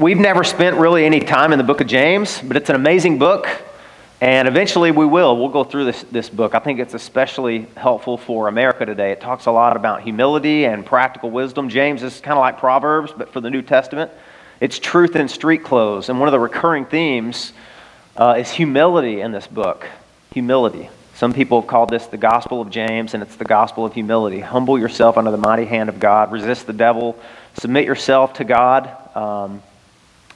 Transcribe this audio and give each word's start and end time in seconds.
We've 0.00 0.16
never 0.16 0.44
spent 0.44 0.78
really 0.78 1.04
any 1.04 1.20
time 1.20 1.52
in 1.52 1.58
the 1.58 1.62
book 1.62 1.82
of 1.82 1.86
James, 1.86 2.40
but 2.40 2.56
it's 2.56 2.70
an 2.70 2.74
amazing 2.74 3.18
book, 3.18 3.46
and 4.22 4.48
eventually 4.48 4.92
we 4.92 5.04
will. 5.04 5.36
We'll 5.36 5.50
go 5.50 5.62
through 5.62 5.84
this, 5.84 6.04
this 6.04 6.30
book. 6.30 6.54
I 6.54 6.58
think 6.58 6.80
it's 6.80 6.94
especially 6.94 7.66
helpful 7.76 8.16
for 8.16 8.48
America 8.48 8.86
today. 8.86 9.12
It 9.12 9.20
talks 9.20 9.44
a 9.44 9.50
lot 9.50 9.76
about 9.76 10.00
humility 10.00 10.64
and 10.64 10.86
practical 10.86 11.30
wisdom. 11.30 11.68
James 11.68 12.02
is 12.02 12.18
kind 12.22 12.38
of 12.38 12.40
like 12.40 12.56
Proverbs, 12.56 13.12
but 13.14 13.30
for 13.30 13.42
the 13.42 13.50
New 13.50 13.60
Testament. 13.60 14.10
It's 14.58 14.78
truth 14.78 15.16
in 15.16 15.28
street 15.28 15.64
clothes, 15.64 16.08
and 16.08 16.18
one 16.18 16.28
of 16.28 16.32
the 16.32 16.40
recurring 16.40 16.86
themes 16.86 17.52
uh, 18.16 18.36
is 18.38 18.50
humility 18.50 19.20
in 19.20 19.32
this 19.32 19.46
book. 19.46 19.86
Humility. 20.32 20.88
Some 21.14 21.34
people 21.34 21.60
have 21.60 21.68
called 21.68 21.90
this 21.90 22.06
the 22.06 22.16
Gospel 22.16 22.62
of 22.62 22.70
James, 22.70 23.12
and 23.12 23.22
it's 23.22 23.36
the 23.36 23.44
Gospel 23.44 23.84
of 23.84 23.92
humility. 23.92 24.40
Humble 24.40 24.78
yourself 24.78 25.18
under 25.18 25.30
the 25.30 25.36
mighty 25.36 25.66
hand 25.66 25.90
of 25.90 26.00
God, 26.00 26.32
resist 26.32 26.66
the 26.66 26.72
devil, 26.72 27.18
submit 27.58 27.84
yourself 27.84 28.32
to 28.34 28.44
God. 28.44 28.88
Um, 29.14 29.62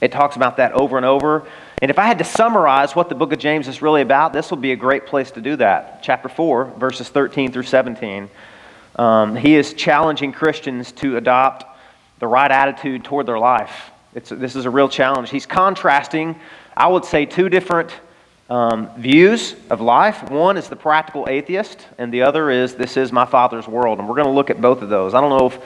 it 0.01 0.11
talks 0.11 0.35
about 0.35 0.57
that 0.57 0.73
over 0.73 0.97
and 0.97 1.05
over. 1.05 1.47
And 1.81 1.91
if 1.91 1.99
I 1.99 2.05
had 2.05 2.17
to 2.19 2.23
summarize 2.23 2.95
what 2.95 3.09
the 3.09 3.15
book 3.15 3.31
of 3.33 3.39
James 3.39 3.67
is 3.67 3.81
really 3.81 4.01
about, 4.01 4.33
this 4.33 4.51
would 4.51 4.61
be 4.61 4.71
a 4.71 4.75
great 4.75 5.05
place 5.05 5.31
to 5.31 5.41
do 5.41 5.55
that. 5.57 6.01
Chapter 6.01 6.29
4, 6.29 6.73
verses 6.77 7.09
13 7.09 7.51
through 7.51 7.63
17. 7.63 8.29
Um, 8.97 9.35
he 9.35 9.55
is 9.55 9.73
challenging 9.73 10.31
Christians 10.31 10.91
to 10.93 11.17
adopt 11.17 11.65
the 12.19 12.27
right 12.27 12.49
attitude 12.49 13.03
toward 13.03 13.25
their 13.25 13.39
life. 13.39 13.91
It's, 14.13 14.29
this 14.29 14.55
is 14.55 14.65
a 14.65 14.69
real 14.69 14.87
challenge. 14.87 15.29
He's 15.29 15.45
contrasting, 15.45 16.39
I 16.75 16.87
would 16.87 17.03
say, 17.03 17.25
two 17.25 17.49
different 17.49 17.91
um, 18.49 18.89
views 18.97 19.55
of 19.69 19.81
life. 19.81 20.29
One 20.29 20.55
is 20.55 20.69
the 20.69 20.75
practical 20.75 21.27
atheist, 21.27 21.85
and 21.97 22.13
the 22.13 22.21
other 22.21 22.49
is 22.49 22.75
this 22.75 22.95
is 22.95 23.11
my 23.11 23.25
Father's 23.25 23.67
world. 23.67 23.99
And 23.99 24.07
we're 24.07 24.15
going 24.15 24.27
to 24.27 24.33
look 24.33 24.49
at 24.49 24.61
both 24.61 24.81
of 24.81 24.89
those. 24.89 25.13
I 25.13 25.19
don't 25.19 25.37
know 25.37 25.47
if 25.47 25.59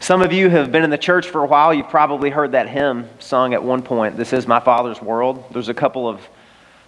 some 0.00 0.22
of 0.22 0.32
you 0.32 0.48
have 0.48 0.72
been 0.72 0.82
in 0.82 0.88
the 0.88 0.98
church 0.98 1.28
for 1.28 1.44
a 1.44 1.46
while. 1.46 1.74
You've 1.74 1.90
probably 1.90 2.30
heard 2.30 2.52
that 2.52 2.68
hymn 2.68 3.08
sung 3.18 3.52
at 3.52 3.62
one 3.62 3.82
point 3.82 4.16
This 4.16 4.32
is 4.32 4.46
my 4.46 4.58
Father's 4.58 5.00
world. 5.00 5.44
There's 5.52 5.68
a 5.68 5.74
couple 5.74 6.08
of 6.08 6.26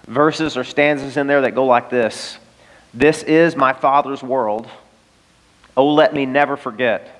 verses 0.09 0.57
or 0.57 0.65
stanzas 0.65 1.19
in 1.19 1.27
there 1.27 1.43
that 1.43 1.55
go 1.55 1.67
like 1.67 1.91
this 1.91 2.39
This 2.95 3.23
is 3.23 3.55
my 3.55 3.75
Father's 3.75 4.23
world. 4.23 4.67
Oh, 5.77 5.93
let 5.93 6.15
me 6.15 6.25
never 6.25 6.57
forget 6.57 7.19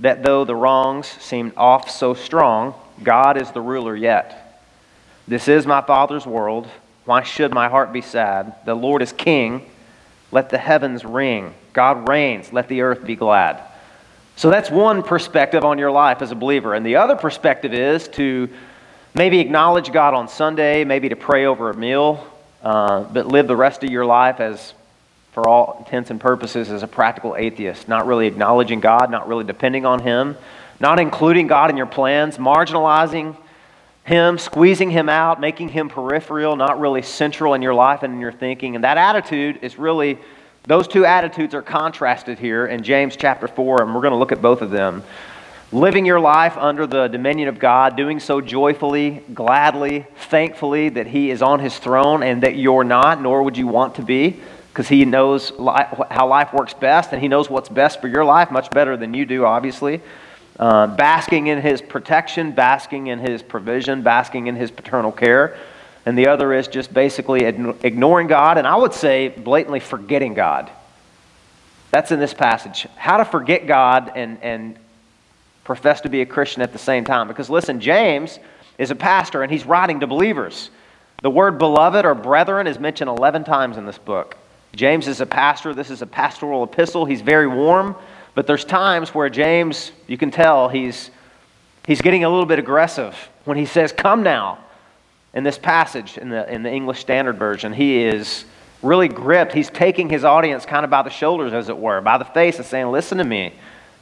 that 0.00 0.22
though 0.22 0.44
the 0.44 0.54
wrongs 0.54 1.06
seemed 1.06 1.52
oft 1.56 1.90
so 1.90 2.12
strong, 2.12 2.74
God 3.02 3.40
is 3.40 3.50
the 3.50 3.60
ruler 3.62 3.96
yet. 3.96 4.62
This 5.26 5.48
is 5.48 5.66
my 5.66 5.80
Father's 5.80 6.26
world. 6.26 6.68
Why 7.06 7.22
should 7.22 7.52
my 7.52 7.68
heart 7.68 7.92
be 7.92 8.02
sad? 8.02 8.56
The 8.66 8.74
Lord 8.74 9.00
is 9.00 9.12
king. 9.12 9.70
Let 10.30 10.50
the 10.50 10.58
heavens 10.58 11.04
ring. 11.04 11.54
God 11.72 12.08
reigns. 12.08 12.52
Let 12.52 12.68
the 12.68 12.82
earth 12.82 13.04
be 13.06 13.16
glad. 13.16 13.62
So 14.36 14.50
that's 14.50 14.70
one 14.70 15.02
perspective 15.02 15.64
on 15.64 15.78
your 15.78 15.92
life 15.92 16.20
as 16.20 16.32
a 16.32 16.34
believer. 16.34 16.74
And 16.74 16.84
the 16.84 16.96
other 16.96 17.14
perspective 17.14 17.72
is 17.72 18.08
to 18.08 18.48
maybe 19.14 19.38
acknowledge 19.38 19.92
God 19.92 20.12
on 20.12 20.28
Sunday, 20.28 20.84
maybe 20.84 21.08
to 21.08 21.16
pray 21.16 21.46
over 21.46 21.70
a 21.70 21.76
meal, 21.76 22.26
uh, 22.62 23.04
but 23.04 23.26
live 23.26 23.46
the 23.46 23.56
rest 23.56 23.84
of 23.84 23.90
your 23.90 24.04
life 24.04 24.40
as, 24.40 24.74
for 25.32 25.48
all 25.48 25.76
intents 25.78 26.10
and 26.10 26.20
purposes, 26.20 26.70
as 26.70 26.82
a 26.82 26.88
practical 26.88 27.36
atheist, 27.36 27.86
not 27.88 28.06
really 28.06 28.26
acknowledging 28.26 28.80
God, 28.80 29.10
not 29.10 29.28
really 29.28 29.44
depending 29.44 29.86
on 29.86 30.00
Him, 30.00 30.36
not 30.80 30.98
including 30.98 31.46
God 31.46 31.70
in 31.70 31.76
your 31.76 31.86
plans, 31.86 32.36
marginalizing 32.36 33.36
Him, 34.04 34.38
squeezing 34.38 34.90
Him 34.90 35.08
out, 35.08 35.40
making 35.40 35.68
Him 35.68 35.88
peripheral, 35.88 36.56
not 36.56 36.80
really 36.80 37.02
central 37.02 37.54
in 37.54 37.62
your 37.62 37.74
life 37.74 38.02
and 38.02 38.14
in 38.14 38.20
your 38.20 38.32
thinking. 38.32 38.74
And 38.74 38.82
that 38.82 38.98
attitude 38.98 39.60
is 39.62 39.78
really 39.78 40.18
those 40.66 40.88
two 40.88 41.04
attitudes 41.04 41.52
are 41.54 41.60
contrasted 41.60 42.38
here 42.38 42.64
in 42.66 42.82
James 42.82 43.16
chapter 43.16 43.46
4, 43.46 43.82
and 43.82 43.94
we're 43.94 44.00
going 44.00 44.12
to 44.12 44.18
look 44.18 44.32
at 44.32 44.40
both 44.40 44.62
of 44.62 44.70
them. 44.70 45.02
Living 45.72 46.06
your 46.06 46.20
life 46.20 46.56
under 46.56 46.86
the 46.86 47.06
dominion 47.08 47.48
of 47.48 47.58
God, 47.58 47.96
doing 47.96 48.18
so 48.18 48.40
joyfully, 48.40 49.22
gladly, 49.34 50.06
thankfully 50.16 50.88
that 50.88 51.06
He 51.06 51.30
is 51.30 51.42
on 51.42 51.60
His 51.60 51.76
throne 51.78 52.22
and 52.22 52.42
that 52.44 52.56
you're 52.56 52.84
not, 52.84 53.20
nor 53.20 53.42
would 53.42 53.58
you 53.58 53.66
want 53.66 53.96
to 53.96 54.02
be, 54.02 54.40
because 54.68 54.88
He 54.88 55.04
knows 55.04 55.50
li- 55.58 55.84
how 56.10 56.28
life 56.28 56.54
works 56.54 56.72
best 56.72 57.12
and 57.12 57.20
He 57.20 57.28
knows 57.28 57.50
what's 57.50 57.68
best 57.68 58.00
for 58.00 58.08
your 58.08 58.24
life 58.24 58.50
much 58.50 58.70
better 58.70 58.96
than 58.96 59.12
you 59.12 59.26
do, 59.26 59.44
obviously. 59.44 60.00
Uh, 60.58 60.86
basking 60.86 61.48
in 61.48 61.60
His 61.60 61.82
protection, 61.82 62.52
basking 62.52 63.08
in 63.08 63.18
His 63.18 63.42
provision, 63.42 64.00
basking 64.00 64.46
in 64.46 64.56
His 64.56 64.70
paternal 64.70 65.12
care 65.12 65.58
and 66.06 66.18
the 66.18 66.28
other 66.28 66.52
is 66.52 66.68
just 66.68 66.92
basically 66.92 67.44
ignoring 67.44 68.26
God, 68.26 68.58
and 68.58 68.66
I 68.66 68.76
would 68.76 68.92
say 68.92 69.28
blatantly 69.28 69.80
forgetting 69.80 70.34
God. 70.34 70.70
That's 71.90 72.10
in 72.10 72.18
this 72.18 72.34
passage. 72.34 72.86
How 72.96 73.16
to 73.18 73.24
forget 73.24 73.66
God 73.66 74.12
and, 74.14 74.38
and 74.42 74.76
profess 75.62 76.02
to 76.02 76.08
be 76.08 76.20
a 76.20 76.26
Christian 76.26 76.60
at 76.60 76.72
the 76.72 76.78
same 76.78 77.04
time. 77.04 77.28
Because 77.28 77.48
listen, 77.48 77.80
James 77.80 78.38
is 78.78 78.90
a 78.90 78.94
pastor 78.94 79.42
and 79.42 79.50
he's 79.50 79.64
writing 79.64 80.00
to 80.00 80.06
believers. 80.06 80.70
The 81.22 81.30
word 81.30 81.58
beloved 81.58 82.04
or 82.04 82.14
brethren 82.14 82.66
is 82.66 82.78
mentioned 82.78 83.08
11 83.08 83.44
times 83.44 83.76
in 83.76 83.86
this 83.86 83.96
book. 83.96 84.36
James 84.74 85.08
is 85.08 85.20
a 85.20 85.26
pastor. 85.26 85.72
This 85.72 85.90
is 85.90 86.02
a 86.02 86.06
pastoral 86.06 86.64
epistle. 86.64 87.04
He's 87.04 87.22
very 87.22 87.46
warm, 87.46 87.94
but 88.34 88.46
there's 88.46 88.64
times 88.64 89.14
where 89.14 89.30
James, 89.30 89.92
you 90.06 90.18
can 90.18 90.30
tell, 90.30 90.68
he's, 90.68 91.10
he's 91.86 92.02
getting 92.02 92.24
a 92.24 92.28
little 92.28 92.44
bit 92.44 92.58
aggressive 92.58 93.16
when 93.44 93.56
he 93.56 93.64
says, 93.64 93.92
Come 93.92 94.22
now 94.22 94.58
in 95.34 95.44
this 95.44 95.58
passage 95.58 96.16
in 96.16 96.28
the, 96.30 96.50
in 96.52 96.62
the 96.62 96.70
English 96.70 97.00
Standard 97.00 97.36
Version, 97.36 97.72
he 97.72 98.04
is 98.04 98.44
really 98.82 99.08
gripped. 99.08 99.52
He's 99.52 99.70
taking 99.70 100.08
his 100.08 100.24
audience 100.24 100.64
kind 100.64 100.84
of 100.84 100.90
by 100.90 101.02
the 101.02 101.10
shoulders, 101.10 101.52
as 101.52 101.68
it 101.68 101.76
were, 101.76 102.00
by 102.00 102.18
the 102.18 102.24
face, 102.24 102.56
and 102.56 102.66
saying, 102.66 102.86
Listen 102.88 103.18
to 103.18 103.24
me. 103.24 103.54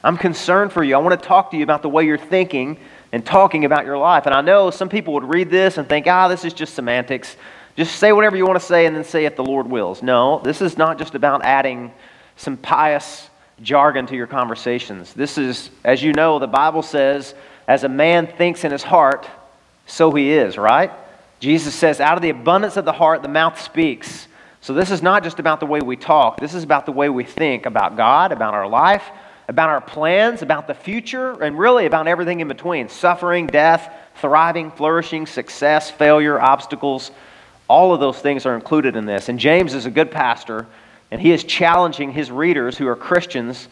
I'm 0.05 0.17
concerned 0.17 0.73
for 0.73 0.83
you. 0.83 0.95
I 0.95 0.99
want 0.99 1.21
to 1.21 1.29
talk 1.29 1.53
to 1.53 1.57
you 1.57 1.63
about 1.63 1.83
the 1.83 1.89
way 1.89 2.05
you're 2.05 2.19
thinking 2.19 2.79
and 3.13 3.25
talking 3.25 3.65
about 3.65 3.85
your 3.85 3.99
life. 3.99 4.27
And 4.27 4.35
I 4.35 4.41
know 4.41 4.71
some 4.71 4.89
people 4.89 5.15
would 5.15 5.25
read 5.25 5.49
this 5.49 5.79
and 5.79 5.89
think, 5.89 6.07
ah, 6.09 6.27
this 6.29 6.45
is 6.45 6.53
just 6.53 6.75
semantics. 6.75 7.37
Just 7.77 7.97
say 7.97 8.13
whatever 8.13 8.37
you 8.37 8.45
want 8.45 8.59
to 8.59 8.67
say 8.67 8.87
and 8.87 8.97
then 8.97 9.05
say 9.05 9.27
if 9.27 9.37
the 9.37 9.45
Lord 9.45 9.69
wills. 9.69 10.03
No, 10.03 10.41
this 10.41 10.61
is 10.61 10.77
not 10.77 10.99
just 10.99 11.15
about 11.15 11.45
adding 11.45 11.93
some 12.37 12.57
pious 12.57 13.29
jargon 13.63 14.07
to 14.07 14.17
your 14.17 14.27
conversations. 14.27 15.13
This 15.15 15.39
is, 15.39 15.71
as 15.85 16.03
you 16.03 16.13
know, 16.13 16.41
the 16.41 16.49
Bible 16.49 16.83
says, 16.83 17.35
as 17.69 17.85
a 17.85 17.89
man 17.89 18.27
thinks 18.27 18.65
in 18.65 18.73
his 18.73 18.83
heart, 18.83 19.29
so 19.87 20.11
he 20.11 20.33
is, 20.33 20.59
right? 20.59 20.91
Jesus 21.43 21.75
says, 21.75 21.99
out 21.99 22.17
of 22.17 22.23
the 22.23 22.31
abundance 22.31 22.77
of 22.77 22.85
the 22.85 22.93
heart, 22.93 23.21
the 23.23 23.29
mouth 23.29 23.61
speaks. 23.61 24.29
So 24.61 24.75
this 24.75 24.93
is 24.93 25.03
not 25.03 25.25
just 25.25 25.41
about 25.41 25.59
the 25.59 25.67
way 25.67 25.81
we 25.81 25.97
talk, 25.97 26.39
this 26.39 26.55
is 26.55 26.63
about 26.63 26.87
the 26.87 26.93
way 26.93 27.09
we 27.09 27.25
think 27.25 27.67
about 27.67 27.97
God, 27.97 28.31
about 28.31 28.55
our 28.55 28.69
life, 28.69 29.03
about 29.49 29.69
our 29.69 29.81
plans, 29.81 30.43
about 30.43 30.69
the 30.69 30.75
future, 30.75 31.43
and 31.43 31.59
really 31.59 31.87
about 31.87 32.07
everything 32.07 32.39
in 32.39 32.47
between 32.47 32.89
suffering, 32.89 33.49
death, 33.49 33.93
thriving, 34.21 34.71
flourishing, 34.71 35.27
success, 35.27 35.91
failure, 35.91 36.41
obstacles. 36.41 37.11
All 37.67 37.93
of 37.93 37.99
those 37.99 38.21
things 38.21 38.47
are 38.47 38.55
included 38.55 38.95
in 38.95 39.05
this. 39.05 39.29
And 39.29 39.37
James 39.37 39.75
is 39.75 39.85
a 39.85 39.91
good 39.91 40.13
pastor, 40.13 40.69
and 41.11 41.21
he 41.21 41.33
is 41.33 41.43
challenging 41.43 42.13
his 42.13 42.31
readers 42.31 42.79
who 42.79 42.87
are 42.87 42.95
Christians 42.95 43.67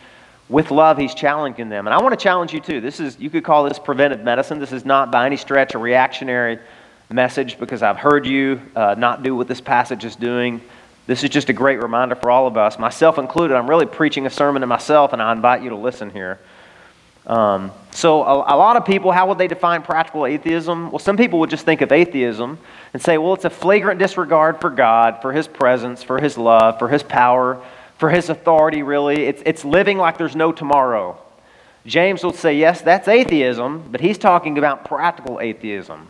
with 0.49 0.73
love 0.73 0.99
he's 0.99 1.15
challenging 1.15 1.69
them 1.69 1.87
and 1.87 1.95
i 1.95 2.03
want 2.03 2.13
to 2.13 2.21
challenge 2.21 2.53
you 2.53 2.61
too 2.61 2.81
this 2.81 2.99
is 2.99 3.17
you 3.21 3.31
could 3.31 3.45
call 3.45 3.63
this 3.63 3.79
preventive 3.79 4.21
medicine 4.25 4.59
this 4.59 4.73
is 4.73 4.85
not 4.85 5.13
by 5.13 5.25
any 5.25 5.37
stretch 5.37 5.75
a 5.75 5.79
reactionary 5.79 6.59
message 7.13 7.59
because 7.59 7.83
I've 7.83 7.97
heard 7.97 8.25
you 8.25 8.61
uh, 8.77 8.95
not 8.97 9.23
do 9.23 9.35
what 9.35 9.49
this 9.49 9.61
passage 9.61 10.05
is 10.05 10.15
doing. 10.15 10.61
This 11.07 11.25
is 11.25 11.31
just 11.31 11.49
a 11.49 11.53
great 11.53 11.83
reminder 11.83 12.15
for 12.15 12.31
all 12.31 12.47
of 12.47 12.57
us, 12.57 12.79
myself 12.79 13.19
included. 13.19 13.57
I'm 13.57 13.69
really 13.69 13.87
preaching 13.87 14.27
a 14.27 14.31
sermon 14.31 14.61
to 14.61 14.67
myself, 14.69 15.13
and 15.13 15.21
I 15.21 15.33
invite 15.33 15.63
you 15.63 15.71
to 15.71 15.77
listen 15.77 16.11
here. 16.11 16.39
Um, 17.27 17.73
so, 17.91 18.23
a, 18.23 18.55
a, 18.55 18.57
lot 18.57 18.77
of 18.77 18.85
people, 18.85 19.11
how 19.11 19.29
would 19.29 19.39
they 19.39 19.49
define 19.49 19.83
practical 19.83 20.25
atheism? 20.25 20.91
Well, 20.91 21.01
some 21.01 21.17
people 21.17 21.41
would 21.41 21.51
just 21.51 21.65
think 21.65 21.81
of 21.81 21.91
atheism 21.91 22.59
and 22.93 23.03
say, 23.03 23.19
well, 23.19 23.35
it's 23.35 23.45
a 23.45 23.51
flagrant 23.51 23.99
disregard 23.99 24.61
for 24.61 24.71
God, 24.71 25.21
for 25.21 25.33
His 25.33 25.49
presence, 25.49 26.03
for 26.03 26.21
His 26.21 26.39
love, 26.39 26.79
for 26.79 26.89
His 26.89 27.03
power, 27.03 27.61
for 27.99 28.09
His 28.09 28.31
authority, 28.31 28.83
really. 28.83 29.25
It's, 29.25 29.43
it's 29.45 29.65
living 29.65 29.99
like 29.99 30.17
there's 30.17 30.37
no 30.37 30.53
tomorrow. 30.53 31.19
James 31.87 32.23
will 32.23 32.33
say, 32.33 32.57
yes, 32.57 32.83
that's 32.83 33.09
atheism, 33.09 33.89
but 33.91 34.01
he's 34.01 34.19
talking 34.19 34.59
about 34.59 34.85
practical 34.85 35.41
atheism. 35.41 36.09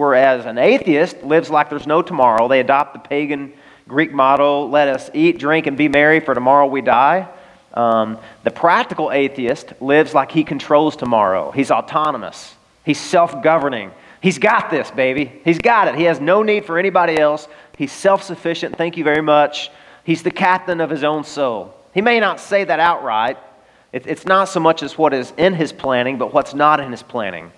Whereas 0.00 0.46
an 0.46 0.56
atheist 0.56 1.22
lives 1.22 1.50
like 1.50 1.68
there's 1.68 1.86
no 1.86 2.00
tomorrow. 2.00 2.48
They 2.48 2.60
adopt 2.60 2.94
the 2.94 3.00
pagan 3.00 3.52
Greek 3.86 4.14
motto, 4.14 4.64
let 4.64 4.88
us 4.88 5.10
eat, 5.12 5.38
drink, 5.38 5.66
and 5.66 5.76
be 5.76 5.88
merry, 5.88 6.20
for 6.20 6.32
tomorrow 6.32 6.66
we 6.66 6.80
die. 6.80 7.28
Um, 7.74 8.16
the 8.42 8.50
practical 8.50 9.12
atheist 9.12 9.74
lives 9.78 10.14
like 10.14 10.32
he 10.32 10.42
controls 10.42 10.96
tomorrow. 10.96 11.50
He's 11.50 11.70
autonomous, 11.70 12.54
he's 12.82 12.98
self 12.98 13.42
governing. 13.42 13.90
He's 14.22 14.38
got 14.38 14.70
this, 14.70 14.90
baby. 14.90 15.30
He's 15.44 15.58
got 15.58 15.86
it. 15.88 15.96
He 15.96 16.04
has 16.04 16.18
no 16.18 16.42
need 16.42 16.64
for 16.64 16.78
anybody 16.78 17.18
else. 17.18 17.46
He's 17.76 17.92
self 17.92 18.22
sufficient. 18.22 18.78
Thank 18.78 18.96
you 18.96 19.04
very 19.04 19.20
much. 19.20 19.70
He's 20.04 20.22
the 20.22 20.30
captain 20.30 20.80
of 20.80 20.88
his 20.88 21.04
own 21.04 21.24
soul. 21.24 21.74
He 21.92 22.00
may 22.00 22.20
not 22.20 22.40
say 22.40 22.64
that 22.64 22.80
outright. 22.80 23.36
It's 23.92 24.24
not 24.24 24.48
so 24.48 24.60
much 24.60 24.82
as 24.82 24.96
what 24.96 25.12
is 25.12 25.30
in 25.36 25.52
his 25.52 25.74
planning, 25.74 26.16
but 26.16 26.32
what's 26.32 26.54
not 26.54 26.80
in 26.80 26.90
his 26.90 27.02
planning. 27.02 27.52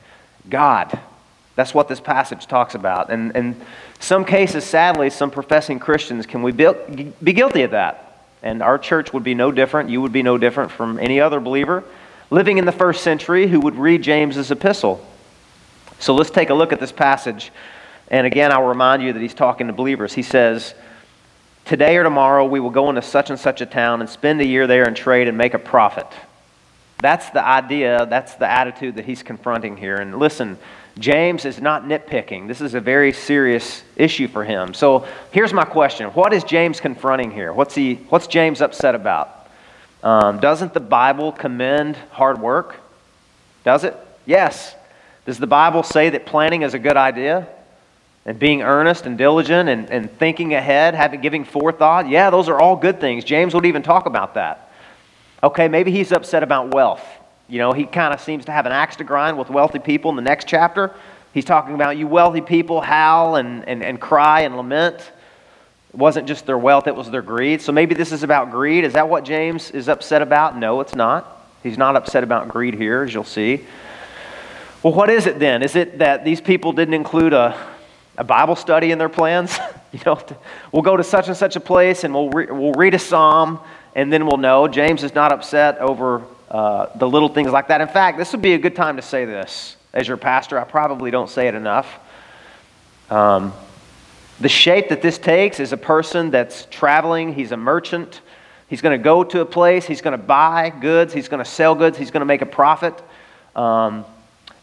God. 0.51 0.99
That's 1.55 1.75
what 1.75 1.89
this 1.89 2.01
passage 2.01 2.47
talks 2.47 2.75
about. 2.75 3.11
And 3.11 3.37
in 3.37 3.61
some 4.01 4.25
cases, 4.25 4.65
sadly, 4.65 5.11
some 5.11 5.31
professing 5.31 5.79
Christians 5.79 6.27
can 6.27 6.43
we 6.43 6.53
be 6.53 7.33
guilty 7.33 7.63
of 7.63 7.73
that. 7.73 8.09
And 8.43 8.63
our 8.63 8.79
church 8.79 9.13
would 9.13 9.23
be 9.23 9.35
no 9.35 9.53
different. 9.53 9.91
You 9.91 10.01
would 10.01 10.13
be 10.13 10.23
no 10.23 10.39
different 10.39 10.73
from 10.73 10.99
any 10.99 11.21
other 11.21 11.41
believer 11.41 11.85
living 12.33 12.57
in 12.57 12.65
the 12.65 12.73
first 12.73 13.03
century 13.03 13.47
who 13.47 13.61
would 13.61 13.77
read 13.77 14.03
James's 14.03 14.51
epistle. 14.51 15.07
So 15.99 16.15
let's 16.15 16.31
take 16.31 16.49
a 16.49 16.55
look 16.55 16.73
at 16.73 16.81
this 16.81 16.91
passage. 16.91 17.53
And 18.09 18.27
again, 18.27 18.51
I'll 18.51 18.65
remind 18.65 19.03
you 19.03 19.13
that 19.13 19.21
he's 19.21 19.35
talking 19.35 19.67
to 19.67 19.73
believers. 19.75 20.15
He 20.15 20.23
says, 20.23 20.75
Today 21.67 21.97
or 21.97 22.03
tomorrow, 22.03 22.47
we 22.47 22.59
will 22.59 22.71
go 22.71 22.89
into 22.89 23.03
such 23.03 23.29
and 23.29 23.39
such 23.39 23.61
a 23.61 23.67
town 23.67 24.01
and 24.01 24.09
spend 24.09 24.41
a 24.41 24.47
year 24.47 24.67
there 24.67 24.85
and 24.85 24.97
trade 24.97 25.29
and 25.29 25.37
make 25.37 25.53
a 25.53 25.59
profit. 25.59 26.07
That's 27.03 27.29
the 27.31 27.45
idea, 27.45 28.07
that's 28.07 28.35
the 28.37 28.51
attitude 28.51 28.97
that 28.97 29.05
he's 29.05 29.23
confronting 29.23 29.77
here. 29.77 29.97
And 29.97 30.19
listen, 30.19 30.59
James 30.99 31.45
is 31.45 31.61
not 31.61 31.85
nitpicking. 31.85 32.49
This 32.49 32.61
is 32.61 32.75
a 32.75 32.81
very 32.81 33.13
serious 33.13 33.83
issue 33.97 34.29
for 34.29 34.45
him. 34.45 34.75
So 34.75 35.07
here's 35.31 35.53
my 35.53 35.65
question 35.65 36.09
What 36.11 36.33
is 36.33 36.45
James 36.45 36.81
confronting 36.81 37.31
here? 37.31 37.53
What's, 37.53 37.75
he, 37.75 37.95
what's 38.09 38.27
James 38.27 38.61
upset 38.61 38.95
about? 38.95 39.49
Um, 40.03 40.41
doesn't 40.41 40.75
the 40.75 40.81
Bible 40.81 41.33
commend 41.33 41.97
hard 42.11 42.41
work? 42.41 42.81
Does 43.65 43.85
it? 43.85 43.97
Yes. 44.27 44.75
Does 45.25 45.39
the 45.39 45.47
Bible 45.47 45.83
say 45.83 46.11
that 46.11 46.27
planning 46.27 46.63
is 46.63 46.75
a 46.75 46.79
good 46.79 46.97
idea? 46.97 47.49
and 48.25 48.39
being 48.39 48.63
earnest 48.63 49.07
and 49.07 49.19
diligent 49.19 49.69
and, 49.69 49.91
and 49.91 50.11
thinking 50.19 50.55
ahead, 50.55 50.95
having 50.95 51.21
giving 51.21 51.45
forethought. 51.45 52.09
Yeah, 52.09 52.31
those 52.31 52.49
are 52.49 52.61
all 52.61 52.77
good 52.77 53.01
things. 53.01 53.25
James 53.25 53.55
would 53.55 53.67
even 53.67 53.83
talk 53.83 54.07
about 54.07 54.35
that. 54.35 54.71
Okay, 55.43 55.69
maybe 55.69 55.91
he's 55.91 56.13
upset 56.13 56.43
about 56.43 56.73
wealth. 56.73 57.05
You 57.49 57.59
know, 57.59 57.73
he 57.73 57.85
kind 57.85 58.15
of 58.15 58.21
seems 58.21 58.45
to 58.47 58.53
have 58.53 58.67
an 58.67 58.73
axe 58.73 58.97
to 58.97 59.05
grind 59.05 59.39
with 59.39 59.51
wealthy 59.51 59.79
people 59.79 60.11
in 60.11 60.17
the 60.17 60.23
next 60.23 60.49
chapter. 60.49 60.95
He's 61.35 61.45
talking 61.45 61.75
about 61.75 61.97
you 61.97 62.07
wealthy 62.07 62.41
people 62.41 62.81
howl 62.81 63.37
and, 63.37 63.67
and, 63.69 63.83
and 63.83 64.01
cry 64.01 64.43
and 64.43 64.57
lament. 64.57 65.13
It 65.93 65.97
wasn't 65.97 66.27
just 66.27 66.47
their 66.47 66.59
wealth, 66.59 66.87
it 66.87 66.97
was 66.97 67.11
their 67.11 67.23
greed. 67.23 67.61
So 67.61 67.73
maybe 67.73 67.95
this 67.95 68.13
is 68.13 68.23
about 68.23 68.51
greed. 68.51 68.85
Is 68.85 68.95
that 68.95 69.09
what 69.09 69.25
James 69.25 69.71
is 69.71 69.89
upset 69.89 70.23
about? 70.23 70.57
No, 70.57 70.81
it's 70.81 70.95
not. 70.95 71.47
He's 71.63 71.79
not 71.79 71.97
upset 71.97 72.25
about 72.25 72.49
greed 72.49 72.75
here, 72.75 73.03
as 73.03 73.13
you'll 73.15 73.25
see. 73.25 73.65
Well, 74.83 74.95
what 74.95 75.11
is 75.11 75.27
it 75.27 75.39
then? 75.39 75.63
Is 75.63 75.77
it 75.77 75.99
that 75.99 76.25
these 76.25 76.41
people 76.41 76.73
didn't 76.73 76.95
include 76.95 77.33
a, 77.33 77.57
a 78.17 78.25
Bible 78.25 78.57
study 78.57 78.91
in 78.91 78.99
their 78.99 79.09
plans. 79.09 79.59
you 79.93 80.01
know, 80.05 80.21
we'll 80.71 80.83
go 80.83 80.97
to 80.97 81.05
such 81.05 81.29
and 81.29 81.37
such 81.37 81.57
a 81.57 81.61
place 81.61 82.05
and 82.05 82.15
we'll, 82.15 82.31
re- 82.31 82.47
we'll 82.47 82.73
read 82.73 82.95
a 82.95 82.99
psalm 82.99 83.61
and 83.95 84.13
then 84.13 84.27
we'll 84.27 84.39
know. 84.39 84.69
James 84.69 85.05
is 85.05 85.15
not 85.15 85.33
upset 85.33 85.79
over 85.79 86.23
uh, 86.53 86.95
the 86.97 87.09
little 87.09 87.31
things 87.31 87.51
like 87.51 87.69
that. 87.69 87.81
In 87.81 87.89
fact, 87.89 88.19
this 88.19 88.31
would 88.33 88.43
be 88.43 88.53
a 88.53 88.59
good 88.59 88.77
time 88.77 88.97
to 88.97 89.03
say 89.03 89.25
this. 89.25 89.77
As 89.95 90.07
your 90.07 90.19
pastor, 90.19 90.59
I 90.59 90.65
probably 90.65 91.11
don't 91.11 91.31
say 91.31 91.49
it 91.49 91.55
enough. 91.55 91.99
Um, 93.11 93.55
the 94.39 94.51
shape 94.51 94.91
that 94.91 95.01
this 95.01 95.17
takes 95.17 95.61
is 95.61 95.73
a 95.73 95.77
person 95.79 96.31
that's 96.31 96.67
traveling, 96.71 97.33
he's 97.33 97.53
a 97.53 97.57
merchant. 97.57 98.21
He's 98.69 98.81
going 98.81 98.99
to 98.99 99.03
go 99.03 99.25
to 99.25 99.41
a 99.41 99.45
place, 99.45 99.87
he's 99.87 100.01
going 100.01 100.19
to 100.19 100.23
buy 100.23 100.71
goods, 100.71 101.13
he's 101.13 101.29
going 101.29 101.43
to 101.45 101.51
sell 101.51 101.75
goods, 101.75 101.99
he's 101.99 102.11
going 102.11 102.21
to 102.21 102.27
make 102.27 102.43
a 102.43 102.47
profit. 102.47 103.03
Um, 103.57 104.05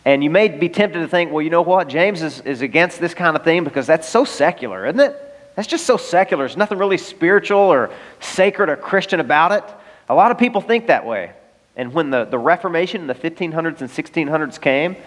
and 0.05 0.23
you 0.23 0.29
may 0.29 0.47
be 0.47 0.69
tempted 0.69 0.99
to 0.99 1.07
think, 1.07 1.31
well, 1.31 1.41
you 1.41 1.49
know 1.49 1.61
what? 1.61 1.89
James 1.89 2.21
is, 2.21 2.41
is 2.41 2.61
against 2.61 2.99
this 2.99 3.13
kind 3.13 3.35
of 3.35 3.43
thing 3.43 3.63
because 3.63 3.87
that's 3.87 4.07
so 4.07 4.25
secular, 4.25 4.85
isn't 4.85 4.99
it? 4.99 5.15
That's 5.55 5.67
just 5.67 5.85
so 5.85 5.97
secular. 5.97 6.47
There's 6.47 6.57
nothing 6.57 6.77
really 6.77 6.97
spiritual 6.97 7.59
or 7.59 7.91
sacred 8.19 8.69
or 8.69 8.75
Christian 8.75 9.19
about 9.19 9.51
it. 9.51 9.63
A 10.07 10.15
lot 10.15 10.31
of 10.31 10.37
people 10.37 10.61
think 10.61 10.87
that 10.87 11.05
way. 11.05 11.33
And 11.79 11.93
when 11.93 12.09
the, 12.09 12.25
the 12.25 12.37
Reformation 12.37 12.99
in 12.99 13.07
the 13.07 13.15
1500s 13.15 13.79
and 13.79 13.89
1600s 13.89 14.59
came, 14.59 14.97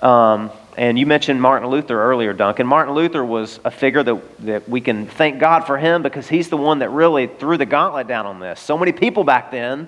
um, 0.00 0.50
and 0.76 0.98
you 0.98 1.04
mentioned 1.04 1.42
Martin 1.42 1.68
Luther 1.68 2.00
earlier, 2.00 2.32
Duncan. 2.32 2.66
Martin 2.66 2.94
Luther 2.94 3.22
was 3.22 3.60
a 3.62 3.70
figure 3.70 4.02
that, 4.02 4.38
that 4.46 4.68
we 4.68 4.80
can 4.80 5.06
thank 5.06 5.38
God 5.38 5.66
for 5.66 5.76
him 5.76 6.02
because 6.02 6.26
he's 6.26 6.48
the 6.48 6.56
one 6.56 6.78
that 6.78 6.88
really 6.88 7.26
threw 7.26 7.58
the 7.58 7.66
gauntlet 7.66 8.08
down 8.08 8.24
on 8.24 8.40
this. 8.40 8.58
So 8.58 8.78
many 8.78 8.92
people 8.92 9.22
back 9.22 9.50
then 9.50 9.86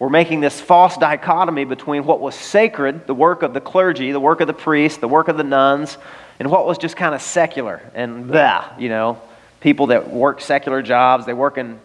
we're 0.00 0.08
making 0.08 0.40
this 0.40 0.60
false 0.60 0.96
dichotomy 0.96 1.62
between 1.64 2.04
what 2.04 2.18
was 2.18 2.34
sacred, 2.34 3.06
the 3.06 3.14
work 3.14 3.44
of 3.44 3.54
the 3.54 3.60
clergy, 3.60 4.10
the 4.10 4.18
work 4.18 4.40
of 4.40 4.48
the 4.48 4.52
priests, 4.52 4.98
the 4.98 5.06
work 5.06 5.28
of 5.28 5.36
the 5.36 5.44
nuns, 5.44 5.96
and 6.40 6.50
what 6.50 6.66
was 6.66 6.76
just 6.76 6.96
kind 6.96 7.14
of 7.14 7.22
secular 7.22 7.80
and 7.94 8.26
blah, 8.26 8.68
you 8.80 8.88
know, 8.88 9.22
people 9.60 9.86
that 9.86 10.10
work 10.10 10.40
secular 10.40 10.82
jobs, 10.82 11.24
they 11.24 11.32
work 11.32 11.56
in, 11.56 11.78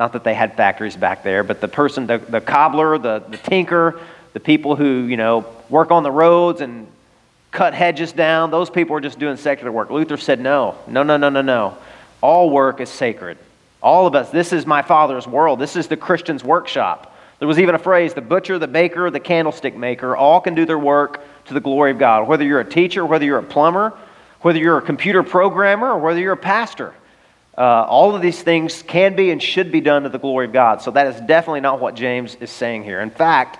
not 0.00 0.14
that 0.14 0.24
they 0.24 0.32
had 0.32 0.56
factories 0.56 0.96
back 0.96 1.22
there, 1.22 1.44
but 1.44 1.60
the 1.60 1.68
person, 1.68 2.06
the, 2.06 2.16
the 2.16 2.40
cobbler, 2.40 2.96
the, 2.96 3.18
the 3.28 3.36
tinker, 3.36 4.00
the 4.32 4.40
people 4.40 4.74
who, 4.74 5.02
you 5.04 5.18
know, 5.18 5.44
work 5.68 5.90
on 5.90 6.02
the 6.02 6.10
roads 6.10 6.62
and 6.62 6.86
cut 7.50 7.74
hedges 7.74 8.10
down, 8.10 8.50
those 8.50 8.70
people 8.70 8.96
are 8.96 9.00
just 9.00 9.18
doing 9.18 9.36
secular 9.36 9.70
work. 9.70 9.90
Luther 9.90 10.16
said, 10.16 10.40
no, 10.40 10.74
no, 10.86 11.02
no, 11.02 11.18
no, 11.18 11.28
no, 11.28 11.42
no. 11.42 11.76
All 12.22 12.48
work 12.48 12.80
is 12.80 12.88
sacred. 12.88 13.36
All 13.82 14.06
of 14.06 14.14
us, 14.14 14.30
this 14.30 14.54
is 14.54 14.64
my 14.64 14.80
Father's 14.80 15.26
world. 15.26 15.58
This 15.58 15.76
is 15.76 15.86
the 15.86 15.98
Christian's 15.98 16.42
workshop. 16.42 17.14
There 17.38 17.48
was 17.48 17.58
even 17.58 17.74
a 17.74 17.78
phrase 17.78 18.14
the 18.14 18.22
butcher, 18.22 18.58
the 18.58 18.68
baker, 18.68 19.10
the 19.10 19.20
candlestick 19.20 19.76
maker, 19.76 20.16
all 20.16 20.40
can 20.40 20.54
do 20.54 20.64
their 20.64 20.78
work 20.78 21.22
to 21.46 21.54
the 21.54 21.60
glory 21.60 21.90
of 21.90 21.98
God. 21.98 22.26
Whether 22.26 22.44
you're 22.44 22.60
a 22.60 22.64
teacher, 22.64 23.04
whether 23.04 23.26
you're 23.26 23.38
a 23.38 23.42
plumber, 23.42 23.92
whether 24.40 24.58
you're 24.58 24.78
a 24.78 24.82
computer 24.82 25.22
programmer, 25.22 25.90
or 25.90 25.98
whether 25.98 26.20
you're 26.20 26.32
a 26.32 26.38
pastor, 26.38 26.94
uh, 27.60 27.84
all 27.86 28.16
of 28.16 28.22
these 28.22 28.42
things 28.42 28.82
can 28.82 29.14
be 29.14 29.30
and 29.30 29.42
should 29.42 29.70
be 29.70 29.82
done 29.82 30.04
to 30.04 30.08
the 30.08 30.18
glory 30.18 30.46
of 30.46 30.52
God. 30.52 30.80
So 30.80 30.90
that 30.92 31.06
is 31.08 31.20
definitely 31.20 31.60
not 31.60 31.78
what 31.78 31.94
James 31.94 32.34
is 32.36 32.48
saying 32.48 32.84
here. 32.84 33.02
In 33.02 33.10
fact, 33.10 33.58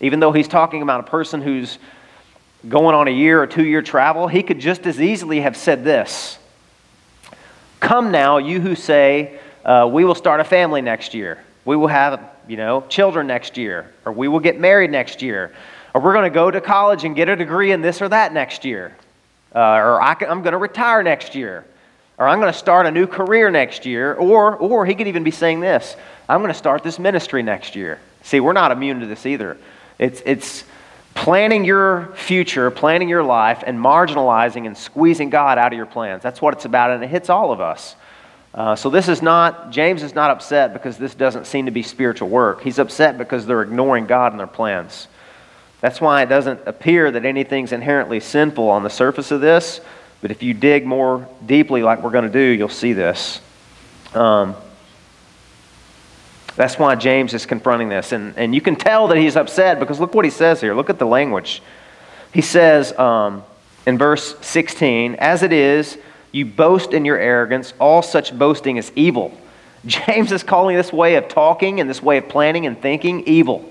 even 0.00 0.18
though 0.18 0.32
he's 0.32 0.48
talking 0.48 0.82
about 0.82 0.98
a 0.98 1.04
person 1.04 1.40
who's 1.40 1.78
going 2.68 2.96
on 2.96 3.06
a 3.06 3.12
year 3.12 3.40
or 3.40 3.46
two 3.46 3.64
year 3.64 3.82
travel, 3.82 4.26
he 4.26 4.42
could 4.42 4.58
just 4.58 4.84
as 4.84 5.00
easily 5.00 5.42
have 5.42 5.56
said 5.56 5.84
this 5.84 6.38
Come 7.78 8.10
now, 8.10 8.38
you 8.38 8.60
who 8.60 8.74
say, 8.74 9.38
uh, 9.64 9.88
We 9.92 10.04
will 10.04 10.16
start 10.16 10.40
a 10.40 10.44
family 10.44 10.82
next 10.82 11.14
year. 11.14 11.38
We 11.64 11.76
will 11.76 11.86
have 11.86 12.20
you 12.48 12.56
know, 12.56 12.84
children 12.88 13.28
next 13.28 13.56
year, 13.56 13.92
or 14.04 14.12
we 14.12 14.26
will 14.26 14.40
get 14.40 14.58
married 14.58 14.90
next 14.90 15.22
year, 15.22 15.52
or 15.94 16.00
we're 16.00 16.14
going 16.14 16.30
to 16.30 16.34
go 16.34 16.50
to 16.50 16.60
college 16.60 17.04
and 17.04 17.14
get 17.14 17.28
a 17.28 17.36
degree 17.36 17.70
in 17.70 17.80
this 17.80 18.02
or 18.02 18.08
that 18.08 18.32
next 18.32 18.64
year, 18.64 18.96
uh, 19.54 19.58
or 19.58 20.02
I 20.02 20.16
am 20.20 20.42
going 20.42 20.52
to 20.52 20.58
retire 20.58 21.04
next 21.04 21.36
year, 21.36 21.64
or 22.18 22.26
I'm 22.26 22.40
going 22.40 22.52
to 22.52 22.58
start 22.58 22.86
a 22.86 22.90
new 22.90 23.06
career 23.06 23.50
next 23.50 23.86
year, 23.86 24.14
or, 24.14 24.56
or 24.56 24.86
he 24.86 24.94
could 24.94 25.06
even 25.06 25.24
be 25.24 25.30
saying 25.30 25.60
this 25.60 25.96
I'm 26.28 26.40
going 26.40 26.52
to 26.52 26.58
start 26.58 26.82
this 26.82 26.98
ministry 26.98 27.42
next 27.42 27.76
year. 27.76 28.00
See, 28.22 28.40
we're 28.40 28.52
not 28.52 28.72
immune 28.72 29.00
to 29.00 29.06
this 29.06 29.26
either. 29.26 29.56
It's, 29.98 30.22
it's 30.26 30.64
planning 31.14 31.64
your 31.64 32.12
future, 32.16 32.70
planning 32.70 33.08
your 33.08 33.22
life, 33.22 33.62
and 33.66 33.78
marginalizing 33.78 34.66
and 34.66 34.76
squeezing 34.76 35.30
God 35.30 35.58
out 35.58 35.72
of 35.72 35.76
your 35.76 35.86
plans. 35.86 36.22
That's 36.22 36.42
what 36.42 36.54
it's 36.54 36.64
about, 36.64 36.90
and 36.90 37.02
it 37.02 37.08
hits 37.08 37.30
all 37.30 37.52
of 37.52 37.60
us. 37.60 37.96
Uh, 38.52 38.74
so 38.74 38.88
this 38.90 39.08
is 39.08 39.22
not, 39.22 39.70
James 39.70 40.02
is 40.02 40.14
not 40.14 40.30
upset 40.30 40.72
because 40.72 40.96
this 40.96 41.14
doesn't 41.14 41.46
seem 41.46 41.66
to 41.66 41.70
be 41.70 41.82
spiritual 41.82 42.28
work. 42.28 42.62
He's 42.62 42.78
upset 42.78 43.18
because 43.18 43.46
they're 43.46 43.62
ignoring 43.62 44.06
God 44.06 44.32
and 44.32 44.40
their 44.40 44.46
plans. 44.46 45.08
That's 45.80 46.00
why 46.00 46.22
it 46.22 46.26
doesn't 46.26 46.60
appear 46.66 47.10
that 47.10 47.24
anything's 47.24 47.72
inherently 47.72 48.18
sinful 48.18 48.68
on 48.68 48.82
the 48.82 48.90
surface 48.90 49.30
of 49.30 49.40
this, 49.40 49.80
but 50.20 50.30
if 50.30 50.42
you 50.42 50.54
dig 50.54 50.86
more 50.86 51.28
deeply, 51.44 51.82
like 51.82 52.02
we're 52.02 52.10
going 52.10 52.26
to 52.26 52.32
do, 52.32 52.40
you'll 52.40 52.68
see 52.68 52.92
this. 52.92 53.40
Um, 54.14 54.56
that's 56.56 56.78
why 56.78 56.94
James 56.94 57.34
is 57.34 57.44
confronting 57.44 57.90
this. 57.90 58.12
And, 58.12 58.36
and 58.36 58.54
you 58.54 58.60
can 58.60 58.76
tell 58.76 59.08
that 59.08 59.18
he's 59.18 59.36
upset 59.36 59.78
because 59.78 60.00
look 60.00 60.14
what 60.14 60.24
he 60.24 60.30
says 60.30 60.60
here. 60.60 60.74
Look 60.74 60.88
at 60.88 60.98
the 60.98 61.06
language. 61.06 61.62
He 62.32 62.40
says 62.40 62.98
um, 62.98 63.44
in 63.86 63.98
verse 63.98 64.36
16, 64.40 65.16
As 65.16 65.42
it 65.42 65.52
is, 65.52 65.98
you 66.32 66.46
boast 66.46 66.92
in 66.92 67.04
your 67.04 67.18
arrogance. 67.18 67.74
All 67.78 68.02
such 68.02 68.36
boasting 68.36 68.78
is 68.78 68.90
evil. 68.96 69.36
James 69.86 70.32
is 70.32 70.42
calling 70.42 70.76
this 70.76 70.92
way 70.92 71.14
of 71.16 71.28
talking 71.28 71.80
and 71.80 71.88
this 71.88 72.02
way 72.02 72.18
of 72.18 72.28
planning 72.28 72.66
and 72.66 72.80
thinking 72.80 73.22
evil. 73.26 73.70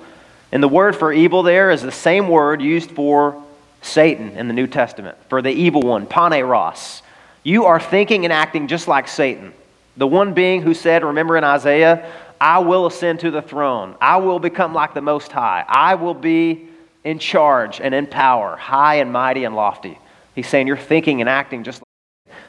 And 0.52 0.62
the 0.64 0.68
word 0.68 0.96
for 0.96 1.12
evil 1.12 1.44
there 1.44 1.72
is 1.72 1.82
the 1.82 1.92
same 1.92 2.28
word 2.28 2.62
used 2.62 2.92
for 2.92 3.44
Satan 3.86 4.38
in 4.38 4.48
the 4.48 4.54
New 4.54 4.68
Testament, 4.68 5.18
for 5.30 5.42
the 5.42 5.51
evil 5.51 5.82
one, 5.82 6.08
poneros. 6.08 7.01
You 7.44 7.65
are 7.65 7.80
thinking 7.80 8.25
and 8.25 8.34
acting 8.34 8.68
just 8.68 8.88
like 8.88 9.08
Satan, 9.08 9.54
the 9.98 10.08
one 10.08 10.34
being 10.34 10.62
who 10.62 10.74
said, 10.74 11.04
remember 11.04 11.38
in 11.38 11.44
Isaiah, 11.44 12.12
I 12.42 12.60
will 12.60 12.88
ascend 12.88 13.22
to 13.22 13.32
the 13.32 13.42
throne. 13.42 13.96
I 14.01 14.18
will 14.18 14.39
become 14.39 14.74
like 14.74 14.94
the 14.94 15.01
Most 15.01 15.32
High. 15.32 15.63
I 15.68 15.96
will 15.96 16.13
be 16.13 16.68
in 17.04 17.20
charge 17.20 17.80
and 17.80 17.94
in 17.94 18.08
power, 18.08 18.58
high 18.58 18.96
and 18.96 19.13
mighty 19.13 19.46
and 19.46 19.56
lofty. 19.56 19.98
He's 20.34 20.48
saying 20.48 20.68
you're 20.68 20.75
thinking 20.75 21.22
and 21.22 21.30
acting 21.30 21.63
just 21.63 21.80
like 21.80 21.86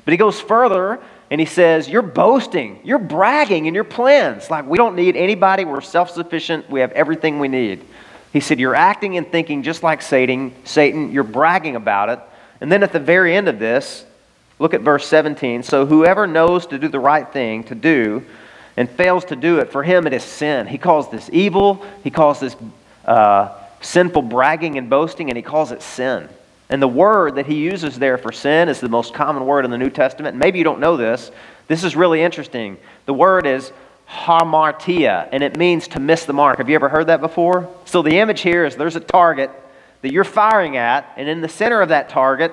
but 0.06 0.12
he 0.12 0.18
goes 0.18 0.40
further 0.40 1.00
and 1.30 1.40
he 1.40 1.46
says, 1.46 1.88
You're 1.88 2.00
boasting, 2.00 2.80
you're 2.84 2.98
bragging 2.98 3.66
in 3.66 3.74
your 3.74 3.84
plans. 3.84 4.48
Like, 4.48 4.66
we 4.66 4.78
don't 4.78 4.94
need 4.94 5.16
anybody, 5.16 5.64
we're 5.64 5.80
self 5.80 6.10
sufficient, 6.10 6.70
we 6.70 6.80
have 6.80 6.92
everything 6.92 7.38
we 7.38 7.48
need. 7.48 7.84
He 8.36 8.40
said, 8.40 8.60
You're 8.60 8.74
acting 8.74 9.16
and 9.16 9.26
thinking 9.26 9.62
just 9.62 9.82
like 9.82 10.02
Satan. 10.02 10.52
Satan, 10.64 11.10
you're 11.10 11.24
bragging 11.24 11.74
about 11.74 12.10
it. 12.10 12.20
And 12.60 12.70
then 12.70 12.82
at 12.82 12.92
the 12.92 13.00
very 13.00 13.34
end 13.34 13.48
of 13.48 13.58
this, 13.58 14.04
look 14.58 14.74
at 14.74 14.82
verse 14.82 15.06
17. 15.06 15.62
So 15.62 15.86
whoever 15.86 16.26
knows 16.26 16.66
to 16.66 16.78
do 16.78 16.88
the 16.88 17.00
right 17.00 17.26
thing 17.26 17.64
to 17.64 17.74
do 17.74 18.22
and 18.76 18.90
fails 18.90 19.24
to 19.26 19.36
do 19.36 19.60
it, 19.60 19.72
for 19.72 19.82
him 19.82 20.06
it 20.06 20.12
is 20.12 20.22
sin. 20.22 20.66
He 20.66 20.76
calls 20.76 21.10
this 21.10 21.30
evil, 21.32 21.82
he 22.04 22.10
calls 22.10 22.38
this 22.38 22.54
uh, 23.06 23.54
sinful 23.80 24.20
bragging 24.20 24.76
and 24.76 24.90
boasting, 24.90 25.30
and 25.30 25.36
he 25.38 25.42
calls 25.42 25.72
it 25.72 25.80
sin. 25.80 26.28
And 26.68 26.82
the 26.82 26.88
word 26.88 27.36
that 27.36 27.46
he 27.46 27.54
uses 27.54 27.98
there 27.98 28.18
for 28.18 28.32
sin 28.32 28.68
is 28.68 28.80
the 28.80 28.90
most 28.90 29.14
common 29.14 29.46
word 29.46 29.64
in 29.64 29.70
the 29.70 29.78
New 29.78 29.88
Testament. 29.88 30.36
Maybe 30.36 30.58
you 30.58 30.64
don't 30.64 30.80
know 30.80 30.98
this. 30.98 31.30
This 31.68 31.84
is 31.84 31.96
really 31.96 32.20
interesting. 32.20 32.76
The 33.06 33.14
word 33.14 33.46
is 33.46 33.72
hamartia, 34.08 35.28
and 35.32 35.42
it 35.42 35.56
means 35.56 35.88
to 35.88 36.00
miss 36.00 36.24
the 36.24 36.32
mark. 36.32 36.58
Have 36.58 36.68
you 36.68 36.74
ever 36.74 36.88
heard 36.88 37.08
that 37.08 37.20
before? 37.20 37.68
So 37.84 38.02
the 38.02 38.18
image 38.18 38.40
here 38.40 38.64
is 38.64 38.76
there's 38.76 38.96
a 38.96 39.00
target, 39.00 39.50
that 40.02 40.12
you're 40.12 40.24
firing 40.24 40.76
at, 40.76 41.12
and 41.16 41.28
in 41.28 41.40
the 41.40 41.48
center 41.48 41.80
of 41.80 41.88
that 41.88 42.08
target 42.08 42.52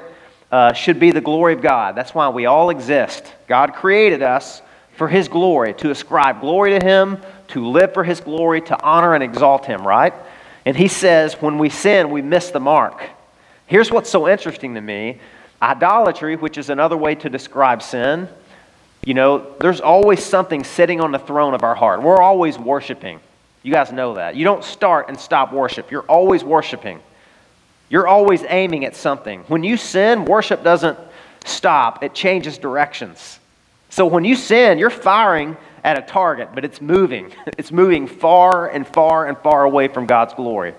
uh, 0.51 0.73
should 0.73 0.99
be 0.99 1.11
the 1.11 1.21
glory 1.21 1.53
of 1.53 1.61
God. 1.61 1.95
That's 1.95 2.13
why 2.13 2.29
we 2.29 2.45
all 2.45 2.69
exist. 2.69 3.31
God 3.47 3.73
created 3.73 4.21
us 4.21 4.61
for 4.97 5.07
His 5.07 5.27
glory, 5.27 5.73
to 5.75 5.91
ascribe 5.91 6.41
glory 6.41 6.79
to 6.79 6.85
Him, 6.85 7.17
to 7.49 7.67
live 7.67 7.93
for 7.93 8.03
His 8.03 8.19
glory, 8.19 8.61
to 8.61 8.83
honor 8.83 9.13
and 9.13 9.23
exalt 9.23 9.65
Him, 9.65 9.85
right? 9.85 10.13
And 10.65 10.77
He 10.77 10.87
says 10.87 11.33
when 11.41 11.57
we 11.57 11.69
sin, 11.69 12.09
we 12.09 12.21
miss 12.21 12.51
the 12.51 12.59
mark. 12.59 13.03
Here's 13.67 13.91
what's 13.91 14.09
so 14.09 14.27
interesting 14.27 14.75
to 14.75 14.81
me 14.81 15.19
idolatry, 15.61 16.35
which 16.35 16.57
is 16.57 16.69
another 16.69 16.97
way 16.97 17.15
to 17.15 17.29
describe 17.29 17.81
sin. 17.81 18.27
You 19.05 19.13
know, 19.13 19.45
there's 19.59 19.81
always 19.81 20.23
something 20.23 20.63
sitting 20.63 21.01
on 21.01 21.11
the 21.11 21.19
throne 21.19 21.53
of 21.53 21.63
our 21.63 21.75
heart. 21.75 22.01
We're 22.01 22.21
always 22.21 22.57
worshiping. 22.57 23.19
You 23.61 23.71
guys 23.71 23.91
know 23.91 24.15
that. 24.15 24.35
You 24.35 24.43
don't 24.43 24.63
start 24.63 25.09
and 25.09 25.19
stop 25.19 25.51
worship, 25.51 25.91
you're 25.91 26.03
always 26.03 26.43
worshiping. 26.43 26.99
You're 27.89 28.07
always 28.07 28.43
aiming 28.47 28.85
at 28.85 28.95
something. 28.95 29.41
When 29.47 29.63
you 29.63 29.77
sin, 29.77 30.25
worship 30.25 30.63
doesn't 30.63 30.97
stop, 31.45 32.03
it 32.03 32.15
changes 32.15 32.57
directions. 32.57 33.39
So 33.89 34.07
when 34.07 34.25
you 34.25 34.35
sin, 34.35 34.79
you're 34.79 34.89
firing 34.89 35.55
at 35.83 35.99
a 35.99 36.01
target, 36.01 36.49
but 36.55 36.65
it's 36.65 36.81
moving. 36.81 37.31
It's 37.57 37.71
moving 37.71 38.07
far 38.07 38.67
and 38.67 38.87
far 38.87 39.27
and 39.27 39.37
far 39.37 39.63
away 39.63 39.87
from 39.89 40.07
God's 40.07 40.33
glory. 40.33 40.73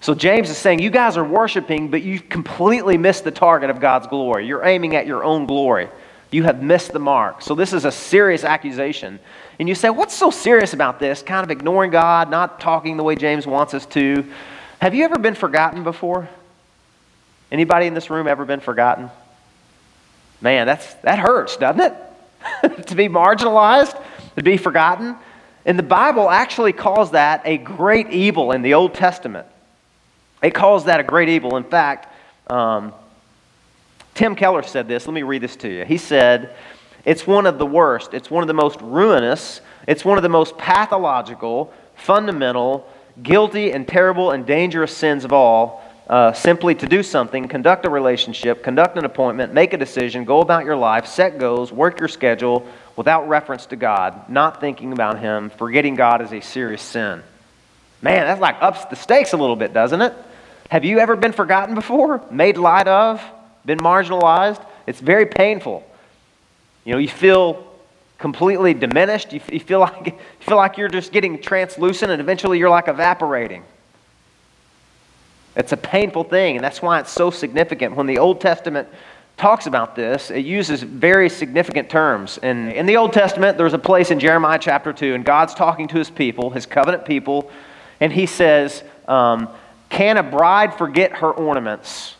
So 0.00 0.14
James 0.14 0.48
is 0.48 0.56
saying, 0.56 0.78
You 0.78 0.90
guys 0.90 1.18
are 1.18 1.24
worshiping, 1.24 1.90
but 1.90 2.02
you've 2.02 2.28
completely 2.28 2.96
missed 2.96 3.24
the 3.24 3.30
target 3.30 3.68
of 3.68 3.80
God's 3.80 4.06
glory. 4.06 4.46
You're 4.46 4.64
aiming 4.64 4.96
at 4.96 5.06
your 5.06 5.22
own 5.22 5.44
glory. 5.44 5.88
You 6.34 6.42
have 6.42 6.60
missed 6.60 6.92
the 6.92 6.98
mark. 6.98 7.42
So 7.42 7.54
this 7.54 7.72
is 7.72 7.84
a 7.84 7.92
serious 7.92 8.42
accusation. 8.42 9.20
And 9.60 9.68
you 9.68 9.76
say, 9.76 9.88
What's 9.88 10.16
so 10.16 10.32
serious 10.32 10.72
about 10.72 10.98
this? 10.98 11.22
Kind 11.22 11.44
of 11.44 11.50
ignoring 11.52 11.92
God, 11.92 12.28
not 12.28 12.58
talking 12.58 12.96
the 12.96 13.04
way 13.04 13.14
James 13.14 13.46
wants 13.46 13.72
us 13.72 13.86
to. 13.86 14.28
Have 14.80 14.96
you 14.96 15.04
ever 15.04 15.16
been 15.16 15.36
forgotten 15.36 15.84
before? 15.84 16.28
Anybody 17.52 17.86
in 17.86 17.94
this 17.94 18.10
room 18.10 18.26
ever 18.26 18.44
been 18.44 18.58
forgotten? 18.58 19.10
Man, 20.40 20.66
that's, 20.66 20.94
that 21.02 21.20
hurts, 21.20 21.56
doesn't 21.56 21.80
it? 21.80 22.86
to 22.88 22.96
be 22.96 23.08
marginalized, 23.08 23.96
to 24.34 24.42
be 24.42 24.56
forgotten. 24.56 25.14
And 25.64 25.78
the 25.78 25.84
Bible 25.84 26.28
actually 26.28 26.72
calls 26.72 27.12
that 27.12 27.42
a 27.44 27.58
great 27.58 28.10
evil 28.10 28.50
in 28.50 28.62
the 28.62 28.74
Old 28.74 28.94
Testament. 28.94 29.46
It 30.42 30.52
calls 30.52 30.86
that 30.86 30.98
a 30.98 31.04
great 31.04 31.28
evil. 31.28 31.56
In 31.56 31.62
fact, 31.62 32.12
um, 32.50 32.92
Tim 34.14 34.36
Keller 34.36 34.62
said 34.62 34.88
this. 34.88 35.06
Let 35.06 35.14
me 35.14 35.22
read 35.22 35.42
this 35.42 35.56
to 35.56 35.68
you. 35.68 35.84
He 35.84 35.98
said, 35.98 36.54
It's 37.04 37.26
one 37.26 37.46
of 37.46 37.58
the 37.58 37.66
worst, 37.66 38.14
it's 38.14 38.30
one 38.30 38.42
of 38.42 38.48
the 38.48 38.54
most 38.54 38.80
ruinous, 38.80 39.60
it's 39.86 40.04
one 40.04 40.16
of 40.16 40.22
the 40.22 40.28
most 40.28 40.56
pathological, 40.56 41.72
fundamental, 41.96 42.88
guilty, 43.22 43.72
and 43.72 43.86
terrible 43.86 44.30
and 44.30 44.46
dangerous 44.46 44.96
sins 44.96 45.24
of 45.24 45.32
all. 45.32 45.82
Uh, 46.08 46.34
simply 46.34 46.74
to 46.74 46.86
do 46.86 47.02
something, 47.02 47.48
conduct 47.48 47.86
a 47.86 47.88
relationship, 47.88 48.62
conduct 48.62 48.98
an 48.98 49.06
appointment, 49.06 49.54
make 49.54 49.72
a 49.72 49.78
decision, 49.78 50.24
go 50.24 50.42
about 50.42 50.66
your 50.66 50.76
life, 50.76 51.06
set 51.06 51.38
goals, 51.38 51.72
work 51.72 51.98
your 51.98 52.08
schedule 52.08 52.66
without 52.94 53.26
reference 53.26 53.64
to 53.64 53.74
God, 53.74 54.28
not 54.28 54.60
thinking 54.60 54.92
about 54.92 55.18
Him, 55.18 55.48
forgetting 55.48 55.94
God 55.94 56.20
is 56.20 56.30
a 56.30 56.40
serious 56.40 56.82
sin. 56.82 57.22
Man, 58.02 58.26
that's 58.26 58.38
like 58.38 58.56
ups 58.60 58.84
the 58.84 58.96
stakes 58.96 59.32
a 59.32 59.38
little 59.38 59.56
bit, 59.56 59.72
doesn't 59.72 60.02
it? 60.02 60.12
Have 60.70 60.84
you 60.84 60.98
ever 60.98 61.16
been 61.16 61.32
forgotten 61.32 61.74
before? 61.74 62.22
Made 62.30 62.58
light 62.58 62.86
of? 62.86 63.22
Been 63.64 63.78
marginalized? 63.78 64.64
It's 64.86 65.00
very 65.00 65.26
painful. 65.26 65.88
You 66.84 66.92
know, 66.92 66.98
you 66.98 67.08
feel 67.08 67.66
completely 68.18 68.74
diminished. 68.74 69.32
You, 69.32 69.40
you, 69.50 69.60
feel 69.60 69.80
like, 69.80 70.06
you 70.06 70.14
feel 70.40 70.56
like 70.56 70.76
you're 70.76 70.88
just 70.88 71.12
getting 71.12 71.40
translucent 71.40 72.10
and 72.10 72.20
eventually 72.20 72.58
you're 72.58 72.70
like 72.70 72.88
evaporating. 72.88 73.64
It's 75.56 75.72
a 75.72 75.76
painful 75.76 76.24
thing, 76.24 76.56
and 76.56 76.64
that's 76.64 76.82
why 76.82 76.98
it's 76.98 77.12
so 77.12 77.30
significant. 77.30 77.94
When 77.94 78.06
the 78.06 78.18
Old 78.18 78.40
Testament 78.40 78.88
talks 79.36 79.66
about 79.66 79.94
this, 79.94 80.30
it 80.30 80.44
uses 80.44 80.82
very 80.82 81.28
significant 81.28 81.88
terms. 81.88 82.38
And 82.42 82.72
in 82.72 82.86
the 82.86 82.96
Old 82.96 83.12
Testament, 83.12 83.56
there's 83.56 83.72
a 83.72 83.78
place 83.78 84.10
in 84.10 84.18
Jeremiah 84.18 84.58
chapter 84.60 84.92
2, 84.92 85.14
and 85.14 85.24
God's 85.24 85.54
talking 85.54 85.86
to 85.88 85.98
his 85.98 86.10
people, 86.10 86.50
his 86.50 86.66
covenant 86.66 87.04
people, 87.04 87.50
and 88.00 88.12
he 88.12 88.26
says, 88.26 88.82
um, 89.06 89.48
can 89.90 90.16
a 90.16 90.22
bride 90.22 90.74
forget 90.74 91.12
her 91.12 91.30
ornaments? 91.30 92.16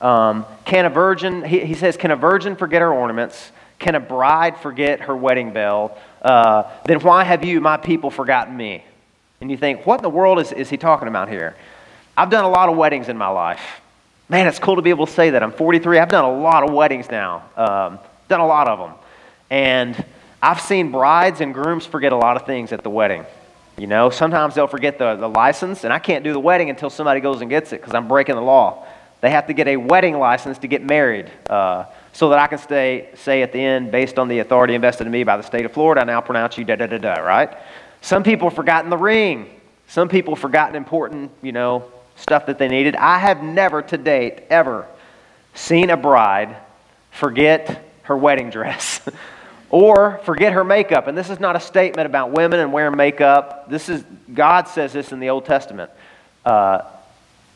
Um, 0.00 0.44
can 0.64 0.84
a 0.84 0.90
virgin, 0.90 1.44
he, 1.44 1.60
he, 1.60 1.74
says, 1.74 1.96
can 1.96 2.10
a 2.10 2.16
virgin 2.16 2.56
forget 2.56 2.82
her 2.82 2.92
ornaments? 2.92 3.50
Can 3.78 3.94
a 3.94 4.00
bride 4.00 4.58
forget 4.58 5.00
her 5.02 5.16
wedding 5.16 5.52
bell? 5.52 5.96
Uh, 6.22 6.64
then 6.84 7.00
why 7.00 7.24
have 7.24 7.44
you, 7.44 7.60
my 7.60 7.76
people, 7.76 8.10
forgotten 8.10 8.56
me? 8.56 8.84
And 9.40 9.50
you 9.50 9.56
think, 9.56 9.86
what 9.86 9.98
in 9.98 10.02
the 10.02 10.10
world 10.10 10.38
is, 10.38 10.52
is 10.52 10.70
he 10.70 10.76
talking 10.76 11.08
about 11.08 11.28
here? 11.28 11.54
I've 12.16 12.30
done 12.30 12.44
a 12.44 12.48
lot 12.48 12.68
of 12.68 12.76
weddings 12.76 13.08
in 13.08 13.16
my 13.18 13.28
life. 13.28 13.60
Man, 14.28 14.46
it's 14.46 14.58
cool 14.58 14.76
to 14.76 14.82
be 14.82 14.90
able 14.90 15.06
to 15.06 15.12
say 15.12 15.30
that. 15.30 15.42
I'm 15.42 15.52
43. 15.52 15.98
I've 15.98 16.10
done 16.10 16.24
a 16.24 16.40
lot 16.40 16.64
of 16.64 16.74
weddings 16.74 17.10
now, 17.10 17.44
um, 17.56 17.98
done 18.28 18.40
a 18.40 18.46
lot 18.46 18.66
of 18.66 18.78
them. 18.78 18.92
And 19.50 20.04
I've 20.42 20.60
seen 20.60 20.90
brides 20.90 21.40
and 21.40 21.54
grooms 21.54 21.86
forget 21.86 22.12
a 22.12 22.16
lot 22.16 22.36
of 22.36 22.46
things 22.46 22.72
at 22.72 22.82
the 22.82 22.90
wedding. 22.90 23.24
You 23.78 23.86
know, 23.86 24.10
sometimes 24.10 24.54
they'll 24.54 24.66
forget 24.66 24.98
the, 24.98 25.16
the 25.16 25.28
license, 25.28 25.84
and 25.84 25.92
I 25.92 25.98
can't 25.98 26.24
do 26.24 26.32
the 26.32 26.40
wedding 26.40 26.70
until 26.70 26.88
somebody 26.88 27.20
goes 27.20 27.42
and 27.42 27.50
gets 27.50 27.72
it 27.72 27.80
because 27.80 27.94
I'm 27.94 28.08
breaking 28.08 28.34
the 28.34 28.42
law. 28.42 28.86
They 29.26 29.30
have 29.30 29.48
to 29.48 29.54
get 29.54 29.66
a 29.66 29.76
wedding 29.76 30.20
license 30.20 30.56
to 30.58 30.68
get 30.68 30.84
married 30.84 31.32
uh, 31.50 31.86
so 32.12 32.28
that 32.28 32.38
I 32.38 32.46
can 32.46 32.58
stay, 32.58 33.08
say 33.16 33.42
at 33.42 33.52
the 33.52 33.58
end, 33.58 33.90
based 33.90 34.20
on 34.20 34.28
the 34.28 34.38
authority 34.38 34.76
invested 34.76 35.04
in 35.04 35.12
me 35.12 35.24
by 35.24 35.36
the 35.36 35.42
state 35.42 35.64
of 35.64 35.72
Florida, 35.72 36.02
I 36.02 36.04
now 36.04 36.20
pronounce 36.20 36.56
you 36.56 36.62
da 36.62 36.76
da 36.76 36.86
da 36.86 36.98
da, 36.98 37.14
right? 37.14 37.52
Some 38.02 38.22
people 38.22 38.50
have 38.50 38.54
forgotten 38.54 38.88
the 38.88 38.96
ring. 38.96 39.50
Some 39.88 40.08
people 40.08 40.36
have 40.36 40.40
forgotten 40.40 40.76
important, 40.76 41.32
you 41.42 41.50
know, 41.50 41.90
stuff 42.14 42.46
that 42.46 42.60
they 42.60 42.68
needed. 42.68 42.94
I 42.94 43.18
have 43.18 43.42
never 43.42 43.82
to 43.82 43.98
date 43.98 44.44
ever 44.48 44.86
seen 45.54 45.90
a 45.90 45.96
bride 45.96 46.54
forget 47.10 47.84
her 48.02 48.16
wedding 48.16 48.48
dress. 48.50 49.00
Or 49.68 50.20
forget 50.22 50.52
her 50.52 50.62
makeup. 50.62 51.08
And 51.08 51.18
this 51.18 51.28
is 51.28 51.40
not 51.40 51.56
a 51.56 51.60
statement 51.60 52.06
about 52.06 52.30
women 52.30 52.60
and 52.60 52.72
wearing 52.72 52.96
makeup. 52.96 53.68
This 53.68 53.88
is, 53.88 54.04
God 54.32 54.68
says 54.68 54.92
this 54.92 55.10
in 55.10 55.18
the 55.18 55.30
Old 55.30 55.44
Testament. 55.44 55.90
Uh, 56.44 56.82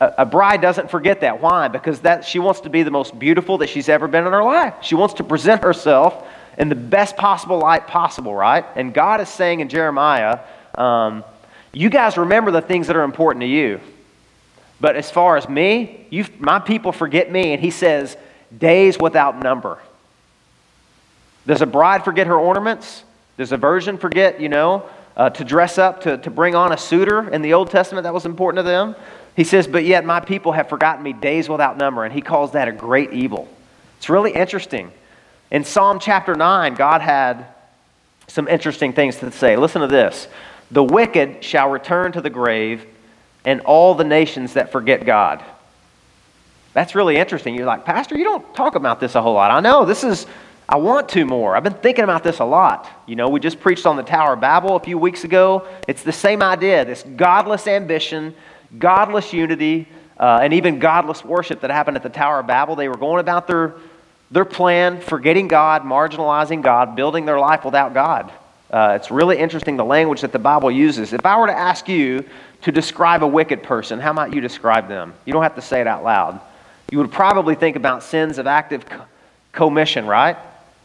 a, 0.01 0.25
bride 0.25 0.61
doesn't 0.61 0.89
forget 0.89 1.21
that. 1.21 1.41
Why? 1.41 1.67
Because 1.67 1.99
that, 2.01 2.25
she 2.25 2.39
wants 2.39 2.61
to 2.61 2.69
be 2.69 2.83
the 2.83 2.91
most 2.91 3.17
beautiful 3.17 3.59
that 3.59 3.69
she's 3.69 3.87
ever 3.87 4.07
been 4.07 4.25
in 4.25 4.31
her 4.31 4.43
life. 4.43 4.75
She 4.81 4.95
wants 4.95 5.15
to 5.15 5.23
present 5.23 5.61
herself 5.63 6.27
in 6.57 6.69
the 6.69 6.75
best 6.75 7.15
possible 7.17 7.59
light 7.59 7.87
possible, 7.87 8.33
right? 8.33 8.65
And 8.75 8.93
God 8.93 9.21
is 9.21 9.29
saying 9.29 9.59
in 9.59 9.69
Jeremiah, 9.69 10.39
um, 10.75 11.23
you 11.71 11.89
guys 11.89 12.17
remember 12.17 12.51
the 12.51 12.61
things 12.61 12.87
that 12.87 12.95
are 12.95 13.03
important 13.03 13.41
to 13.41 13.47
you. 13.47 13.79
But 14.79 14.95
as 14.95 15.11
far 15.11 15.37
as 15.37 15.47
me, 15.47 16.07
you, 16.09 16.25
my 16.39 16.57
people 16.59 16.91
forget 16.91 17.31
me. 17.31 17.53
And 17.53 17.61
he 17.61 17.69
says, 17.69 18.17
days 18.57 18.97
without 18.99 19.39
number. 19.39 19.77
Does 21.45 21.61
a 21.61 21.67
bride 21.67 22.03
forget 22.03 22.27
her 22.27 22.37
ornaments? 22.37 23.03
Does 23.37 23.51
a 23.51 23.57
virgin 23.57 23.97
forget, 23.97 24.41
you 24.41 24.49
know, 24.49 24.89
uh, 25.15 25.29
to 25.29 25.43
dress 25.43 25.77
up, 25.77 26.01
to, 26.01 26.17
to 26.17 26.29
bring 26.29 26.55
on 26.55 26.71
a 26.71 26.77
suitor 26.77 27.29
in 27.29 27.41
the 27.41 27.53
Old 27.53 27.69
Testament? 27.69 28.03
That 28.03 28.13
was 28.13 28.25
important 28.25 28.65
to 28.65 28.69
them. 28.69 28.95
He 29.35 29.43
says, 29.43 29.67
But 29.67 29.85
yet 29.85 30.05
my 30.05 30.19
people 30.19 30.51
have 30.51 30.69
forgotten 30.69 31.03
me 31.03 31.13
days 31.13 31.49
without 31.49 31.77
number, 31.77 32.03
and 32.03 32.13
he 32.13 32.21
calls 32.21 32.51
that 32.51 32.67
a 32.67 32.71
great 32.71 33.13
evil. 33.13 33.47
It's 33.97 34.09
really 34.09 34.31
interesting. 34.31 34.91
In 35.51 35.63
Psalm 35.63 35.99
chapter 35.99 36.35
9, 36.35 36.75
God 36.75 37.01
had 37.01 37.45
some 38.27 38.47
interesting 38.47 38.93
things 38.93 39.17
to 39.17 39.31
say. 39.31 39.57
Listen 39.57 39.81
to 39.81 39.87
this 39.87 40.27
The 40.71 40.83
wicked 40.83 41.43
shall 41.43 41.69
return 41.69 42.11
to 42.13 42.21
the 42.21 42.29
grave, 42.29 42.85
and 43.45 43.61
all 43.61 43.95
the 43.95 44.03
nations 44.03 44.53
that 44.53 44.71
forget 44.71 45.05
God. 45.05 45.43
That's 46.73 46.95
really 46.95 47.17
interesting. 47.17 47.53
You're 47.53 47.65
like, 47.65 47.83
Pastor, 47.83 48.17
you 48.17 48.23
don't 48.23 48.55
talk 48.55 48.75
about 48.75 48.99
this 49.01 49.15
a 49.15 49.21
whole 49.21 49.33
lot. 49.33 49.51
I 49.51 49.59
know 49.59 49.83
this 49.83 50.03
is 50.03 50.25
I 50.71 50.77
want 50.77 51.09
to 51.09 51.25
more. 51.25 51.57
I've 51.57 51.65
been 51.65 51.73
thinking 51.73 52.05
about 52.05 52.23
this 52.23 52.39
a 52.39 52.45
lot. 52.45 52.89
You 53.05 53.17
know, 53.17 53.27
we 53.27 53.41
just 53.41 53.59
preached 53.59 53.85
on 53.85 53.97
the 53.97 54.03
Tower 54.03 54.33
of 54.33 54.39
Babel 54.39 54.77
a 54.77 54.79
few 54.79 54.97
weeks 54.97 55.25
ago. 55.25 55.67
It's 55.85 56.01
the 56.01 56.13
same 56.13 56.41
idea 56.41 56.85
this 56.85 57.03
godless 57.03 57.67
ambition, 57.67 58.33
godless 58.77 59.33
unity, 59.33 59.87
uh, 60.19 60.39
and 60.41 60.53
even 60.53 60.79
godless 60.79 61.25
worship 61.25 61.61
that 61.61 61.71
happened 61.71 61.97
at 61.97 62.03
the 62.03 62.09
Tower 62.09 62.39
of 62.39 62.47
Babel. 62.47 62.75
They 62.75 62.87
were 62.87 62.97
going 62.97 63.19
about 63.19 63.47
their, 63.47 63.73
their 64.29 64.45
plan, 64.45 65.01
forgetting 65.01 65.47
God, 65.47 65.83
marginalizing 65.83 66.61
God, 66.61 66.95
building 66.95 67.25
their 67.25 67.39
life 67.39 67.65
without 67.65 67.93
God. 67.93 68.31
Uh, 68.69 68.93
it's 68.95 69.11
really 69.11 69.37
interesting 69.37 69.75
the 69.75 69.83
language 69.83 70.21
that 70.21 70.31
the 70.31 70.39
Bible 70.39 70.71
uses. 70.71 71.11
If 71.11 71.25
I 71.25 71.37
were 71.37 71.47
to 71.47 71.57
ask 71.57 71.89
you 71.89 72.23
to 72.61 72.71
describe 72.71 73.23
a 73.23 73.27
wicked 73.27 73.63
person, 73.63 73.99
how 73.99 74.13
might 74.13 74.33
you 74.33 74.39
describe 74.39 74.87
them? 74.87 75.13
You 75.25 75.33
don't 75.33 75.43
have 75.43 75.55
to 75.55 75.61
say 75.61 75.81
it 75.81 75.87
out 75.87 76.03
loud. 76.03 76.39
You 76.89 76.99
would 76.99 77.11
probably 77.11 77.55
think 77.55 77.75
about 77.75 78.03
sins 78.03 78.37
of 78.37 78.47
active 78.47 78.85
commission, 79.51 80.05
right? 80.05 80.37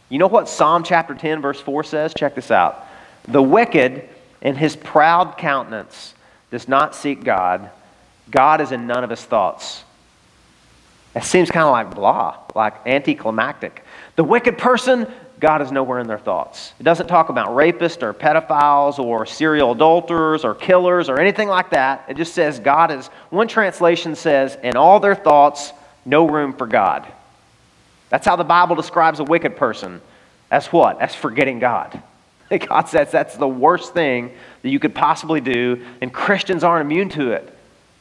You 0.09 0.19
know 0.19 0.27
what 0.27 0.49
Psalm 0.49 0.83
chapter 0.83 1.13
10, 1.13 1.41
verse 1.41 1.61
4 1.61 1.83
says? 1.83 2.13
Check 2.13 2.35
this 2.35 2.51
out. 2.51 2.85
The 3.27 3.41
wicked 3.41 4.07
in 4.41 4.55
his 4.55 4.75
proud 4.75 5.37
countenance 5.37 6.13
does 6.51 6.67
not 6.67 6.95
seek 6.95 7.23
God. 7.23 7.69
God 8.29 8.61
is 8.61 8.71
in 8.71 8.87
none 8.87 9.03
of 9.03 9.09
his 9.09 9.23
thoughts. 9.23 9.83
It 11.15 11.23
seems 11.23 11.49
kind 11.49 11.65
of 11.65 11.71
like 11.71 11.95
blah, 11.95 12.37
like 12.53 12.85
anticlimactic. 12.85 13.83
The 14.15 14.23
wicked 14.23 14.57
person 14.57 15.07
God 15.39 15.61
is 15.61 15.71
nowhere 15.71 15.99
in 15.99 16.07
their 16.07 16.17
thoughts. 16.17 16.73
It 16.79 16.83
doesn't 16.83 17.07
talk 17.07 17.29
about 17.29 17.49
rapists 17.49 18.01
or 18.01 18.13
pedophiles 18.13 18.97
or 18.97 19.25
serial 19.25 19.71
adulterers 19.71 20.43
or 20.43 20.55
killers 20.55 21.09
or 21.09 21.19
anything 21.19 21.47
like 21.47 21.69
that. 21.71 22.05
It 22.07 22.17
just 22.17 22.33
says 22.33 22.59
God 22.59 22.91
is, 22.91 23.07
one 23.29 23.47
translation 23.47 24.15
says, 24.15 24.57
in 24.63 24.75
all 24.75 24.99
their 24.99 25.15
thoughts, 25.15 25.73
no 26.05 26.27
room 26.27 26.53
for 26.53 26.65
God. 26.65 27.05
That's 28.09 28.25
how 28.25 28.35
the 28.35 28.43
Bible 28.43 28.75
describes 28.75 29.19
a 29.19 29.23
wicked 29.23 29.57
person. 29.57 30.01
As 30.49 30.67
what? 30.67 30.99
As 31.01 31.13
forgetting 31.13 31.59
God. 31.59 32.01
God 32.49 32.87
says 32.87 33.11
that's 33.11 33.35
the 33.35 33.47
worst 33.47 33.93
thing 33.93 34.31
that 34.63 34.69
you 34.69 34.79
could 34.79 34.95
possibly 34.95 35.41
do, 35.41 35.85
and 36.01 36.11
Christians 36.11 36.63
aren't 36.63 36.89
immune 36.89 37.09
to 37.09 37.31
it. 37.31 37.56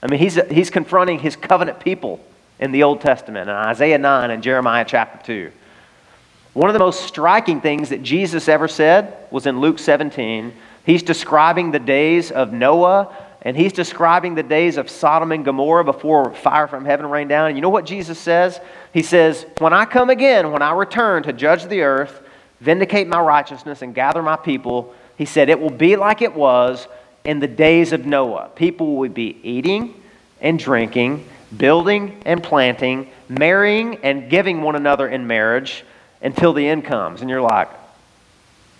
I 0.07 0.09
mean, 0.09 0.21
he's, 0.21 0.39
he's 0.53 0.71
confronting 0.71 1.19
his 1.19 1.35
covenant 1.35 1.81
people 1.81 2.21
in 2.61 2.71
the 2.71 2.85
Old 2.85 3.01
Testament, 3.01 3.51
in 3.51 3.57
Isaiah 3.57 3.99
9 3.99 4.31
and 4.31 4.41
Jeremiah 4.41 4.85
chapter 4.87 5.27
2. 5.27 5.53
One 6.53 6.71
of 6.71 6.75
the 6.75 6.79
most 6.79 7.03
striking 7.03 7.61
things 7.61 7.89
that 7.89 8.05
Jesus 8.05 8.49
ever 8.49 8.69
said 8.69 9.17
was 9.33 9.47
in 9.47 9.61
Luke 9.61 9.81
17. 9.81 10.53
He's 10.85 11.03
describing 11.03 11.73
the 11.73 11.81
days 11.81 12.31
of 12.31 12.53
Noah, 12.53 13.17
and 13.43 13.57
he's 13.57 13.73
describing 13.73 14.37
the 14.37 14.45
days 14.45 14.77
of 14.77 14.89
Sodom 14.89 15.33
and 15.33 15.45
Gomorrah 15.45 15.83
before 15.83 16.33
fire 16.35 16.69
from 16.69 16.85
heaven 16.85 17.11
rained 17.11 17.31
down. 17.31 17.49
And 17.49 17.57
you 17.57 17.61
know 17.61 17.69
what 17.69 17.85
Jesus 17.85 18.17
says? 18.17 18.61
He 18.93 19.03
says, 19.03 19.45
When 19.59 19.73
I 19.73 19.87
come 19.87 20.09
again, 20.09 20.53
when 20.53 20.63
I 20.63 20.71
return 20.71 21.25
to 21.25 21.33
judge 21.33 21.65
the 21.65 21.81
earth, 21.81 22.23
vindicate 22.61 23.09
my 23.09 23.21
righteousness, 23.21 23.83
and 23.83 23.93
gather 23.93 24.23
my 24.23 24.37
people, 24.37 24.95
he 25.19 25.25
said, 25.25 25.49
It 25.49 25.59
will 25.59 25.69
be 25.69 25.97
like 25.97 26.23
it 26.23 26.33
was 26.33 26.87
in 27.27 27.41
the 27.41 27.49
days 27.49 27.93
of 27.93 28.07
Noah. 28.07 28.51
People 28.55 28.97
would 28.97 29.13
be 29.13 29.39
eating 29.43 30.01
and 30.41 30.59
drinking, 30.59 31.27
building 31.57 32.23
and 32.25 32.43
planting, 32.43 33.11
marrying 33.29 33.97
and 34.03 34.31
giving 34.31 34.63
one 34.63 34.77
another 34.77 35.09
in 35.09 35.27
marriage 35.27 35.85
until 36.23 36.53
the 36.53 36.67
end 36.67 36.85
comes. 36.85 37.21
And 37.21 37.29
you're 37.29 37.43
like, 37.43 37.69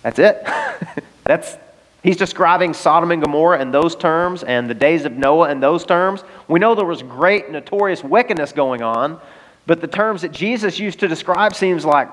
that's 0.01 0.19
it? 0.19 0.47
that's 1.23 1.57
He's 2.03 2.15
describing 2.15 2.73
Sodom 2.73 3.11
and 3.11 3.21
Gomorrah 3.21 3.61
in 3.61 3.71
those 3.71 3.93
terms 3.93 4.43
and 4.43 4.69
the 4.69 4.73
days 4.73 5.03
of 5.03 5.13
Noah 5.13 5.51
in 5.51 5.59
those 5.59 5.83
terms. 5.83 6.23
We 6.47 6.57
know 6.57 6.73
there 6.73 6.85
was 6.85 7.01
great 7.01 7.49
notorious 7.49 8.01
wickedness 8.01 8.53
going 8.53 8.81
on, 8.81 9.19
but 9.65 9.81
the 9.81 9.87
terms 9.87 10.21
that 10.21 10.31
Jesus 10.31 10.79
used 10.79 10.99
to 10.99 11.09
describe 11.09 11.53
seems 11.53 11.83
like 11.83 12.09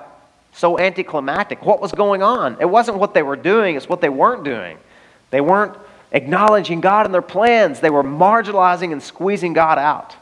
so 0.52 0.80
anticlimactic. 0.80 1.64
What 1.64 1.80
was 1.80 1.92
going 1.92 2.24
on? 2.24 2.56
It 2.60 2.64
wasn't 2.64 2.98
what 2.98 3.14
they 3.14 3.22
were 3.22 3.36
doing, 3.36 3.76
it's 3.76 3.88
what 3.88 4.00
they 4.00 4.08
weren't 4.08 4.42
doing. 4.42 4.78
They 5.30 5.40
weren't 5.40 5.76
acknowledging 6.12 6.80
God 6.80 7.06
and 7.06 7.14
their 7.14 7.22
plans. 7.22 7.80
They 7.80 7.90
were 7.90 8.04
marginalizing 8.04 8.92
and 8.92 9.02
squeezing 9.02 9.52
God 9.52 9.78
out. 9.78 10.14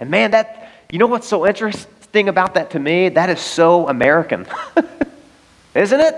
And 0.00 0.10
man, 0.10 0.32
that, 0.32 0.70
you 0.90 0.98
know 0.98 1.06
what's 1.06 1.28
so 1.28 1.46
interesting 1.46 2.28
about 2.28 2.54
that 2.54 2.70
to 2.70 2.78
me? 2.78 3.10
That 3.10 3.30
is 3.30 3.40
so 3.40 3.88
American. 3.88 4.46
Isn't 5.74 6.00
it? 6.00 6.14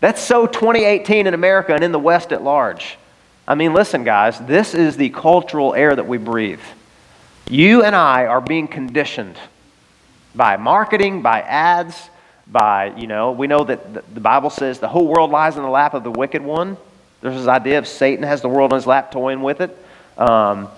That's 0.00 0.22
so 0.22 0.46
2018 0.46 1.26
in 1.26 1.34
America 1.34 1.74
and 1.74 1.82
in 1.82 1.92
the 1.92 1.98
West 1.98 2.32
at 2.32 2.42
large. 2.42 2.98
I 3.46 3.54
mean, 3.54 3.72
listen, 3.72 4.04
guys, 4.04 4.38
this 4.40 4.74
is 4.74 4.96
the 4.96 5.10
cultural 5.10 5.74
air 5.74 5.94
that 5.94 6.06
we 6.06 6.18
breathe. 6.18 6.60
You 7.48 7.82
and 7.82 7.94
I 7.94 8.26
are 8.26 8.40
being 8.40 8.68
conditioned 8.68 9.36
by 10.34 10.56
marketing, 10.56 11.22
by 11.22 11.42
ads, 11.42 12.08
by, 12.46 12.94
you 12.96 13.06
know, 13.06 13.32
we 13.32 13.46
know 13.46 13.64
that 13.64 14.14
the 14.14 14.20
Bible 14.20 14.50
says 14.50 14.78
the 14.78 14.88
whole 14.88 15.06
world 15.06 15.30
lies 15.30 15.56
in 15.56 15.62
the 15.62 15.68
lap 15.68 15.94
of 15.94 16.04
the 16.04 16.10
wicked 16.10 16.42
one. 16.42 16.76
There's 17.24 17.36
this 17.36 17.46
idea 17.46 17.78
of 17.78 17.88
Satan 17.88 18.22
has 18.24 18.42
the 18.42 18.50
world 18.50 18.74
on 18.74 18.76
his 18.76 18.86
lap 18.86 19.10
toying 19.10 19.40
with 19.40 19.62
it. 19.62 19.74
Um, 20.18 20.68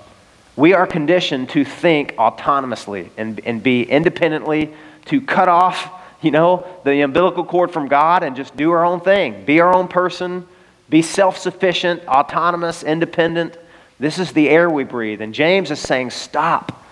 we 0.54 0.74
are 0.74 0.86
conditioned 0.86 1.48
to 1.50 1.64
think 1.64 2.14
autonomously 2.14 3.10
and, 3.16 3.40
and 3.44 3.60
be 3.60 3.82
independently, 3.82 4.72
to 5.06 5.20
cut 5.20 5.48
off, 5.48 5.90
you 6.22 6.30
know, 6.30 6.64
the 6.84 7.00
umbilical 7.00 7.44
cord 7.44 7.72
from 7.72 7.88
God 7.88 8.22
and 8.22 8.36
just 8.36 8.56
do 8.56 8.70
our 8.70 8.84
own 8.84 9.00
thing, 9.00 9.44
be 9.44 9.58
our 9.58 9.74
own 9.74 9.88
person, 9.88 10.46
be 10.88 11.02
self 11.02 11.36
sufficient, 11.36 12.06
autonomous, 12.06 12.84
independent. 12.84 13.58
This 13.98 14.20
is 14.20 14.30
the 14.30 14.48
air 14.48 14.70
we 14.70 14.84
breathe. 14.84 15.22
And 15.22 15.34
James 15.34 15.72
is 15.72 15.80
saying, 15.80 16.10
stop 16.10 16.86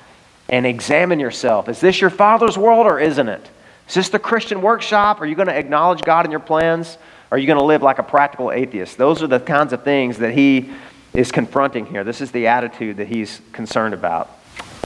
and 0.49 0.66
examine 0.66 1.20
yourself. 1.20 1.68
Is 1.68 1.80
this 1.80 2.00
your 2.00 2.11
father's 2.11 2.58
world 2.58 2.87
or 2.88 2.99
isn't 2.99 3.28
it? 3.28 3.49
Is 3.87 3.94
this 3.94 4.08
the 4.08 4.18
Christian 4.18 4.62
workshop? 4.62 5.20
Are 5.20 5.26
you 5.26 5.37
going 5.37 5.46
to 5.46 5.56
acknowledge 5.56 6.02
God 6.02 6.25
in 6.25 6.32
your 6.32 6.40
plans? 6.40 6.99
Are 7.34 7.38
you 7.38 7.49
going 7.49 7.58
to 7.58 7.64
live 7.64 7.82
like 7.82 7.99
a 7.99 8.04
practical 8.04 8.52
atheist? 8.52 8.97
Those 8.97 9.20
are 9.20 9.26
the 9.26 9.40
kinds 9.40 9.73
of 9.73 9.82
things 9.82 10.18
that 10.18 10.34
he 10.34 10.70
is 11.12 11.32
confronting 11.32 11.84
here. 11.84 12.04
This 12.04 12.20
is 12.20 12.30
the 12.30 12.47
attitude 12.47 12.99
that 12.99 13.08
he's 13.08 13.40
concerned 13.50 13.92
about. 13.92 14.28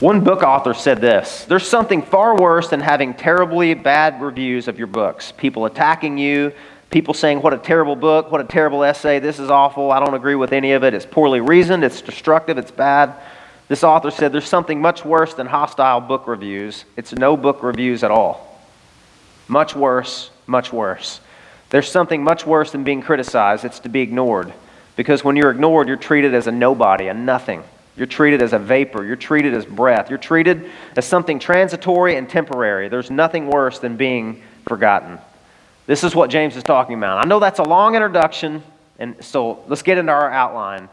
One 0.01 0.25
book 0.25 0.43
author 0.43 0.73
said 0.73 0.99
this 1.03 1.45
There's 1.45 1.69
something 1.69 2.01
far 2.01 2.41
worse 2.41 2.71
than 2.71 2.81
having 2.81 3.13
terribly 3.13 3.75
bad 3.75 4.23
reviews 4.23 4.67
of 4.67 4.79
your 4.79 4.87
books. 4.87 5.31
People 5.31 5.67
attacking 5.67 6.17
you, 6.17 6.55
people 6.89 7.13
saying, 7.13 7.43
What 7.43 7.53
a 7.53 7.59
terrible 7.59 7.97
book, 7.97 8.33
what 8.33 8.41
a 8.41 8.45
terrible 8.45 8.83
essay, 8.83 9.19
this 9.19 9.39
is 9.39 9.51
awful, 9.51 9.93
I 9.93 10.01
don't 10.01 10.15
agree 10.15 10.35
with 10.35 10.55
any 10.55 10.73
of 10.73 10.85
it, 10.85 10.95
it's 10.95 11.05
poorly 11.05 11.43
reasoned, 11.43 11.85
it's 11.85 12.01
destructive, 12.01 12.57
it's 12.57 12.71
bad. 12.71 13.15
This 13.69 13.85
author 13.85 14.11
said, 14.11 14.33
There's 14.33 14.49
something 14.49 14.81
much 14.81 15.05
worse 15.05 15.35
than 15.35 15.49
hostile 15.49 16.01
book 16.01 16.27
reviews. 16.27 16.87
It's 16.97 17.13
no 17.13 17.37
book 17.37 17.63
reviews 17.63 18.03
at 18.03 18.11
all. 18.11 18.59
Much 19.49 19.77
worse, 19.77 20.31
much 20.47 20.73
worse. 20.73 21.21
There's 21.71 21.91
something 21.91 22.23
much 22.23 22.47
worse 22.47 22.73
than 22.73 22.85
being 22.85 23.03
criticized. 23.03 23.65
It's 23.65 23.81
to 23.81 23.89
be 23.89 24.01
ignored. 24.01 24.53
Because 24.97 25.23
when 25.23 25.37
you're 25.37 25.51
ignored, 25.51 25.89
you're 25.89 25.97
treated 25.97 26.35
as 26.35 26.47
a 26.47 26.53
nobody, 26.53 27.09
a 27.09 27.15
nothing. 27.15 27.63
You're 27.97 28.07
treated 28.07 28.43
as 28.43 28.53
a 28.53 28.59
vapor. 28.59 29.05
You're 29.05 29.17
treated 29.17 29.55
as 29.55 29.67
breath. 29.67 30.09
You're 30.09 30.19
treated 30.19 30.71
as 30.97 31.05
something 31.05 31.39
transitory 31.39 32.17
and 32.17 32.29
temporary. 32.29 32.89
There's 32.89 33.11
nothing 33.11 33.49
worse 33.49 33.79
than 33.79 33.97
being 33.97 34.43
forgotten. 34.67 35.19
This 35.87 36.05
is 36.05 36.15
what 36.15 36.31
James 36.31 36.57
is 36.57 36.63
talking 36.63 36.97
about. 36.97 37.25
I 37.25 37.29
know 37.29 37.41
that's 37.41 37.59
a 37.59 37.65
long 37.65 37.95
introduction, 37.95 38.63
and 38.99 39.17
so 39.25 39.65
let's 39.69 39.83
get 39.83 39.99
into 39.99 40.13
our 40.13 40.31
outline. 40.31 40.89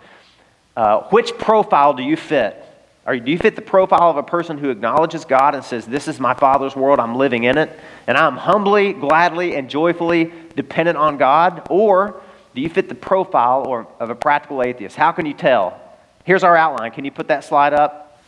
Uh, 0.75 1.03
which 1.09 1.37
profile 1.37 1.93
do 1.93 2.03
you 2.03 2.17
fit? 2.17 2.63
Do 3.07 3.31
you 3.31 3.37
fit 3.37 3.55
the 3.55 3.61
profile 3.61 4.09
of 4.09 4.17
a 4.17 4.23
person 4.23 4.57
who 4.57 4.71
acknowledges 4.71 5.25
God 5.25 5.53
and 5.53 5.63
says, 5.63 5.85
This 5.85 6.07
is 6.07 6.19
my 6.19 6.33
Father's 6.33 6.75
world, 6.75 6.99
I'm 6.99 7.15
living 7.15 7.43
in 7.43 7.57
it, 7.57 7.79
and 8.07 8.17
I'm 8.17 8.35
humbly, 8.35 8.93
gladly, 8.93 9.55
and 9.55 9.69
joyfully 9.69 10.31
dependent 10.55 10.97
on 10.97 11.17
God? 11.17 11.67
Or 11.69 12.19
do 12.55 12.61
you 12.61 12.69
fit 12.69 12.89
the 12.89 12.95
profile 12.95 13.67
or, 13.67 13.87
of 13.99 14.09
a 14.09 14.15
practical 14.15 14.63
atheist? 14.63 14.95
How 14.95 15.11
can 15.11 15.27
you 15.27 15.33
tell? 15.33 15.79
Here's 16.23 16.43
our 16.43 16.57
outline. 16.57 16.91
Can 16.91 17.05
you 17.05 17.11
put 17.11 17.27
that 17.27 17.43
slide 17.43 17.73
up? 17.73 18.23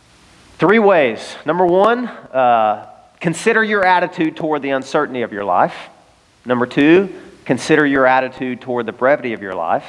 Three 0.60 0.80
ways. 0.80 1.36
Number 1.44 1.66
one, 1.66 2.08
uh, 2.08 2.88
consider 3.20 3.64
your 3.64 3.84
attitude 3.84 4.36
toward 4.36 4.62
the 4.62 4.70
uncertainty 4.72 5.24
of 5.24 5.32
your 5.32 5.44
life. 5.44 5.76
Number 6.46 6.68
two, 6.68 7.14
consider 7.46 7.86
your 7.86 8.06
attitude 8.06 8.62
toward 8.62 8.86
the 8.86 8.92
brevity 8.92 9.34
of 9.34 9.42
your 9.42 9.56
life. 9.56 9.86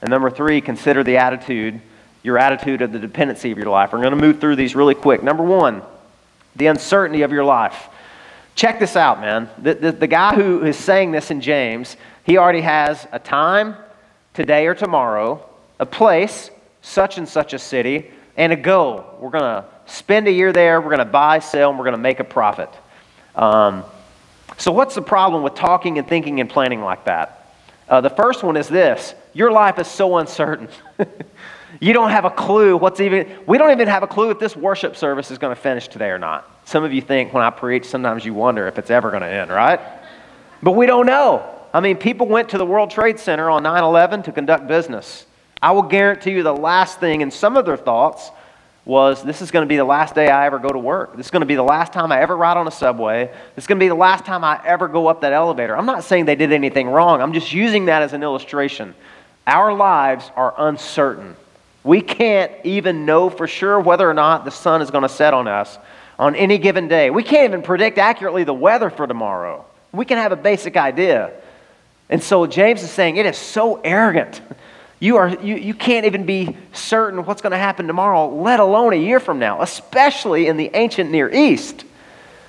And 0.00 0.10
number 0.10 0.30
three, 0.30 0.62
consider 0.62 1.04
the 1.04 1.18
attitude 1.18 1.82
your 2.22 2.38
attitude 2.38 2.82
of 2.82 2.92
the 2.92 2.98
dependency 2.98 3.50
of 3.50 3.58
your 3.58 3.68
life. 3.68 3.92
We're 3.92 4.00
going 4.00 4.18
to 4.18 4.20
move 4.20 4.40
through 4.40 4.56
these 4.56 4.74
really 4.74 4.94
quick. 4.94 5.22
Number 5.22 5.42
one, 5.42 5.82
the 6.56 6.66
uncertainty 6.66 7.22
of 7.22 7.32
your 7.32 7.44
life. 7.44 7.88
Check 8.54 8.78
this 8.78 8.96
out, 8.96 9.20
man. 9.20 9.48
The, 9.58 9.74
the, 9.74 9.92
the, 9.92 10.06
guy 10.06 10.34
who 10.34 10.62
is 10.64 10.76
saying 10.76 11.10
this 11.10 11.30
in 11.30 11.40
James, 11.40 11.96
he 12.24 12.36
already 12.36 12.60
has 12.60 13.06
a 13.10 13.18
time, 13.18 13.76
today 14.34 14.66
or 14.66 14.74
tomorrow, 14.74 15.48
a 15.80 15.86
place, 15.86 16.50
such 16.82 17.18
and 17.18 17.28
such 17.28 17.54
a 17.54 17.58
city, 17.58 18.10
and 18.36 18.52
a 18.52 18.56
goal. 18.56 19.04
We're 19.18 19.30
going 19.30 19.42
to 19.42 19.64
spend 19.86 20.28
a 20.28 20.32
year 20.32 20.52
there, 20.52 20.80
we're 20.80 20.90
going 20.90 20.98
to 20.98 21.04
buy, 21.04 21.38
sell, 21.38 21.70
and 21.70 21.78
we're 21.78 21.84
going 21.84 21.96
to 21.96 22.02
make 22.02 22.20
a 22.20 22.24
profit. 22.24 22.68
Um, 23.34 23.84
so, 24.58 24.70
what's 24.70 24.94
the 24.94 25.02
problem 25.02 25.42
with 25.42 25.54
talking 25.54 25.98
and 25.98 26.06
thinking 26.06 26.40
and 26.40 26.48
planning 26.48 26.82
like 26.82 27.06
that? 27.06 27.54
Uh, 27.88 28.00
the 28.00 28.10
first 28.10 28.42
one 28.42 28.56
is 28.56 28.68
this 28.68 29.14
your 29.32 29.50
life 29.50 29.78
is 29.78 29.86
so 29.86 30.18
uncertain. 30.18 30.68
You 31.82 31.92
don't 31.92 32.10
have 32.10 32.24
a 32.24 32.30
clue 32.30 32.76
what's 32.76 33.00
even, 33.00 33.28
we 33.44 33.58
don't 33.58 33.72
even 33.72 33.88
have 33.88 34.04
a 34.04 34.06
clue 34.06 34.30
if 34.30 34.38
this 34.38 34.54
worship 34.54 34.94
service 34.94 35.32
is 35.32 35.38
going 35.38 35.52
to 35.52 35.60
finish 35.60 35.88
today 35.88 36.10
or 36.10 36.18
not. 36.18 36.48
Some 36.64 36.84
of 36.84 36.92
you 36.92 37.00
think 37.00 37.32
when 37.34 37.42
I 37.42 37.50
preach, 37.50 37.86
sometimes 37.86 38.24
you 38.24 38.34
wonder 38.34 38.68
if 38.68 38.78
it's 38.78 38.88
ever 38.88 39.10
going 39.10 39.22
to 39.22 39.28
end, 39.28 39.50
right? 39.50 39.80
But 40.62 40.76
we 40.76 40.86
don't 40.86 41.06
know. 41.06 41.44
I 41.74 41.80
mean, 41.80 41.96
people 41.96 42.28
went 42.28 42.50
to 42.50 42.58
the 42.58 42.64
World 42.64 42.92
Trade 42.92 43.18
Center 43.18 43.50
on 43.50 43.64
9 43.64 43.82
11 43.82 44.22
to 44.22 44.32
conduct 44.32 44.68
business. 44.68 45.26
I 45.60 45.72
will 45.72 45.82
guarantee 45.82 46.30
you 46.30 46.44
the 46.44 46.54
last 46.54 47.00
thing 47.00 47.20
in 47.20 47.32
some 47.32 47.56
of 47.56 47.66
their 47.66 47.76
thoughts 47.76 48.30
was 48.84 49.20
this 49.24 49.42
is 49.42 49.50
going 49.50 49.66
to 49.66 49.68
be 49.68 49.76
the 49.76 49.84
last 49.84 50.14
day 50.14 50.28
I 50.28 50.46
ever 50.46 50.60
go 50.60 50.68
to 50.68 50.78
work. 50.78 51.16
This 51.16 51.26
is 51.26 51.30
going 51.32 51.40
to 51.40 51.46
be 51.46 51.56
the 51.56 51.64
last 51.64 51.92
time 51.92 52.12
I 52.12 52.20
ever 52.20 52.36
ride 52.36 52.58
on 52.58 52.68
a 52.68 52.70
subway. 52.70 53.26
This 53.56 53.64
is 53.64 53.66
going 53.66 53.80
to 53.80 53.84
be 53.84 53.88
the 53.88 53.96
last 53.96 54.24
time 54.24 54.44
I 54.44 54.60
ever 54.64 54.86
go 54.86 55.08
up 55.08 55.22
that 55.22 55.32
elevator. 55.32 55.76
I'm 55.76 55.86
not 55.86 56.04
saying 56.04 56.26
they 56.26 56.36
did 56.36 56.52
anything 56.52 56.86
wrong. 56.86 57.20
I'm 57.20 57.32
just 57.32 57.52
using 57.52 57.86
that 57.86 58.02
as 58.02 58.12
an 58.12 58.22
illustration. 58.22 58.94
Our 59.48 59.74
lives 59.74 60.30
are 60.36 60.54
uncertain. 60.56 61.34
We 61.84 62.00
can't 62.00 62.52
even 62.64 63.06
know 63.06 63.28
for 63.28 63.46
sure 63.46 63.80
whether 63.80 64.08
or 64.08 64.14
not 64.14 64.44
the 64.44 64.50
sun 64.50 64.82
is 64.82 64.90
going 64.90 65.02
to 65.02 65.08
set 65.08 65.34
on 65.34 65.48
us 65.48 65.78
on 66.18 66.36
any 66.36 66.58
given 66.58 66.86
day. 66.86 67.10
We 67.10 67.22
can't 67.24 67.44
even 67.44 67.62
predict 67.62 67.98
accurately 67.98 68.44
the 68.44 68.54
weather 68.54 68.90
for 68.90 69.06
tomorrow. 69.06 69.64
We 69.92 70.04
can 70.04 70.18
have 70.18 70.32
a 70.32 70.36
basic 70.36 70.76
idea. 70.76 71.32
And 72.08 72.22
so 72.22 72.46
James 72.46 72.82
is 72.82 72.90
saying 72.90 73.16
it 73.16 73.26
is 73.26 73.36
so 73.36 73.80
arrogant. 73.82 74.40
You, 75.00 75.16
are, 75.16 75.30
you, 75.30 75.56
you 75.56 75.74
can't 75.74 76.06
even 76.06 76.24
be 76.24 76.56
certain 76.72 77.24
what's 77.24 77.42
going 77.42 77.50
to 77.50 77.58
happen 77.58 77.88
tomorrow, 77.88 78.28
let 78.28 78.60
alone 78.60 78.92
a 78.92 78.96
year 78.96 79.18
from 79.18 79.40
now, 79.40 79.60
especially 79.60 80.46
in 80.46 80.56
the 80.56 80.70
ancient 80.74 81.10
Near 81.10 81.28
East. 81.28 81.84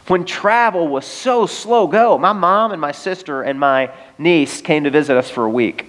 when 0.07 0.25
travel 0.25 0.87
was 0.87 1.05
so 1.05 1.45
slow 1.45 1.87
go. 1.87 2.17
My 2.17 2.33
mom 2.33 2.71
and 2.71 2.81
my 2.81 2.91
sister 2.91 3.41
and 3.41 3.59
my 3.59 3.91
niece 4.17 4.61
came 4.61 4.83
to 4.83 4.91
visit 4.91 5.17
us 5.17 5.29
for 5.29 5.45
a 5.45 5.49
week. 5.49 5.87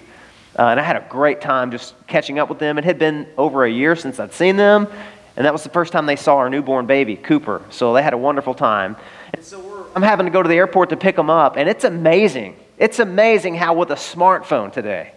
Uh, 0.57 0.69
and 0.69 0.79
I 0.79 0.83
had 0.83 0.97
a 0.97 1.05
great 1.09 1.41
time 1.41 1.71
just 1.71 1.95
catching 2.07 2.39
up 2.39 2.49
with 2.49 2.59
them. 2.59 2.79
It 2.79 2.85
had 2.85 2.99
been 2.99 3.27
over 3.37 3.65
a 3.65 3.71
year 3.71 3.97
since 3.97 4.21
I'd 4.21 4.33
seen 4.33 4.57
them, 4.57 4.87
and 5.37 5.45
that 5.45 5.53
was 5.53 5.65
the 5.65 5.71
first 5.71 5.93
time 5.93 6.07
they 6.07 6.17
saw 6.17 6.37
our 6.37 6.49
newborn 6.49 6.87
baby, 6.87 7.17
Cooper. 7.17 7.63
So 7.71 7.93
they 7.93 8.03
had 8.03 8.15
a 8.15 8.19
wonderful 8.19 8.55
time. 8.55 8.97
And 9.33 9.45
so 9.45 9.89
I'm 9.97 10.03
having 10.03 10.27
to 10.27 10.33
go 10.33 10.43
to 10.43 10.49
the 10.49 10.55
airport 10.55 10.91
to 10.91 10.97
pick 10.97 11.17
them 11.17 11.29
up, 11.29 11.57
and 11.57 11.69
it's 11.69 11.85
amazing. 11.85 12.57
It's 12.79 12.99
amazing 12.99 13.57
how, 13.57 13.75
with 13.75 13.91
a 13.91 13.97
smartphone 13.97 14.73
today, 14.73 15.13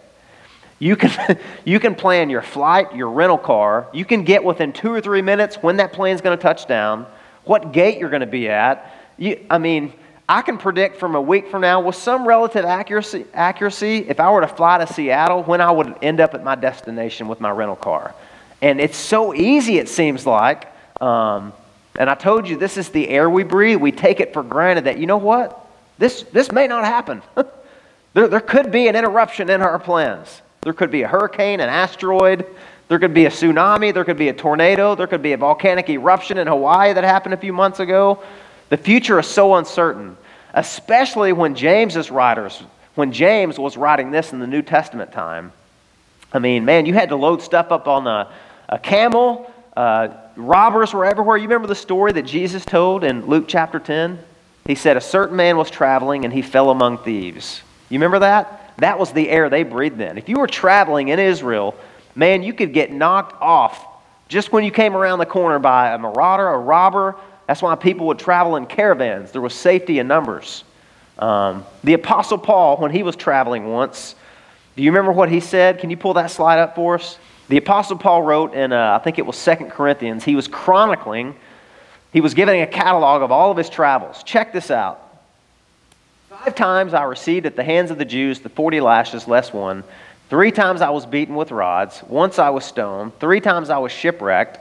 you 0.80 0.95
can, 0.95 1.39
you 1.65 1.80
can 1.80 1.95
plan 1.95 2.30
your 2.30 2.41
flight, 2.41 2.95
your 2.95 3.10
rental 3.10 3.38
car. 3.38 3.88
You 3.93 4.06
can 4.06 4.23
get 4.23 4.43
within 4.43 4.73
two 4.73 4.91
or 4.91 5.02
three 5.02 5.21
minutes 5.21 5.58
when 5.58 5.78
that 5.78 5.93
plane's 5.93 6.21
going 6.21 6.38
to 6.38 6.41
touch 6.41 6.67
down 6.67 7.06
what 7.43 7.71
gate 7.71 7.97
you're 7.97 8.10
going 8.10 8.21
to 8.21 8.26
be 8.28 8.50
at. 8.50 8.93
You, 9.17 9.45
I 9.50 9.58
mean, 9.58 9.93
I 10.29 10.41
can 10.41 10.57
predict 10.57 10.97
from 10.97 11.15
a 11.15 11.21
week 11.21 11.49
from 11.49 11.61
now 11.61 11.79
with 11.79 11.95
some 11.95 12.27
relative 12.27 12.65
accuracy, 12.65 13.25
accuracy 13.33 13.99
if 14.09 14.19
I 14.19 14.29
were 14.29 14.41
to 14.41 14.47
fly 14.47 14.77
to 14.77 14.91
Seattle 14.91 15.43
when 15.43 15.61
I 15.61 15.71
would 15.71 15.95
end 16.01 16.19
up 16.19 16.33
at 16.33 16.43
my 16.43 16.55
destination 16.55 17.29
with 17.29 17.39
my 17.39 17.49
rental 17.49 17.77
car. 17.77 18.13
And 18.61 18.81
it's 18.81 18.97
so 18.97 19.33
easy, 19.33 19.77
it 19.77 19.87
seems 19.87 20.25
like. 20.25 20.67
Um, 21.01 21.53
and 21.97 22.09
I 22.09 22.15
told 22.15 22.47
you, 22.47 22.57
this 22.57 22.75
is 22.75 22.89
the 22.89 23.07
air 23.07 23.29
we 23.29 23.43
breathe. 23.43 23.79
We 23.79 23.93
take 23.93 24.19
it 24.19 24.33
for 24.33 24.43
granted 24.43 24.83
that, 24.83 24.97
you 24.97 25.05
know 25.05 25.17
what? 25.17 25.65
This, 25.97 26.23
this 26.23 26.51
may 26.51 26.67
not 26.67 26.83
happen. 26.83 27.21
there, 28.13 28.27
there 28.27 28.41
could 28.41 28.69
be 28.69 28.89
an 28.89 28.97
interruption 28.97 29.49
in 29.49 29.61
our 29.61 29.79
plans. 29.79 30.41
There 30.61 30.73
could 30.73 30.91
be 30.91 31.03
a 31.03 31.07
hurricane, 31.07 31.61
an 31.61 31.69
asteroid, 31.69 32.45
there 32.89 32.99
could 32.99 33.13
be 33.13 33.25
a 33.25 33.29
tsunami, 33.29 33.93
there 33.93 34.03
could 34.03 34.17
be 34.17 34.27
a 34.27 34.33
tornado, 34.33 34.95
there 34.95 35.07
could 35.07 35.21
be 35.21 35.31
a 35.31 35.37
volcanic 35.37 35.89
eruption 35.89 36.37
in 36.37 36.47
Hawaii 36.47 36.93
that 36.93 37.03
happened 37.05 37.33
a 37.33 37.37
few 37.37 37.53
months 37.53 37.79
ago. 37.79 38.21
The 38.69 38.77
future 38.77 39.19
is 39.19 39.27
so 39.27 39.56
uncertain, 39.56 40.17
especially 40.53 41.34
when 41.34 41.56
James's 41.56 42.12
writers, 42.12 42.62
when 42.95 43.12
James 43.12 43.58
was 43.58 43.77
writing 43.77 44.12
this 44.12 44.34
in 44.34 44.39
the 44.39 44.47
New 44.47 44.62
Testament 44.62 45.12
time. 45.12 45.51
I 46.34 46.39
mean, 46.39 46.65
man, 46.65 46.86
you 46.86 46.93
had 46.93 47.10
to 47.10 47.15
load 47.15 47.41
stuff 47.41 47.71
up 47.71 47.88
on 47.88 48.08
a, 48.08 48.32
a 48.67 48.77
camel. 48.77 49.51
Uh, 49.75 50.10
robbers 50.36 50.93
were 50.93 51.06
everywhere. 51.06 51.38
You 51.38 51.43
remember 51.43 51.67
the 51.67 51.75
story 51.75 52.12
that 52.13 52.23
Jesus 52.23 52.65
told 52.65 53.03
in 53.03 53.25
Luke 53.25 53.45
chapter 53.47 53.80
10? 53.80 54.19
He 54.65 54.75
said, 54.75 54.97
A 54.97 55.01
certain 55.01 55.38
man 55.38 55.56
was 55.56 55.71
traveling 55.71 56.25
and 56.25 56.34
he 56.34 56.41
fell 56.41 56.69
among 56.69 56.97
thieves. 56.99 57.62
You 57.89 57.99
remember 57.99 58.19
that? 58.19 58.73
That 58.77 58.99
was 58.99 59.13
the 59.13 59.30
air 59.30 59.49
they 59.49 59.63
breathed 59.63 60.01
in. 60.01 60.17
If 60.17 60.27
you 60.27 60.38
were 60.38 60.47
traveling 60.47 61.08
in 61.08 61.19
Israel, 61.19 61.73
man, 62.15 62.43
you 62.43 62.53
could 62.53 62.73
get 62.73 62.91
knocked 62.91 63.41
off 63.41 63.86
just 64.27 64.51
when 64.51 64.65
you 64.65 64.71
came 64.71 64.95
around 64.95 65.19
the 65.19 65.25
corner 65.25 65.58
by 65.58 65.93
a 65.93 65.97
marauder, 65.97 66.47
a 66.47 66.58
robber. 66.58 67.15
That's 67.47 67.62
why 67.62 67.73
people 67.75 68.07
would 68.07 68.19
travel 68.19 68.57
in 68.57 68.65
caravans. 68.65 69.31
There 69.31 69.41
was 69.41 69.53
safety 69.53 69.99
in 69.99 70.07
numbers. 70.07 70.63
Um, 71.17 71.65
the 71.83 71.93
Apostle 71.93 72.38
Paul, 72.38 72.77
when 72.77 72.91
he 72.91 73.03
was 73.03 73.15
traveling 73.15 73.71
once, 73.71 74.15
do 74.75 74.83
you 74.83 74.91
remember 74.91 75.12
what 75.12 75.29
he 75.29 75.39
said? 75.39 75.79
Can 75.79 75.89
you 75.89 75.97
pull 75.97 76.13
that 76.15 76.29
slide 76.29 76.60
up 76.60 76.75
for 76.75 76.95
us? 76.95 77.17
The 77.49 77.57
Apostle 77.57 77.97
Paul 77.97 78.21
wrote 78.21 78.53
in, 78.53 78.73
uh, 78.73 78.97
I 78.99 79.03
think 79.03 79.17
it 79.17 79.25
was 79.25 79.38
Second 79.38 79.71
Corinthians, 79.71 80.23
he 80.23 80.36
was 80.36 80.47
chronicling, 80.47 81.33
he 82.12 82.21
was 82.21 82.33
giving 82.33 82.62
a 82.62 82.67
catalog 82.67 83.21
of 83.21 83.31
all 83.31 83.49
of 83.49 83.57
his 83.57 83.69
travels. 83.69 84.21
Check 84.23 84.51
this 84.51 84.69
out. 84.69 85.03
Five 86.29 86.55
times 86.55 86.93
I 86.93 87.03
received 87.03 87.45
at 87.45 87.55
the 87.55 87.63
hands 87.63 87.89
of 87.89 87.97
the 87.97 88.05
Jews 88.05 88.41
the 88.41 88.49
40 88.49 88.81
lashes 88.81 89.27
less 89.27 89.53
one. 89.53 89.83
Three 90.29 90.51
times 90.51 90.81
I 90.81 90.89
was 90.89 91.05
beaten 91.05 91.36
with 91.36 91.51
rods. 91.51 92.03
Once 92.03 92.38
I 92.38 92.49
was 92.49 92.65
stoned. 92.65 93.17
Three 93.19 93.39
times 93.39 93.69
I 93.69 93.77
was 93.77 93.93
shipwrecked. 93.93 94.60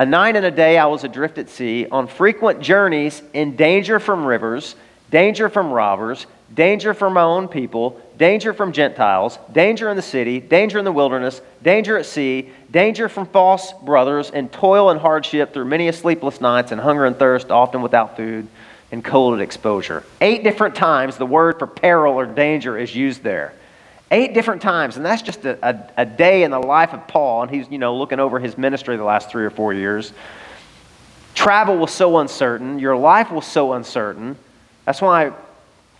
A 0.00 0.06
night 0.06 0.36
and 0.36 0.46
a 0.46 0.50
day 0.52 0.78
I 0.78 0.86
was 0.86 1.02
adrift 1.02 1.38
at 1.38 1.48
sea, 1.48 1.88
on 1.90 2.06
frequent 2.06 2.60
journeys, 2.60 3.20
in 3.32 3.56
danger 3.56 3.98
from 3.98 4.24
rivers, 4.24 4.76
danger 5.10 5.48
from 5.48 5.72
robbers, 5.72 6.24
danger 6.54 6.94
from 6.94 7.14
my 7.14 7.22
own 7.22 7.48
people, 7.48 8.00
danger 8.16 8.52
from 8.52 8.70
Gentiles, 8.70 9.40
danger 9.50 9.90
in 9.90 9.96
the 9.96 10.02
city, 10.02 10.38
danger 10.38 10.78
in 10.78 10.84
the 10.84 10.92
wilderness, 10.92 11.40
danger 11.64 11.98
at 11.98 12.06
sea, 12.06 12.48
danger 12.70 13.08
from 13.08 13.26
false 13.26 13.72
brothers, 13.72 14.30
and 14.30 14.52
toil 14.52 14.90
and 14.90 15.00
hardship 15.00 15.52
through 15.52 15.64
many 15.64 15.88
a 15.88 15.92
sleepless 15.92 16.40
nights, 16.40 16.70
and 16.70 16.80
hunger 16.80 17.04
and 17.04 17.18
thirst, 17.18 17.50
often 17.50 17.82
without 17.82 18.16
food, 18.16 18.46
and 18.92 19.04
cold 19.04 19.32
and 19.32 19.42
exposure. 19.42 20.04
Eight 20.20 20.44
different 20.44 20.76
times 20.76 21.16
the 21.16 21.26
word 21.26 21.58
for 21.58 21.66
peril 21.66 22.14
or 22.14 22.24
danger 22.24 22.78
is 22.78 22.94
used 22.94 23.24
there. 23.24 23.52
Eight 24.10 24.32
different 24.32 24.62
times, 24.62 24.96
and 24.96 25.04
that's 25.04 25.20
just 25.20 25.44
a, 25.44 25.58
a, 25.62 25.90
a, 25.98 26.06
day 26.06 26.42
in 26.42 26.50
the 26.50 26.58
life 26.58 26.94
of 26.94 27.06
Paul, 27.06 27.42
and 27.42 27.50
he's, 27.50 27.68
you 27.68 27.76
know, 27.76 27.94
looking 27.94 28.18
over 28.18 28.38
his 28.38 28.56
ministry 28.56 28.96
the 28.96 29.04
last 29.04 29.30
three 29.30 29.44
or 29.44 29.50
four 29.50 29.74
years. 29.74 30.14
Travel 31.34 31.76
was 31.76 31.92
so 31.92 32.18
uncertain. 32.18 32.78
Your 32.78 32.96
life 32.96 33.30
was 33.30 33.46
so 33.46 33.74
uncertain. 33.74 34.36
That's 34.86 35.02
why 35.02 35.32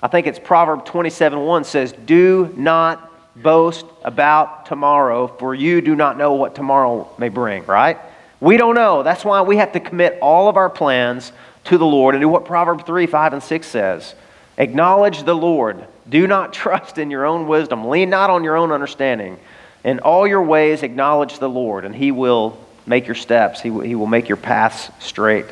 I 0.02 0.08
think 0.08 0.26
it's 0.26 0.38
Proverb 0.38 0.86
27 0.86 1.38
1 1.38 1.64
says, 1.64 1.92
Do 1.92 2.52
not 2.56 3.04
boast 3.42 3.84
about 4.02 4.66
tomorrow, 4.66 5.26
for 5.26 5.54
you 5.54 5.80
do 5.80 5.94
not 5.94 6.16
know 6.16 6.32
what 6.32 6.54
tomorrow 6.54 7.08
may 7.18 7.28
bring, 7.28 7.64
right? 7.66 7.98
We 8.40 8.56
don't 8.56 8.74
know. 8.74 9.02
That's 9.02 9.24
why 9.24 9.42
we 9.42 9.56
have 9.56 9.72
to 9.72 9.80
commit 9.80 10.18
all 10.22 10.48
of 10.48 10.56
our 10.56 10.70
plans 10.70 11.32
to 11.64 11.76
the 11.76 11.86
Lord 11.86 12.14
and 12.14 12.22
do 12.22 12.28
what 12.28 12.44
Proverb 12.44 12.86
3, 12.86 13.06
5, 13.06 13.32
and 13.34 13.42
6 13.42 13.66
says. 13.66 14.14
Acknowledge 14.56 15.24
the 15.24 15.34
Lord 15.34 15.86
do 16.08 16.26
not 16.26 16.52
trust 16.52 16.98
in 16.98 17.10
your 17.10 17.24
own 17.24 17.46
wisdom. 17.46 17.88
Lean 17.88 18.10
not 18.10 18.30
on 18.30 18.44
your 18.44 18.56
own 18.56 18.72
understanding. 18.72 19.38
In 19.84 20.00
all 20.00 20.26
your 20.26 20.42
ways, 20.42 20.82
acknowledge 20.82 21.38
the 21.38 21.48
Lord, 21.48 21.84
and 21.84 21.94
He 21.94 22.10
will 22.10 22.58
make 22.86 23.06
your 23.06 23.14
steps, 23.14 23.60
He 23.60 23.70
will, 23.70 23.82
he 23.82 23.94
will 23.94 24.06
make 24.06 24.28
your 24.28 24.36
paths 24.36 24.90
straight. 24.98 25.46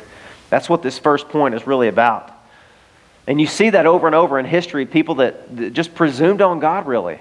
That's 0.49 0.69
what 0.69 0.81
this 0.81 0.97
first 0.97 1.29
point 1.29 1.55
is 1.55 1.67
really 1.67 1.87
about. 1.87 2.33
And 3.27 3.41
you 3.41 3.47
see 3.47 3.69
that 3.71 3.85
over 3.85 4.07
and 4.07 4.15
over 4.15 4.39
in 4.39 4.45
history, 4.45 4.85
people 4.85 5.15
that, 5.15 5.55
that 5.57 5.73
just 5.73 5.93
presumed 5.93 6.41
on 6.41 6.59
God, 6.59 6.87
really. 6.87 7.19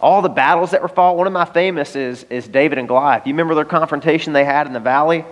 All 0.00 0.22
the 0.22 0.30
battles 0.30 0.72
that 0.72 0.82
were 0.82 0.88
fought, 0.88 1.16
one 1.16 1.26
of 1.26 1.32
my 1.32 1.44
famous 1.44 1.94
is, 1.94 2.24
is 2.24 2.48
David 2.48 2.78
and 2.78 2.88
Goliath. 2.88 3.26
You 3.26 3.34
remember 3.34 3.54
their 3.54 3.66
confrontation 3.66 4.32
they 4.32 4.44
had 4.44 4.66
in 4.66 4.72
the 4.72 4.80
valley? 4.80 5.24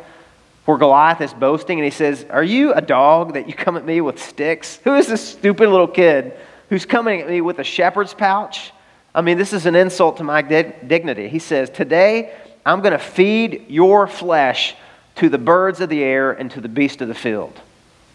Where 0.66 0.76
Goliath 0.76 1.22
is 1.22 1.32
boasting 1.32 1.78
and 1.78 1.84
he 1.84 1.90
says, 1.90 2.24
Are 2.30 2.44
you 2.44 2.74
a 2.74 2.82
dog 2.82 3.32
that 3.34 3.48
you 3.48 3.54
come 3.54 3.76
at 3.76 3.84
me 3.84 4.00
with 4.00 4.22
sticks? 4.22 4.76
Who 4.84 4.94
is 4.94 5.08
this 5.08 5.26
stupid 5.26 5.68
little 5.68 5.88
kid 5.88 6.34
who's 6.70 6.86
coming 6.86 7.20
at 7.20 7.28
me 7.28 7.42
with 7.42 7.58
a 7.58 7.64
shepherd's 7.64 8.14
pouch. 8.14 8.72
I 9.14 9.20
mean, 9.20 9.36
this 9.36 9.52
is 9.52 9.66
an 9.66 9.74
insult 9.74 10.16
to 10.18 10.24
my 10.24 10.40
dignity. 10.40 11.28
He 11.28 11.40
says, 11.40 11.68
Today 11.68 12.32
I'm 12.64 12.80
going 12.80 12.92
to 12.92 12.98
feed 12.98 13.66
your 13.68 14.06
flesh 14.06 14.74
to 15.16 15.28
the 15.28 15.38
birds 15.38 15.80
of 15.80 15.88
the 15.88 16.02
air 16.02 16.32
and 16.32 16.50
to 16.52 16.60
the 16.60 16.68
beasts 16.68 17.02
of 17.02 17.08
the 17.08 17.14
field. 17.14 17.60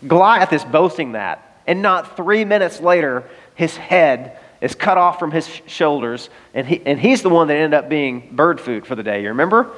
Goliath 0.07 0.53
is 0.53 0.63
boasting 0.63 1.11
that. 1.11 1.61
And 1.67 1.81
not 1.81 2.15
three 2.15 2.45
minutes 2.45 2.79
later, 2.79 3.23
his 3.55 3.75
head 3.75 4.39
is 4.61 4.73
cut 4.73 4.97
off 4.97 5.19
from 5.19 5.31
his 5.31 5.47
shoulders, 5.67 6.29
and, 6.53 6.65
he, 6.65 6.81
and 6.85 6.99
he's 6.99 7.21
the 7.21 7.29
one 7.29 7.47
that 7.47 7.55
ended 7.55 7.73
up 7.73 7.89
being 7.89 8.29
bird 8.35 8.61
food 8.61 8.85
for 8.85 8.95
the 8.95 9.03
day. 9.03 9.21
You 9.21 9.29
remember? 9.29 9.71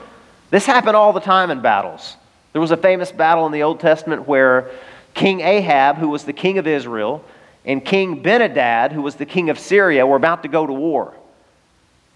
This 0.49 0.65
happened 0.65 0.95
all 0.95 1.13
the 1.13 1.19
time 1.19 1.49
in 1.49 1.61
battles. 1.61 2.15
There 2.53 2.61
was 2.61 2.71
a 2.71 2.77
famous 2.77 3.11
battle 3.11 3.45
in 3.45 3.51
the 3.51 3.63
Old 3.63 3.79
Testament 3.79 4.27
where 4.27 4.69
King 5.13 5.41
Ahab, 5.41 5.97
who 5.97 6.09
was 6.09 6.25
the 6.25 6.33
king 6.33 6.57
of 6.57 6.67
Israel, 6.67 7.23
and 7.67 7.83
King 7.83 8.21
Ben-Hadad, 8.21 8.93
who 8.93 9.01
was 9.01 9.15
the 9.15 9.25
king 9.25 9.49
of 9.49 9.59
Syria, 9.59 10.07
were 10.07 10.15
about 10.15 10.43
to 10.43 10.49
go 10.49 10.65
to 10.65 10.71
war. 10.71 11.13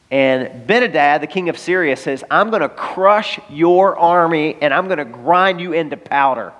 And 0.09 0.65
Ben-Hadad, 0.65 1.21
the 1.21 1.27
king 1.27 1.49
of 1.49 1.59
Syria, 1.59 1.97
says, 1.97 2.23
I'm 2.31 2.49
going 2.49 2.61
to 2.61 2.69
crush 2.69 3.37
your 3.49 3.97
army 3.97 4.57
and 4.61 4.73
I'm 4.73 4.85
going 4.85 4.97
to 4.97 5.05
grind 5.05 5.59
you 5.59 5.73
into 5.73 5.97
powder. 5.97 6.53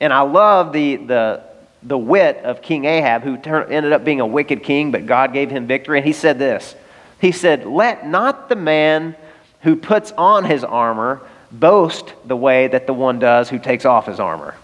And 0.00 0.12
I 0.12 0.20
love 0.20 0.72
the, 0.72 0.96
the, 0.96 1.42
the 1.82 1.98
wit 1.98 2.38
of 2.44 2.62
King 2.62 2.84
Ahab, 2.84 3.22
who 3.22 3.38
turned, 3.38 3.72
ended 3.72 3.92
up 3.92 4.04
being 4.04 4.20
a 4.20 4.26
wicked 4.26 4.62
king, 4.62 4.92
but 4.92 5.06
God 5.06 5.32
gave 5.32 5.50
him 5.50 5.66
victory. 5.66 5.98
And 5.98 6.06
he 6.06 6.12
said 6.12 6.38
this 6.38 6.76
He 7.20 7.32
said, 7.32 7.66
Let 7.66 8.06
not 8.06 8.48
the 8.48 8.56
man 8.56 9.16
who 9.62 9.74
puts 9.74 10.12
on 10.12 10.44
his 10.44 10.62
armor 10.62 11.22
boast 11.50 12.14
the 12.24 12.36
way 12.36 12.68
that 12.68 12.86
the 12.86 12.94
one 12.94 13.18
does 13.18 13.48
who 13.48 13.58
takes 13.58 13.84
off 13.84 14.06
his 14.06 14.20
armor. 14.20 14.54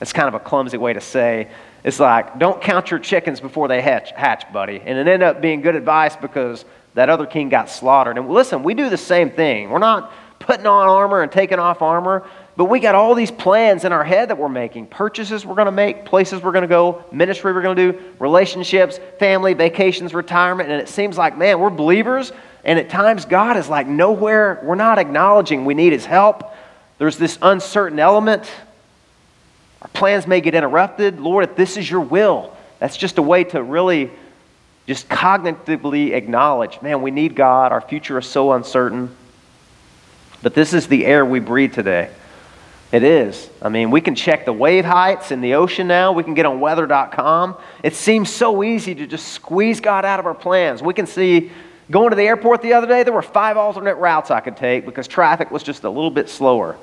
That's 0.00 0.12
kind 0.12 0.28
of 0.28 0.34
a 0.34 0.40
clumsy 0.40 0.78
way 0.78 0.92
to 0.92 1.00
say 1.00 1.48
it's 1.88 1.98
like, 1.98 2.38
don't 2.38 2.60
count 2.60 2.90
your 2.90 3.00
chickens 3.00 3.40
before 3.40 3.66
they 3.66 3.80
hatch, 3.80 4.12
hatch, 4.12 4.52
buddy. 4.52 4.78
And 4.84 4.98
it 4.98 5.08
ended 5.08 5.22
up 5.22 5.40
being 5.40 5.62
good 5.62 5.74
advice 5.74 6.14
because 6.16 6.66
that 6.92 7.08
other 7.08 7.24
king 7.24 7.48
got 7.48 7.70
slaughtered. 7.70 8.18
And 8.18 8.28
listen, 8.28 8.62
we 8.62 8.74
do 8.74 8.90
the 8.90 8.98
same 8.98 9.30
thing. 9.30 9.70
We're 9.70 9.78
not 9.78 10.12
putting 10.38 10.66
on 10.66 10.86
armor 10.86 11.22
and 11.22 11.32
taking 11.32 11.58
off 11.58 11.80
armor, 11.80 12.26
but 12.58 12.66
we 12.66 12.78
got 12.78 12.94
all 12.94 13.14
these 13.14 13.30
plans 13.30 13.86
in 13.86 13.92
our 13.92 14.04
head 14.04 14.28
that 14.28 14.36
we're 14.36 14.50
making 14.50 14.88
purchases 14.88 15.46
we're 15.46 15.54
going 15.54 15.64
to 15.64 15.72
make, 15.72 16.04
places 16.04 16.42
we're 16.42 16.52
going 16.52 16.60
to 16.60 16.68
go, 16.68 17.04
ministry 17.10 17.54
we're 17.54 17.62
going 17.62 17.76
to 17.76 17.92
do, 17.92 18.02
relationships, 18.18 19.00
family, 19.18 19.54
vacations, 19.54 20.12
retirement. 20.12 20.70
And 20.70 20.82
it 20.82 20.90
seems 20.90 21.16
like, 21.16 21.38
man, 21.38 21.58
we're 21.58 21.70
believers. 21.70 22.32
And 22.64 22.78
at 22.78 22.90
times, 22.90 23.24
God 23.24 23.56
is 23.56 23.70
like 23.70 23.86
nowhere, 23.86 24.60
we're 24.62 24.74
not 24.74 24.98
acknowledging 24.98 25.64
we 25.64 25.72
need 25.72 25.94
his 25.94 26.04
help. 26.04 26.52
There's 26.98 27.16
this 27.16 27.38
uncertain 27.40 27.98
element. 27.98 28.50
Our 29.82 29.88
plans 29.88 30.26
may 30.26 30.40
get 30.40 30.54
interrupted. 30.54 31.20
Lord, 31.20 31.44
if 31.44 31.56
this 31.56 31.76
is 31.76 31.90
your 31.90 32.00
will, 32.00 32.56
that's 32.78 32.96
just 32.96 33.18
a 33.18 33.22
way 33.22 33.44
to 33.44 33.62
really 33.62 34.10
just 34.86 35.08
cognitively 35.08 36.12
acknowledge 36.12 36.80
man, 36.80 37.02
we 37.02 37.10
need 37.10 37.34
God. 37.34 37.72
Our 37.72 37.80
future 37.80 38.18
is 38.18 38.26
so 38.26 38.52
uncertain. 38.52 39.14
But 40.42 40.54
this 40.54 40.72
is 40.72 40.86
the 40.86 41.04
air 41.04 41.24
we 41.24 41.40
breathe 41.40 41.74
today. 41.74 42.10
It 42.90 43.02
is. 43.02 43.50
I 43.60 43.68
mean, 43.68 43.90
we 43.90 44.00
can 44.00 44.14
check 44.14 44.46
the 44.46 44.52
wave 44.52 44.84
heights 44.84 45.30
in 45.30 45.42
the 45.42 45.54
ocean 45.54 45.88
now. 45.88 46.12
We 46.12 46.22
can 46.22 46.32
get 46.32 46.46
on 46.46 46.58
weather.com. 46.58 47.56
It 47.82 47.94
seems 47.94 48.32
so 48.32 48.62
easy 48.62 48.94
to 48.94 49.06
just 49.06 49.28
squeeze 49.28 49.80
God 49.80 50.06
out 50.06 50.18
of 50.18 50.26
our 50.26 50.34
plans. 50.34 50.82
We 50.82 50.94
can 50.94 51.06
see 51.06 51.50
going 51.90 52.10
to 52.10 52.16
the 52.16 52.22
airport 52.22 52.62
the 52.62 52.72
other 52.72 52.86
day, 52.86 53.02
there 53.02 53.12
were 53.12 53.20
five 53.20 53.58
alternate 53.58 53.96
routes 53.96 54.30
I 54.30 54.40
could 54.40 54.56
take 54.56 54.86
because 54.86 55.06
traffic 55.06 55.50
was 55.50 55.62
just 55.62 55.84
a 55.84 55.90
little 55.90 56.10
bit 56.10 56.30
slower. 56.30 56.78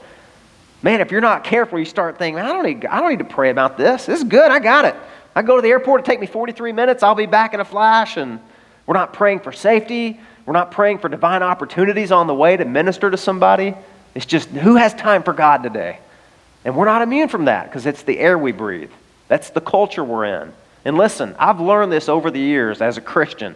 Man, 0.86 1.02
if 1.02 1.10
you're 1.10 1.20
not 1.20 1.44
careful, 1.44 1.80
you 1.80 1.86
start 1.86 2.20
thinking, 2.20 2.40
I 2.40 2.54
don't 2.54 2.64
need, 2.64 2.86
I 2.86 3.00
don't 3.00 3.10
need 3.10 3.18
to 3.18 3.26
pray 3.26 3.50
about 3.50 3.76
this. 3.76 4.06
This 4.06 4.20
is 4.20 4.24
good. 4.24 4.52
I 4.52 4.60
got 4.60 4.86
it. 4.86 4.96
I 5.36 5.42
go 5.42 5.56
to 5.56 5.62
the 5.64 5.70
airport, 5.70 6.02
it 6.02 6.06
take 6.06 6.20
me 6.20 6.28
43 6.28 6.74
minutes. 6.74 7.02
I'll 7.02 7.16
be 7.16 7.26
back 7.26 7.56
in 7.56 7.60
a 7.60 7.66
flash. 7.66 8.18
And 8.18 8.40
we're 8.86 8.94
not 8.94 9.12
praying 9.12 9.40
for 9.40 9.52
safety. 9.52 10.20
We're 10.46 10.54
not 10.54 10.70
praying 10.70 11.00
for 11.00 11.10
divine 11.10 11.42
opportunities 11.42 12.12
on 12.12 12.28
the 12.28 12.36
way 12.36 12.56
to 12.56 12.66
minister 12.66 13.10
to 13.10 13.18
somebody. 13.18 13.74
It's 14.14 14.28
just 14.28 14.48
who 14.50 14.76
has 14.76 14.94
time 14.94 15.24
for 15.24 15.34
God 15.34 15.64
today? 15.64 15.98
And 16.64 16.76
we're 16.76 16.86
not 16.86 17.02
immune 17.02 17.30
from 17.30 17.46
that 17.46 17.66
because 17.66 17.88
it's 17.88 18.04
the 18.04 18.20
air 18.20 18.38
we 18.38 18.52
breathe. 18.52 18.92
That's 19.28 19.50
the 19.50 19.62
culture 19.62 20.04
we're 20.04 20.44
in. 20.44 20.54
And 20.86 21.00
listen, 21.00 21.36
I've 21.40 21.60
learned 21.60 21.92
this 21.92 22.10
over 22.10 22.30
the 22.30 22.40
years 22.40 22.80
as 22.84 22.98
a 22.98 23.02
Christian. 23.02 23.56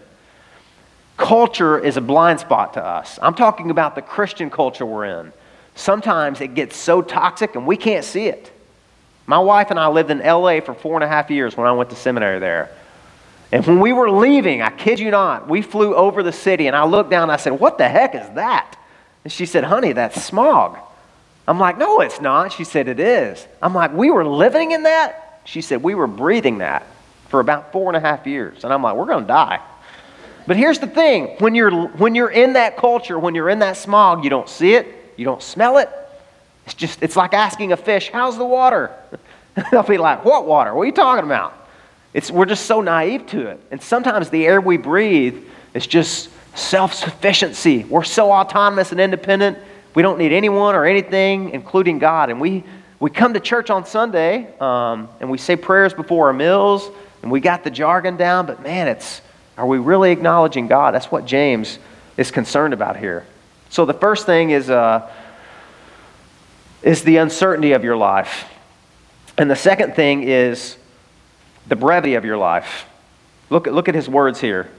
Culture 1.16 1.78
is 1.78 1.96
a 1.96 2.02
blind 2.02 2.40
spot 2.40 2.74
to 2.74 2.84
us. 2.84 3.20
I'm 3.22 3.36
talking 3.36 3.70
about 3.70 3.94
the 3.94 4.02
Christian 4.02 4.50
culture 4.50 4.84
we're 4.84 5.06
in. 5.06 5.32
Sometimes 5.80 6.42
it 6.42 6.56
gets 6.56 6.76
so 6.76 7.02
toxic 7.02 7.56
and 7.56 7.66
we 7.66 7.78
can't 7.78 8.04
see 8.04 8.28
it. 8.28 8.52
My 9.26 9.40
wife 9.40 9.72
and 9.72 9.80
I 9.80 9.88
lived 9.88 10.12
in 10.12 10.20
LA 10.20 10.60
for 10.60 10.74
four 10.74 10.96
and 10.96 11.06
a 11.06 11.08
half 11.08 11.32
years 11.32 11.56
when 11.56 11.68
I 11.68 11.72
went 11.72 11.90
to 11.92 11.96
seminary 11.96 12.40
there. 12.40 12.70
And 13.54 13.66
when 13.66 13.80
we 13.80 13.94
were 13.94 14.12
leaving, 14.12 14.62
I 14.62 14.72
kid 14.72 15.00
you 15.00 15.10
not, 15.10 15.48
we 15.48 15.62
flew 15.62 15.96
over 15.96 16.22
the 16.22 16.34
city 16.34 16.68
and 16.68 16.76
I 16.76 16.84
looked 16.84 17.10
down 17.10 17.24
and 17.24 17.32
I 17.32 17.38
said, 17.38 17.54
What 17.62 17.78
the 17.78 17.88
heck 17.88 18.14
is 18.14 18.28
that? 18.32 18.78
And 19.24 19.32
she 19.32 19.46
said, 19.46 19.64
Honey, 19.64 19.94
that's 19.94 20.22
smog. 20.22 20.78
I'm 21.48 21.60
like, 21.60 21.78
No, 21.78 22.02
it's 22.02 22.20
not. 22.20 22.52
She 22.52 22.66
said, 22.66 22.90
It 22.90 23.00
is. 23.00 23.48
I'm 23.62 23.74
like, 23.74 23.94
We 23.94 24.12
were 24.12 24.26
living 24.26 24.72
in 24.72 24.84
that? 24.84 25.40
She 25.46 25.62
said, 25.62 25.82
We 25.82 25.96
were 25.96 26.08
breathing 26.08 26.58
that 26.58 26.86
for 27.30 27.40
about 27.40 27.72
four 27.72 27.88
and 27.88 27.96
a 27.96 28.02
half 28.02 28.28
years. 28.28 28.66
And 28.66 28.74
I'm 28.74 28.84
like, 28.84 28.98
We're 28.98 29.06
going 29.06 29.24
to 29.24 29.28
die. 29.30 29.62
But 30.46 30.58
here's 30.58 30.80
the 30.80 30.88
thing 30.88 31.38
when 31.40 31.56
you're, 31.56 31.88
when 31.88 32.16
you're 32.16 32.32
in 32.32 32.54
that 32.54 32.76
culture, 32.76 33.18
when 33.18 33.34
you're 33.34 33.50
in 33.50 33.60
that 33.60 33.78
smog, 33.78 34.26
you 34.26 34.30
don't 34.30 34.50
see 34.50 34.74
it, 34.74 34.99
you 35.20 35.26
don't 35.26 35.44
smell 35.44 35.78
it. 35.78 35.90
It's 36.66 36.74
just, 36.74 37.04
it's 37.04 37.16
like 37.16 37.34
asking 37.34 37.74
a 37.74 37.78
fish, 37.78 38.10
How's 38.12 38.38
the 38.38 38.46
water? 38.46 38.92
They'll 39.72 39.84
be 39.84 39.98
like, 39.98 40.24
What 40.24 40.48
water? 40.48 40.74
What 40.74 40.84
are 40.84 40.86
you 40.86 40.92
talking 40.94 41.26
about? 41.26 41.54
It's, 42.14 42.32
we're 42.32 42.46
just 42.46 42.66
so 42.66 42.82
naive 42.82 43.28
to 43.28 43.48
it. 43.48 43.60
And 43.70 43.82
sometimes 43.82 44.30
the 44.30 44.48
air 44.48 44.62
we 44.62 44.78
breathe 44.78 45.44
is 45.74 45.86
just 45.86 46.30
self 46.56 46.94
sufficiency. 46.94 47.84
We're 47.84 48.04
so 48.04 48.32
autonomous 48.32 48.92
and 48.92 49.00
independent. 49.00 49.58
We 49.94 50.02
don't 50.02 50.18
need 50.18 50.32
anyone 50.32 50.76
or 50.76 50.86
anything, 50.86 51.50
including 51.50 52.00
God. 52.00 52.30
And 52.30 52.40
we, 52.40 52.64
we 53.00 53.10
come 53.10 53.34
to 53.34 53.40
church 53.40 53.70
on 53.70 53.86
Sunday 53.86 54.58
um, 54.60 55.10
and 55.20 55.30
we 55.30 55.38
say 55.38 55.56
prayers 55.56 55.94
before 55.94 56.28
our 56.28 56.34
meals 56.34 56.90
and 57.22 57.30
we 57.30 57.42
got 57.42 57.64
the 57.64 57.72
jargon 57.72 58.16
down, 58.16 58.46
but 58.46 58.64
man, 58.64 58.88
it's 58.88 59.22
are 59.58 59.68
we 59.68 59.78
really 59.78 60.12
acknowledging 60.12 60.68
God? 60.68 60.94
That's 60.94 61.12
what 61.12 61.26
James 61.26 61.80
is 62.16 62.32
concerned 62.32 62.74
about 62.74 62.96
here. 62.96 63.26
So 63.70 63.86
the 63.86 63.94
first 63.94 64.26
thing 64.26 64.50
is, 64.50 64.70
uh, 64.70 65.10
is 66.82 67.04
the 67.04 67.18
uncertainty 67.18 67.74
of 67.74 67.84
your 67.84 67.98
life. 67.98 68.46
And 69.38 69.50
the 69.50 69.56
second 69.56 69.96
thing 69.96 70.24
is 70.24 70.78
the 71.68 71.76
brevity 71.76 72.16
of 72.16 72.26
your 72.26 72.38
life. 72.38 72.86
Look, 73.50 73.68
look 73.68 73.88
at 73.88 73.96
his 73.96 74.10
words 74.10 74.40
here. 74.42 74.70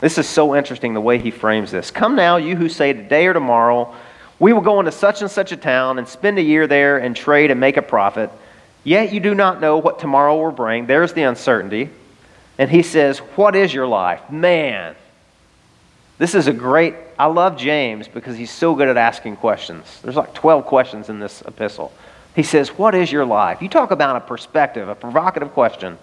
This 0.00 0.18
is 0.18 0.28
so 0.28 0.56
interesting 0.56 0.94
the 0.94 1.00
way 1.00 1.18
he 1.18 1.30
frames 1.30 1.70
this. 1.70 1.90
Come 1.90 2.16
now, 2.16 2.36
you 2.36 2.56
who 2.56 2.68
say 2.68 2.92
today 2.92 3.26
or 3.26 3.32
tomorrow, 3.32 3.94
we 4.38 4.52
will 4.52 4.60
go 4.60 4.80
into 4.80 4.90
such 4.90 5.22
and 5.22 5.30
such 5.30 5.52
a 5.52 5.56
town 5.56 5.98
and 5.98 6.08
spend 6.08 6.38
a 6.38 6.42
year 6.42 6.66
there 6.66 6.98
and 6.98 7.14
trade 7.14 7.52
and 7.52 7.60
make 7.60 7.76
a 7.76 7.82
profit. 7.82 8.30
Yet 8.82 9.12
you 9.12 9.20
do 9.20 9.34
not 9.34 9.60
know 9.60 9.78
what 9.78 10.00
tomorrow 10.00 10.36
will 10.42 10.50
bring. 10.50 10.86
There's 10.86 11.12
the 11.12 11.22
uncertainty. 11.22 11.90
And 12.58 12.68
he 12.68 12.82
says, 12.82 13.18
What 13.18 13.54
is 13.54 13.72
your 13.72 13.86
life? 13.86 14.28
Man, 14.28 14.96
this 16.18 16.34
is 16.34 16.48
a 16.48 16.52
great, 16.52 16.94
I 17.22 17.26
love 17.26 17.56
James 17.56 18.08
because 18.08 18.36
he's 18.36 18.50
so 18.50 18.74
good 18.74 18.88
at 18.88 18.96
asking 18.96 19.36
questions. 19.36 20.00
There's 20.02 20.16
like 20.16 20.34
12 20.34 20.66
questions 20.66 21.08
in 21.08 21.20
this 21.20 21.40
epistle. 21.42 21.92
He 22.34 22.42
says, 22.42 22.70
What 22.70 22.96
is 22.96 23.12
your 23.12 23.24
life? 23.24 23.62
You 23.62 23.68
talk 23.68 23.92
about 23.92 24.16
a 24.16 24.20
perspective, 24.22 24.88
a 24.88 24.96
provocative 24.96 25.52
question. 25.52 25.98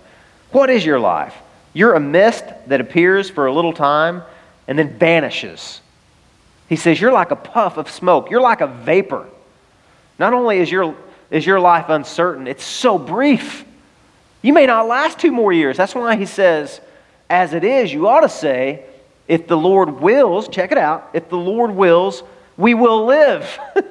What 0.53 0.69
is 0.69 0.85
your 0.85 0.97
life? 0.97 1.35
You're 1.73 1.95
a 1.95 1.99
mist 1.99 2.45
that 2.67 2.79
appears 2.79 3.29
for 3.29 3.47
a 3.47 3.53
little 3.53 3.73
time 3.73 4.23
and 4.65 4.79
then 4.79 4.97
vanishes. 4.97 5.81
He 6.69 6.77
says, 6.77 7.01
You're 7.01 7.11
like 7.11 7.31
a 7.31 7.35
puff 7.35 7.75
of 7.75 7.91
smoke. 7.91 8.31
You're 8.31 8.39
like 8.39 8.61
a 8.61 8.67
vapor. 8.67 9.27
Not 10.19 10.31
only 10.33 10.59
is 10.59 10.71
your, 10.71 10.95
is 11.31 11.45
your 11.45 11.59
life 11.59 11.89
uncertain, 11.89 12.47
it's 12.47 12.63
so 12.63 12.97
brief. 12.97 13.65
You 14.41 14.53
may 14.53 14.67
not 14.67 14.87
last 14.87 15.19
two 15.19 15.33
more 15.33 15.51
years. 15.51 15.75
That's 15.75 15.93
why 15.93 16.15
he 16.15 16.25
says, 16.25 16.79
As 17.29 17.53
it 17.53 17.65
is, 17.65 17.91
you 17.91 18.07
ought 18.07 18.21
to 18.21 18.29
say, 18.29 18.85
If 19.29 19.47
the 19.47 19.55
Lord 19.55 20.01
wills, 20.01 20.47
check 20.47 20.71
it 20.71 20.77
out, 20.79 21.11
if 21.13 21.29
the 21.29 21.37
Lord 21.37 21.69
wills, 21.71 22.23
we 22.57 22.73
will 22.73 23.05
live 23.05 23.59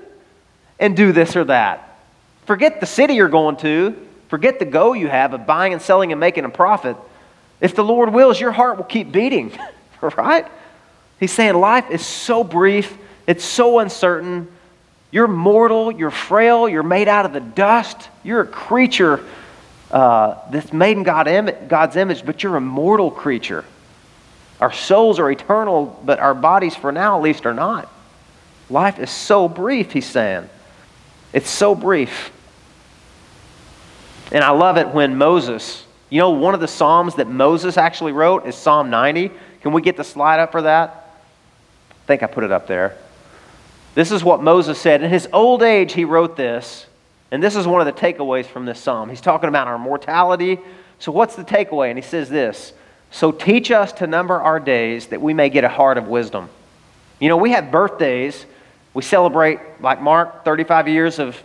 and 0.80 0.96
do 0.96 1.12
this 1.12 1.36
or 1.36 1.44
that. 1.44 2.00
Forget 2.44 2.80
the 2.80 2.86
city 2.86 3.14
you're 3.14 3.28
going 3.28 3.56
to, 3.58 3.96
forget 4.28 4.58
the 4.58 4.64
goal 4.64 4.96
you 4.96 5.06
have 5.06 5.32
of 5.34 5.46
buying 5.46 5.72
and 5.72 5.80
selling 5.80 6.10
and 6.10 6.18
making 6.18 6.44
a 6.44 6.48
profit. 6.48 6.96
If 7.60 7.76
the 7.76 7.84
Lord 7.84 8.12
wills, 8.12 8.40
your 8.40 8.50
heart 8.50 8.78
will 8.78 8.84
keep 8.84 9.12
beating, 9.12 9.56
right? 10.16 10.44
He's 11.20 11.32
saying 11.32 11.54
life 11.54 11.88
is 11.88 12.04
so 12.04 12.42
brief, 12.42 12.98
it's 13.28 13.44
so 13.44 13.78
uncertain. 13.78 14.48
You're 15.12 15.28
mortal, 15.28 15.92
you're 15.92 16.10
frail, 16.10 16.68
you're 16.68 16.82
made 16.82 17.06
out 17.06 17.26
of 17.26 17.32
the 17.32 17.40
dust, 17.40 18.08
you're 18.24 18.40
a 18.40 18.46
creature 18.46 19.24
uh, 19.92 20.34
that's 20.50 20.72
made 20.72 20.96
in 20.96 21.04
God 21.04 21.28
Im- 21.28 21.68
God's 21.68 21.94
image, 21.94 22.26
but 22.26 22.42
you're 22.42 22.56
a 22.56 22.60
mortal 22.60 23.12
creature. 23.12 23.64
Our 24.60 24.72
souls 24.72 25.18
are 25.18 25.30
eternal, 25.30 26.00
but 26.04 26.18
our 26.18 26.34
bodies, 26.34 26.74
for 26.74 26.90
now 26.90 27.16
at 27.16 27.22
least, 27.22 27.46
are 27.46 27.54
not. 27.54 27.92
Life 28.70 28.98
is 28.98 29.10
so 29.10 29.48
brief, 29.48 29.92
he's 29.92 30.06
saying. 30.06 30.48
It's 31.32 31.48
so 31.48 31.74
brief. 31.74 32.32
And 34.32 34.44
I 34.44 34.50
love 34.50 34.76
it 34.76 34.88
when 34.88 35.16
Moses, 35.16 35.84
you 36.10 36.20
know, 36.20 36.30
one 36.30 36.54
of 36.54 36.60
the 36.60 36.68
Psalms 36.68 37.14
that 37.14 37.28
Moses 37.28 37.76
actually 37.76 38.12
wrote 38.12 38.46
is 38.46 38.56
Psalm 38.56 38.90
90. 38.90 39.30
Can 39.62 39.72
we 39.72 39.80
get 39.80 39.96
the 39.96 40.04
slide 40.04 40.40
up 40.40 40.52
for 40.52 40.62
that? 40.62 41.14
I 41.90 42.06
think 42.06 42.22
I 42.22 42.26
put 42.26 42.44
it 42.44 42.52
up 42.52 42.66
there. 42.66 42.96
This 43.94 44.10
is 44.12 44.22
what 44.22 44.42
Moses 44.42 44.78
said. 44.78 45.02
In 45.02 45.10
his 45.10 45.28
old 45.32 45.62
age, 45.62 45.92
he 45.92 46.04
wrote 46.04 46.36
this. 46.36 46.86
And 47.30 47.42
this 47.42 47.56
is 47.56 47.66
one 47.66 47.86
of 47.86 47.94
the 47.94 48.00
takeaways 48.00 48.46
from 48.46 48.64
this 48.64 48.80
psalm. 48.80 49.10
He's 49.10 49.20
talking 49.20 49.48
about 49.48 49.66
our 49.66 49.78
mortality. 49.78 50.58
So, 50.98 51.12
what's 51.12 51.36
the 51.36 51.44
takeaway? 51.44 51.90
And 51.90 51.98
he 51.98 52.02
says 52.02 52.28
this 52.28 52.72
So, 53.10 53.32
teach 53.32 53.70
us 53.70 53.92
to 53.94 54.06
number 54.06 54.40
our 54.40 54.60
days 54.60 55.06
that 55.08 55.20
we 55.20 55.34
may 55.34 55.48
get 55.48 55.64
a 55.64 55.68
heart 55.68 55.98
of 55.98 56.08
wisdom. 56.08 56.50
You 57.20 57.28
know, 57.28 57.36
we 57.36 57.52
have 57.52 57.70
birthdays. 57.70 58.46
We 58.94 59.02
celebrate, 59.02 59.60
like 59.80 60.00
Mark, 60.00 60.44
35 60.44 60.88
years 60.88 61.18
of, 61.18 61.40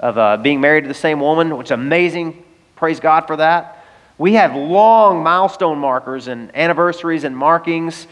of 0.00 0.18
uh, 0.18 0.36
being 0.38 0.60
married 0.60 0.82
to 0.82 0.88
the 0.88 0.94
same 0.94 1.20
woman, 1.20 1.56
which 1.56 1.68
is 1.68 1.70
amazing. 1.72 2.42
Praise 2.76 3.00
God 3.00 3.26
for 3.26 3.36
that. 3.36 3.84
We 4.16 4.34
have 4.34 4.54
long 4.54 5.22
milestone 5.22 5.78
markers 5.78 6.28
and 6.28 6.54
anniversaries 6.56 7.24
and 7.24 7.36
markings. 7.36 8.06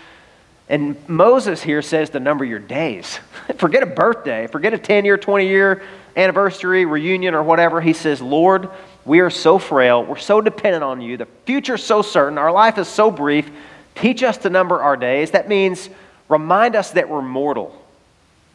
And 0.68 0.96
Moses 1.08 1.62
here 1.62 1.82
says 1.82 2.10
to 2.10 2.20
number 2.20 2.44
your 2.44 2.58
days. 2.58 3.18
forget 3.56 3.82
a 3.82 3.86
birthday, 3.86 4.46
forget 4.46 4.74
a 4.74 4.78
10 4.78 5.04
year, 5.04 5.16
20 5.16 5.46
year 5.46 5.82
anniversary, 6.16 6.84
reunion, 6.84 7.34
or 7.34 7.42
whatever. 7.42 7.80
He 7.80 7.92
says, 7.92 8.20
Lord, 8.20 8.68
we 9.04 9.20
are 9.20 9.30
so 9.30 9.58
frail. 9.58 10.04
We're 10.04 10.16
so 10.18 10.40
dependent 10.40 10.84
on 10.84 11.00
you. 11.00 11.16
The 11.16 11.26
future's 11.44 11.82
so 11.82 12.02
certain. 12.02 12.38
Our 12.38 12.52
life 12.52 12.78
is 12.78 12.88
so 12.88 13.10
brief. 13.10 13.50
Teach 13.94 14.22
us 14.22 14.38
to 14.38 14.50
number 14.50 14.80
our 14.80 14.96
days. 14.96 15.32
That 15.32 15.48
means 15.48 15.88
remind 16.28 16.76
us 16.76 16.92
that 16.92 17.08
we're 17.08 17.22
mortal. 17.22 17.78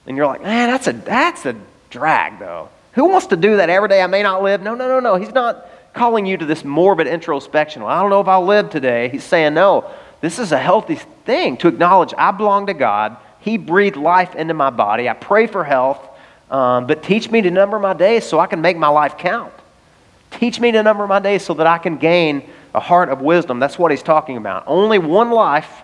And 0.06 0.16
you're 0.16 0.26
like, 0.26 0.42
man, 0.42 0.70
that's 0.70 0.88
a, 0.88 0.94
that's 0.94 1.46
a 1.46 1.56
drag, 1.90 2.40
though. 2.40 2.70
Who 2.94 3.06
wants 3.06 3.28
to 3.28 3.36
do 3.36 3.58
that 3.58 3.70
every 3.70 3.90
day? 3.90 4.02
I 4.02 4.08
may 4.08 4.24
not 4.24 4.42
live. 4.42 4.62
No, 4.62 4.74
no, 4.74 4.88
no, 4.88 5.00
no. 5.00 5.16
He's 5.16 5.34
not 5.34 5.68
calling 5.94 6.26
you 6.26 6.38
to 6.38 6.46
this 6.46 6.64
morbid 6.64 7.08
introspection. 7.08 7.84
Well, 7.84 7.92
I 7.92 8.02
don't 8.02 8.10
know 8.10 8.22
if 8.22 8.28
I'll 8.28 8.46
live 8.46 8.70
today. 8.70 9.10
He's 9.10 9.24
saying, 9.24 9.54
no, 9.54 9.92
this 10.22 10.40
is 10.40 10.52
a 10.52 10.58
healthy 10.58 10.96
thing 11.26 11.58
to 11.58 11.68
acknowledge 11.68 12.14
I 12.18 12.32
belong 12.32 12.68
to 12.68 12.74
God. 12.74 13.18
He 13.42 13.58
breathed 13.58 13.98
life 13.98 14.36
into 14.36 14.54
my 14.54 14.70
body. 14.70 15.10
I 15.10 15.14
pray 15.14 15.48
for 15.48 15.64
health, 15.64 16.00
um, 16.50 16.88
but 16.88 17.04
teach 17.04 17.30
me 17.30 17.42
to 17.42 17.52
number 17.52 17.78
my 17.80 17.94
days 17.94 18.26
so 18.26 18.40
I 18.40 18.48
can 18.48 18.62
make 18.62 18.78
my 18.78 18.88
life 18.88 19.18
count. 19.18 19.54
Teach 20.38 20.60
me 20.60 20.72
to 20.72 20.84
number 20.84 21.06
my 21.08 21.20
days 21.20 21.44
so 21.44 21.54
that 21.56 21.68
I 21.68 21.78
can 21.78 21.98
gain 21.98 22.48
a 22.74 22.80
heart 22.80 23.10
of 23.10 23.22
wisdom. 23.22 23.60
That's 23.60 23.78
what 23.78 23.92
he's 23.92 24.04
talking 24.04 24.38
about. 24.38 24.64
Only 24.68 25.00
one 25.00 25.32
life 25.32 25.82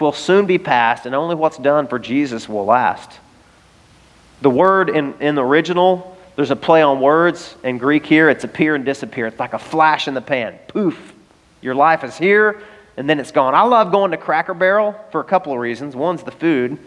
will 0.00 0.12
soon 0.12 0.46
be 0.46 0.58
past, 0.58 1.06
and 1.06 1.14
only 1.14 1.36
what's 1.36 1.56
done 1.56 1.86
for 1.86 1.98
Jesus 1.98 2.48
will 2.48 2.64
last. 2.64 3.20
The 4.42 4.50
word 4.50 4.90
in, 4.90 5.14
in 5.20 5.36
the 5.36 5.44
original 5.44 6.14
there's 6.36 6.50
a 6.50 6.56
play 6.56 6.82
on 6.82 7.00
words 7.00 7.54
in 7.62 7.78
Greek 7.78 8.04
here. 8.04 8.28
It's 8.28 8.44
appear 8.44 8.74
and 8.74 8.84
disappear. 8.84 9.26
It's 9.26 9.38
like 9.38 9.52
a 9.52 9.58
flash 9.58 10.08
in 10.08 10.14
the 10.14 10.20
pan. 10.20 10.58
Poof. 10.66 11.12
Your 11.62 11.74
life 11.74 12.02
is 12.02 12.16
here 12.16 12.60
and 12.96 13.08
then 13.08 13.20
it's 13.20 13.30
gone. 13.30 13.54
I 13.54 13.62
love 13.62 13.92
going 13.92 14.10
to 14.10 14.16
Cracker 14.16 14.54
Barrel 14.54 14.96
for 15.10 15.20
a 15.20 15.24
couple 15.24 15.52
of 15.52 15.58
reasons. 15.58 15.94
One's 15.94 16.22
the 16.22 16.32
food. 16.32 16.78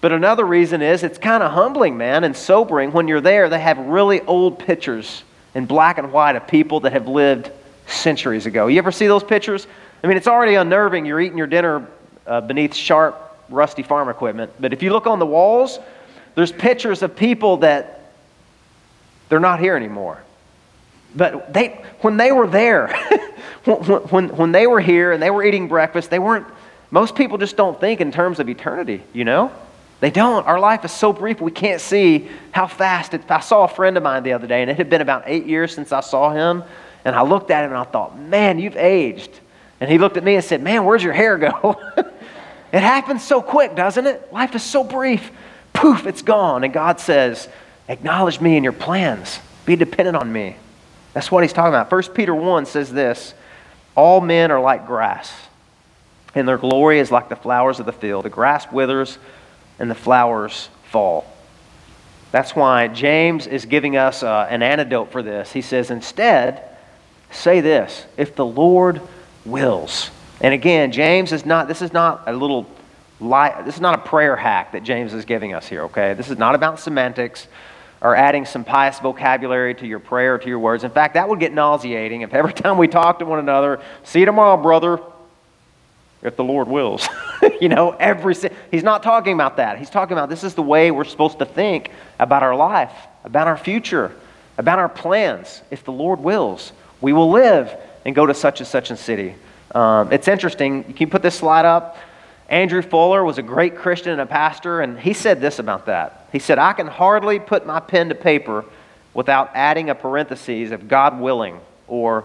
But 0.00 0.12
another 0.12 0.44
reason 0.44 0.80
is 0.80 1.02
it's 1.02 1.18
kind 1.18 1.42
of 1.42 1.52
humbling, 1.52 1.98
man, 1.98 2.24
and 2.24 2.36
sobering. 2.36 2.92
When 2.92 3.08
you're 3.08 3.20
there, 3.20 3.48
they 3.48 3.60
have 3.60 3.78
really 3.78 4.20
old 4.22 4.58
pictures 4.58 5.22
in 5.54 5.66
black 5.66 5.98
and 5.98 6.12
white 6.12 6.36
of 6.36 6.46
people 6.46 6.80
that 6.80 6.92
have 6.92 7.08
lived 7.08 7.50
centuries 7.86 8.46
ago. 8.46 8.66
You 8.66 8.78
ever 8.78 8.92
see 8.92 9.06
those 9.06 9.24
pictures? 9.24 9.66
I 10.02 10.06
mean, 10.06 10.16
it's 10.16 10.28
already 10.28 10.54
unnerving. 10.54 11.06
You're 11.06 11.20
eating 11.20 11.38
your 11.38 11.46
dinner 11.46 11.86
uh, 12.26 12.40
beneath 12.40 12.74
sharp, 12.74 13.16
rusty 13.48 13.82
farm 13.82 14.08
equipment. 14.08 14.52
But 14.60 14.72
if 14.72 14.82
you 14.82 14.92
look 14.92 15.06
on 15.06 15.18
the 15.18 15.26
walls, 15.26 15.78
there's 16.34 16.52
pictures 16.52 17.02
of 17.02 17.16
people 17.16 17.58
that 17.58 18.12
they're 19.28 19.40
not 19.40 19.60
here 19.60 19.76
anymore. 19.76 20.22
But 21.16 21.52
they, 21.52 21.84
when 22.00 22.16
they 22.16 22.32
were 22.32 22.46
there, 22.46 22.88
when, 23.64 23.78
when, 23.78 24.28
when 24.36 24.52
they 24.52 24.66
were 24.66 24.80
here 24.80 25.12
and 25.12 25.22
they 25.22 25.30
were 25.30 25.44
eating 25.44 25.68
breakfast, 25.68 26.10
they 26.10 26.18
weren't, 26.18 26.46
most 26.90 27.14
people 27.14 27.38
just 27.38 27.56
don't 27.56 27.78
think 27.80 28.00
in 28.00 28.12
terms 28.12 28.40
of 28.40 28.48
eternity, 28.48 29.02
you 29.12 29.24
know? 29.24 29.52
They 30.00 30.10
don't. 30.10 30.46
Our 30.46 30.60
life 30.60 30.84
is 30.84 30.92
so 30.92 31.12
brief, 31.12 31.40
we 31.40 31.50
can't 31.50 31.80
see 31.80 32.28
how 32.52 32.66
fast 32.66 33.14
it. 33.14 33.28
I 33.30 33.40
saw 33.40 33.64
a 33.64 33.68
friend 33.68 33.96
of 33.96 34.02
mine 34.02 34.22
the 34.22 34.32
other 34.32 34.46
day, 34.46 34.62
and 34.62 34.70
it 34.70 34.76
had 34.76 34.88
been 34.88 35.00
about 35.00 35.24
eight 35.26 35.46
years 35.46 35.74
since 35.74 35.92
I 35.92 36.00
saw 36.00 36.30
him. 36.30 36.62
And 37.04 37.16
I 37.16 37.22
looked 37.22 37.50
at 37.50 37.64
him 37.64 37.70
and 37.70 37.78
I 37.78 37.84
thought, 37.84 38.18
man, 38.18 38.58
you've 38.58 38.76
aged. 38.76 39.30
And 39.80 39.90
he 39.90 39.98
looked 39.98 40.16
at 40.16 40.24
me 40.24 40.34
and 40.34 40.44
said, 40.44 40.62
man, 40.62 40.84
where's 40.84 41.02
your 41.02 41.12
hair 41.12 41.38
go? 41.38 41.80
it 41.96 42.82
happens 42.82 43.24
so 43.24 43.40
quick, 43.40 43.74
doesn't 43.74 44.06
it? 44.06 44.32
Life 44.32 44.54
is 44.54 44.62
so 44.62 44.84
brief. 44.84 45.30
Poof, 45.72 46.06
it's 46.06 46.22
gone. 46.22 46.64
And 46.64 46.72
God 46.72 47.00
says, 47.00 47.48
acknowledge 47.88 48.40
me 48.40 48.56
in 48.56 48.64
your 48.64 48.72
plans, 48.72 49.38
be 49.64 49.76
dependent 49.76 50.16
on 50.16 50.32
me. 50.32 50.56
That's 51.14 51.30
what 51.30 51.42
he's 51.44 51.52
talking 51.52 51.74
about. 51.74 51.90
1 51.90 52.02
Peter 52.14 52.34
1 52.34 52.66
says 52.66 52.92
this 52.92 53.34
All 53.94 54.20
men 54.20 54.50
are 54.50 54.60
like 54.60 54.86
grass, 54.86 55.32
and 56.34 56.46
their 56.46 56.58
glory 56.58 56.98
is 56.98 57.10
like 57.10 57.28
the 57.28 57.36
flowers 57.36 57.80
of 57.80 57.86
the 57.86 57.92
field. 57.92 58.24
The 58.24 58.30
grass 58.30 58.70
withers 58.70 59.18
and 59.78 59.90
the 59.90 59.94
flowers 59.94 60.68
fall. 60.90 61.26
That's 62.30 62.54
why 62.54 62.88
James 62.88 63.46
is 63.46 63.64
giving 63.64 63.96
us 63.96 64.22
uh, 64.22 64.46
an 64.50 64.62
antidote 64.62 65.10
for 65.12 65.22
this. 65.22 65.52
He 65.52 65.62
says, 65.62 65.90
instead, 65.90 66.62
say 67.30 67.60
this 67.60 68.06
if 68.16 68.34
the 68.34 68.44
Lord 68.44 69.00
wills. 69.44 70.10
And 70.40 70.52
again, 70.54 70.92
James 70.92 71.32
is 71.32 71.46
not, 71.46 71.68
this 71.68 71.82
is 71.82 71.92
not 71.92 72.24
a 72.26 72.32
little, 72.32 72.68
li- 73.20 73.54
this 73.64 73.76
is 73.76 73.80
not 73.80 73.94
a 73.94 74.02
prayer 74.02 74.36
hack 74.36 74.72
that 74.72 74.82
James 74.82 75.14
is 75.14 75.24
giving 75.24 75.54
us 75.54 75.66
here, 75.66 75.84
okay? 75.84 76.14
This 76.14 76.30
is 76.30 76.38
not 76.38 76.54
about 76.54 76.80
semantics 76.80 77.48
or 78.00 78.14
adding 78.14 78.44
some 78.44 78.62
pious 78.62 79.00
vocabulary 79.00 79.74
to 79.74 79.86
your 79.86 79.98
prayer 79.98 80.38
to 80.38 80.48
your 80.48 80.58
words. 80.58 80.84
In 80.84 80.90
fact, 80.90 81.14
that 81.14 81.28
would 81.28 81.40
get 81.40 81.52
nauseating 81.52 82.20
if 82.20 82.34
every 82.34 82.52
time 82.64 82.78
we 82.78 82.88
talk 82.88 83.18
to 83.20 83.24
one 83.24 83.38
another, 83.38 83.80
see 84.04 84.20
you 84.20 84.26
tomorrow, 84.26 84.56
brother, 84.56 85.00
if 86.22 86.36
the 86.36 86.44
Lord 86.44 86.68
wills. 86.68 87.08
you 87.60 87.68
know, 87.68 87.92
every 87.92 88.34
he's 88.70 88.82
not 88.82 89.02
talking 89.02 89.34
about 89.34 89.56
that. 89.56 89.78
He's 89.78 89.90
talking 89.90 90.16
about 90.16 90.28
this 90.28 90.44
is 90.44 90.54
the 90.54 90.62
way 90.62 90.90
we're 90.90 91.04
supposed 91.04 91.38
to 91.38 91.44
think 91.44 91.90
about 92.18 92.42
our 92.42 92.56
life, 92.56 92.92
about 93.24 93.46
our 93.46 93.56
future, 93.56 94.12
about 94.56 94.78
our 94.78 94.88
plans. 94.88 95.62
If 95.70 95.84
the 95.84 95.92
Lord 95.92 96.20
wills, 96.20 96.72
we 97.00 97.12
will 97.12 97.30
live 97.30 97.74
and 98.04 98.14
go 98.14 98.26
to 98.26 98.34
such 98.34 98.60
and 98.60 98.66
such 98.66 98.90
a 98.90 98.96
city. 98.96 99.34
Um, 99.74 100.12
it's 100.12 100.28
interesting. 100.28 100.84
You 100.88 100.94
Can 100.94 101.10
put 101.10 101.22
this 101.22 101.36
slide 101.36 101.64
up? 101.64 101.96
Andrew 102.48 102.80
Fuller 102.80 103.24
was 103.24 103.36
a 103.36 103.42
great 103.42 103.76
Christian 103.76 104.12
and 104.12 104.22
a 104.22 104.26
pastor, 104.26 104.80
and 104.80 104.98
he 104.98 105.12
said 105.12 105.40
this 105.40 105.58
about 105.58 105.86
that. 105.86 106.28
He 106.32 106.38
said, 106.38 106.58
I 106.58 106.72
can 106.72 106.86
hardly 106.86 107.38
put 107.38 107.66
my 107.66 107.78
pen 107.78 108.08
to 108.08 108.14
paper 108.14 108.64
without 109.12 109.50
adding 109.54 109.90
a 109.90 109.94
parenthesis 109.94 110.70
of 110.70 110.88
God 110.88 111.20
willing 111.20 111.60
or 111.86 112.24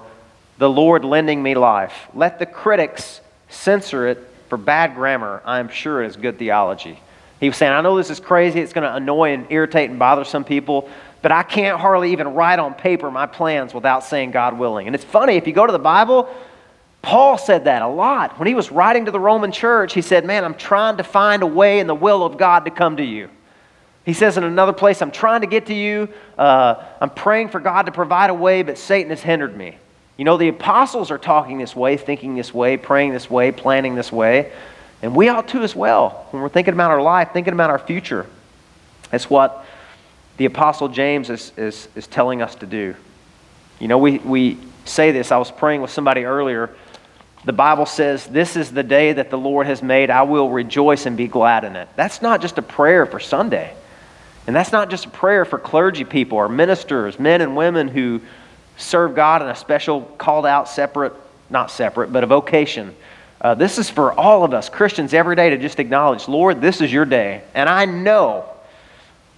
the 0.58 0.70
Lord 0.70 1.04
lending 1.04 1.44
me 1.44 1.56
life. 1.56 1.94
Let 2.14 2.40
the 2.40 2.46
critics 2.46 3.20
censor 3.54 4.08
it 4.08 4.28
for 4.50 4.58
bad 4.58 4.96
grammar, 4.96 5.42
I 5.46 5.60
am 5.60 5.70
sure 5.70 6.04
it 6.04 6.08
is 6.08 6.16
good 6.16 6.38
theology. 6.38 7.00
He 7.40 7.50
was 7.50 7.58
saying, 7.58 7.74
I 7.74 7.82
know 7.82 7.98
this 7.98 8.10
is 8.10 8.20
crazy, 8.20 8.60
it's 8.60 8.74
going 8.74 8.84
to 8.84 8.96
annoy 8.96 9.34
and 9.34 9.48
irritate 9.50 9.90
and 9.90 10.00
bother 10.00 10.24
some 10.24 10.44
people, 10.44 10.90
but 11.22 11.32
I 11.32 11.44
can't 11.44 11.80
hardly 11.80 12.12
even 12.12 12.30
write 12.30 12.60
on 12.60 12.74
paper 12.74 13.10
my 13.12 13.26
plans 13.26 13.74
without 13.74 14.04
saying 14.04 14.32
God 14.32 14.58
willing. 14.58 14.88
And 14.88 14.96
it's 14.96 15.04
funny, 15.04 15.36
if 15.36 15.48
you 15.48 15.54
go 15.54 15.66
to 15.66 15.72
the 15.72 15.80
Bible, 15.80 16.34
Paul 17.02 17.38
said 17.38 17.66
that 17.66 17.82
a 17.82 17.88
lot. 17.88 18.40
When 18.40 18.48
he 18.48 18.54
was 18.56 18.72
writing 18.72 19.06
to 19.06 19.12
the 19.12 19.20
Roman 19.20 19.52
church, 19.52 19.94
he 19.94 20.02
said, 20.02 20.26
Man, 20.26 20.46
I'm 20.46 20.56
trying 20.56 20.98
to 20.98 21.04
find 21.04 21.44
a 21.44 21.48
way 21.48 21.80
in 21.80 21.88
the 21.88 21.96
will 21.96 22.26
of 22.26 22.38
God 22.38 22.64
to 22.66 22.72
come 22.72 22.98
to 22.98 23.04
you. 23.04 23.30
He 24.06 24.14
says 24.14 24.38
in 24.38 24.44
another 24.44 24.74
place, 24.74 25.02
I'm 25.02 25.12
trying 25.12 25.42
to 25.42 25.48
get 25.48 25.66
to 25.68 25.74
you. 25.74 26.10
Uh, 26.38 26.84
I'm 27.00 27.10
praying 27.10 27.50
for 27.50 27.60
God 27.60 27.88
to 27.88 27.92
provide 27.92 28.30
a 28.30 28.34
way, 28.34 28.64
but 28.64 28.78
Satan 28.78 29.10
has 29.10 29.22
hindered 29.22 29.56
me. 29.56 29.78
You 30.18 30.26
know, 30.26 30.38
the 30.38 30.50
apostles 30.50 31.10
are 31.10 31.18
talking 31.18 31.58
this 31.58 31.76
way, 31.76 31.98
thinking 31.98 32.36
this 32.36 32.54
way, 32.54 32.78
praying 32.78 33.14
this 33.14 33.30
way, 33.30 33.52
planning 33.52 33.96
this 33.96 34.12
way. 34.12 34.52
And 35.02 35.16
we 35.16 35.28
ought 35.28 35.48
to 35.50 35.64
as 35.64 35.76
well 35.76 36.28
when 36.32 36.42
we're 36.42 36.50
thinking 36.50 36.74
about 36.74 36.92
our 36.92 37.02
life, 37.02 37.30
thinking 37.34 37.54
about 37.54 37.70
our 37.70 37.80
future. 37.80 38.26
That's 39.10 39.30
what 39.30 39.66
the 40.38 40.46
Apostle 40.46 40.88
James 40.88 41.30
is, 41.30 41.52
is, 41.58 41.88
is 41.96 42.08
telling 42.08 42.42
us 42.42 42.56
to 42.56 42.66
do. 42.66 42.96
You 43.80 43.88
know, 43.88 43.98
we, 43.98 44.20
we 44.20 44.58
say 44.86 45.12
this. 45.12 45.32
I 45.32 45.38
was 45.38 45.52
praying 45.52 45.82
with 45.82 45.92
somebody 45.92 46.26
earlier. 46.26 46.70
The 47.46 47.54
Bible 47.54 47.86
says, 47.86 48.26
This 48.26 48.56
is 48.56 48.72
the 48.72 48.84
day 48.84 49.14
that 49.14 49.30
the 49.30 49.38
Lord 49.38 49.68
has 49.68 49.84
made. 49.84 50.10
I 50.10 50.22
will 50.22 50.50
rejoice 50.50 51.06
and 51.06 51.18
be 51.18 51.28
glad 51.28 51.64
in 51.64 51.76
it. 51.76 51.90
That's 51.96 52.22
not 52.22 52.42
just 52.42 52.58
a 52.58 52.62
prayer 52.62 53.06
for 53.06 53.20
Sunday. 53.20 53.76
And 54.46 54.56
that's 54.56 54.72
not 54.72 54.90
just 54.90 55.06
a 55.06 55.10
prayer 55.10 55.46
for 55.46 55.58
clergy 55.58 56.04
people 56.04 56.38
or 56.38 56.50
ministers, 56.50 57.20
men 57.20 57.42
and 57.42 57.56
women 57.56 57.88
who 57.88 58.22
serve 58.78 59.16
God 59.16 59.42
in 59.42 59.48
a 59.48 59.56
special, 59.56 60.02
called 60.02 60.46
out, 60.46 60.68
separate, 60.68 61.14
not 61.50 61.72
separate, 61.72 62.12
but 62.12 62.24
a 62.24 62.28
vocation. 62.28 62.96
Uh, 63.40 63.54
this 63.54 63.78
is 63.78 63.90
for 63.90 64.14
all 64.14 64.44
of 64.44 64.54
us, 64.54 64.70
Christians, 64.70 65.14
every 65.14 65.36
day 65.36 65.50
to 65.50 65.58
just 65.58 65.80
acknowledge, 65.80 66.28
Lord, 66.28 66.62
this 66.62 66.82
is 66.82 66.92
your 66.92 67.06
day. 67.06 67.44
And 67.54 67.68
I 67.68 67.86
know, 67.86 68.46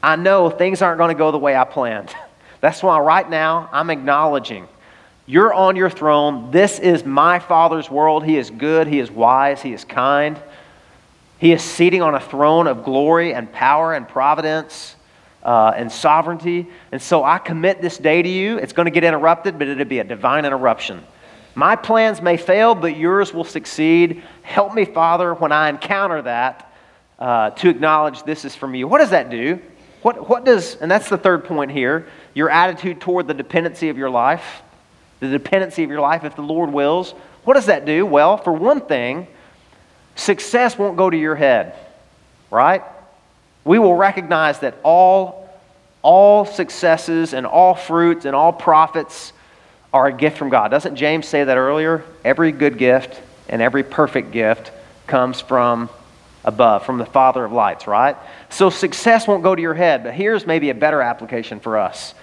I 0.01 0.15
know 0.15 0.49
things 0.49 0.81
aren't 0.81 0.99
going 0.99 1.15
to 1.15 1.17
go 1.17 1.31
the 1.31 1.39
way 1.39 1.55
I 1.55 1.63
planned. 1.63 2.13
That's 2.61 2.81
why 2.83 2.99
right 2.99 3.29
now 3.29 3.69
I'm 3.71 3.89
acknowledging 3.89 4.67
you're 5.27 5.53
on 5.53 5.75
your 5.75 5.89
throne. 5.89 6.51
This 6.51 6.77
is 6.77 7.03
my 7.03 7.39
Father's 7.39 7.89
world. 7.89 8.23
He 8.23 8.37
is 8.37 8.51
good, 8.51 8.87
He 8.87 8.99
is 8.99 9.09
wise, 9.09 9.61
He 9.61 9.73
is 9.73 9.83
kind. 9.83 10.39
He 11.39 11.51
is 11.51 11.63
seating 11.63 12.01
on 12.01 12.15
a 12.15 12.19
throne 12.19 12.67
of 12.67 12.83
glory 12.83 13.33
and 13.33 13.51
power 13.51 13.93
and 13.93 14.07
providence 14.07 14.95
uh, 15.45 15.71
and 15.77 15.91
sovereignty. 15.91 16.67
And 16.91 17.01
so 17.01 17.23
I 17.23 17.37
commit 17.37 17.81
this 17.81 17.97
day 17.97 18.21
to 18.21 18.27
you. 18.27 18.57
It's 18.57 18.73
going 18.73 18.87
to 18.87 18.91
get 18.91 19.03
interrupted, 19.03 19.57
but 19.57 19.67
it'll 19.67 19.85
be 19.85 19.99
a 19.99 20.03
divine 20.03 20.43
interruption. 20.43 21.03
My 21.53 21.77
plans 21.77 22.21
may 22.21 22.35
fail, 22.35 22.75
but 22.75 22.97
yours 22.97 23.33
will 23.33 23.45
succeed. 23.45 24.23
Help 24.41 24.73
me, 24.73 24.83
Father, 24.83 25.33
when 25.33 25.53
I 25.53 25.69
encounter 25.69 26.23
that, 26.23 26.73
uh, 27.19 27.51
to 27.51 27.69
acknowledge 27.69 28.23
this 28.23 28.43
is 28.43 28.55
from 28.55 28.75
you. 28.75 28.87
What 28.87 28.97
does 28.97 29.11
that 29.11 29.29
do? 29.29 29.61
What, 30.01 30.27
what 30.27 30.43
does, 30.43 30.75
and 30.75 30.91
that's 30.91 31.09
the 31.09 31.17
third 31.17 31.45
point 31.45 31.71
here, 31.71 32.07
your 32.33 32.49
attitude 32.49 32.99
toward 32.99 33.27
the 33.27 33.33
dependency 33.33 33.89
of 33.89 33.97
your 33.97 34.09
life, 34.09 34.63
the 35.19 35.29
dependency 35.29 35.83
of 35.83 35.89
your 35.89 36.01
life, 36.01 36.23
if 36.25 36.35
the 36.35 36.41
Lord 36.41 36.73
wills. 36.73 37.11
What 37.45 37.53
does 37.53 37.67
that 37.67 37.85
do? 37.85 38.05
Well, 38.05 38.37
for 38.37 38.51
one 38.51 38.81
thing, 38.81 39.27
success 40.15 40.77
won't 40.77 40.97
go 40.97 41.09
to 41.09 41.17
your 41.17 41.35
head, 41.35 41.75
right? 42.51 42.83
We 43.65 43.79
will 43.79 43.95
recognize 43.95 44.59
that 44.59 44.75
all, 44.83 45.49
all 46.03 46.45
successes 46.45 47.33
and 47.33 47.45
all 47.45 47.73
fruits 47.73 48.25
and 48.25 48.35
all 48.35 48.53
profits 48.53 49.33
are 49.91 50.07
a 50.07 50.13
gift 50.13 50.37
from 50.37 50.49
God. 50.49 50.69
Doesn't 50.69 50.95
James 50.95 51.27
say 51.27 51.43
that 51.43 51.57
earlier? 51.57 52.05
Every 52.23 52.51
good 52.51 52.77
gift 52.77 53.19
and 53.49 53.61
every 53.61 53.83
perfect 53.83 54.31
gift 54.31 54.71
comes 55.07 55.41
from 55.41 55.89
above, 56.43 56.85
from 56.85 56.99
the 56.99 57.05
Father 57.05 57.43
of 57.43 57.51
lights, 57.51 57.87
right? 57.87 58.15
So 58.49 58.69
success 58.69 59.27
won't 59.27 59.41
go 59.41 59.55
to 59.55 59.61
your 59.61 59.73
head, 59.73 60.03
but 60.03 60.13
here's 60.13 60.45
maybe 60.45 60.69
a 60.69 60.75
better 60.75 61.01
application 61.01 61.59
for 61.59 61.77
us 61.77 62.13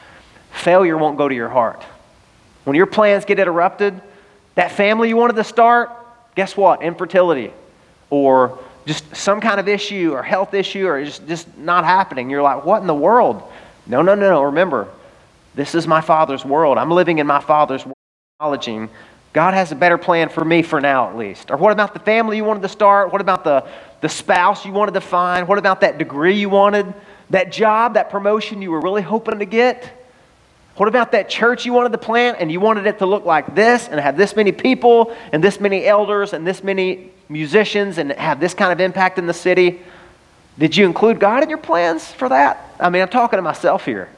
failure 0.53 0.99
won't 0.99 1.17
go 1.17 1.29
to 1.29 1.35
your 1.35 1.49
heart. 1.49 1.83
When 2.65 2.77
your 2.77 2.87
plans 2.87 3.25
get 3.25 3.39
interrupted, 3.39 4.01
that 4.55 4.73
family 4.73 5.09
you 5.09 5.17
wanted 5.17 5.37
to 5.37 5.45
start, 5.45 5.91
guess 6.35 6.57
what? 6.57 6.83
Infertility 6.83 7.53
or 8.11 8.59
just 8.87 9.15
some 9.15 9.41
kind 9.41 9.61
of 9.61 9.69
issue 9.69 10.13
or 10.13 10.23
health 10.23 10.55
issue 10.55 10.87
or 10.87 11.05
just, 11.05 11.27
just 11.27 11.57
not 11.59 11.85
happening. 11.85 12.31
You're 12.31 12.43
like, 12.43 12.65
what 12.65 12.81
in 12.81 12.87
the 12.87 12.95
world? 12.95 13.43
No, 13.87 14.03
no, 14.03 14.15
no, 14.15 14.31
no. 14.31 14.43
Remember, 14.45 14.89
this 15.55 15.75
is 15.75 15.87
my 15.87 16.01
Father's 16.01 16.45
world. 16.45 16.79
I'm 16.79 16.91
living 16.91 17.19
in 17.19 17.27
my 17.27 17.41
Father's 17.41 17.85
world, 17.85 17.97
acknowledging 18.39 18.89
God 19.33 19.55
has 19.55 19.73
a 19.73 19.75
better 19.75 19.97
plan 19.97 20.29
for 20.29 20.45
me 20.45 20.63
for 20.63 20.81
now, 20.81 21.09
at 21.09 21.17
least. 21.17 21.51
Or 21.51 21.57
what 21.57 21.73
about 21.73 21.95
the 21.95 22.01
family 22.01 22.37
you 22.37 22.45
wanted 22.45 22.63
to 22.63 22.69
start? 22.69 23.13
What 23.13 23.21
about 23.21 23.45
the, 23.45 23.67
the 24.01 24.09
spouse 24.09 24.67
you 24.67 24.73
wanted 24.73 24.95
to 24.95 25.01
find? 25.01 25.49
What 25.49 25.59
about 25.59 25.81
that 25.81 25.97
degree 25.97 26.39
you 26.39 26.51
wanted? 26.51 26.93
That 27.31 27.51
job, 27.51 27.95
that 27.95 28.11
promotion 28.11 28.61
you 28.61 28.71
were 28.71 28.81
really 28.81 29.01
hoping 29.01 29.39
to 29.39 29.47
get? 29.47 29.91
What 30.77 30.89
about 30.89 31.13
that 31.13 31.29
church 31.29 31.65
you 31.65 31.73
wanted 31.73 31.93
to 31.93 31.99
plant 31.99 32.39
and 32.41 32.51
you 32.51 32.61
wanted 32.61 32.87
it 32.87 32.99
to 32.99 33.07
look 33.07 33.25
like 33.25 33.55
this 33.55 33.89
and 33.89 34.01
have 34.01 34.17
this 34.17 34.37
many 34.37 34.53
people 34.53 35.15
and 35.33 35.45
this 35.45 35.61
many 35.61 35.85
elders 35.87 36.33
and 36.33 36.47
this 36.47 36.63
many 36.63 37.11
musicians 37.33 37.99
and 37.99 38.13
have 38.13 38.39
this 38.39 38.55
kind 38.55 38.73
of 38.73 38.81
impact 38.81 39.19
in 39.19 39.27
the 39.27 39.35
city. 39.35 39.81
Did 40.59 40.77
you 40.77 40.85
include 40.85 41.19
God 41.19 41.43
in 41.43 41.49
your 41.49 41.59
plans 41.59 42.07
for 42.07 42.29
that? 42.29 42.75
I 42.79 42.91
mean, 42.91 43.03
I'm 43.03 43.09
talking 43.09 43.39
to 43.39 43.43
myself 43.43 43.85
here. 43.85 44.09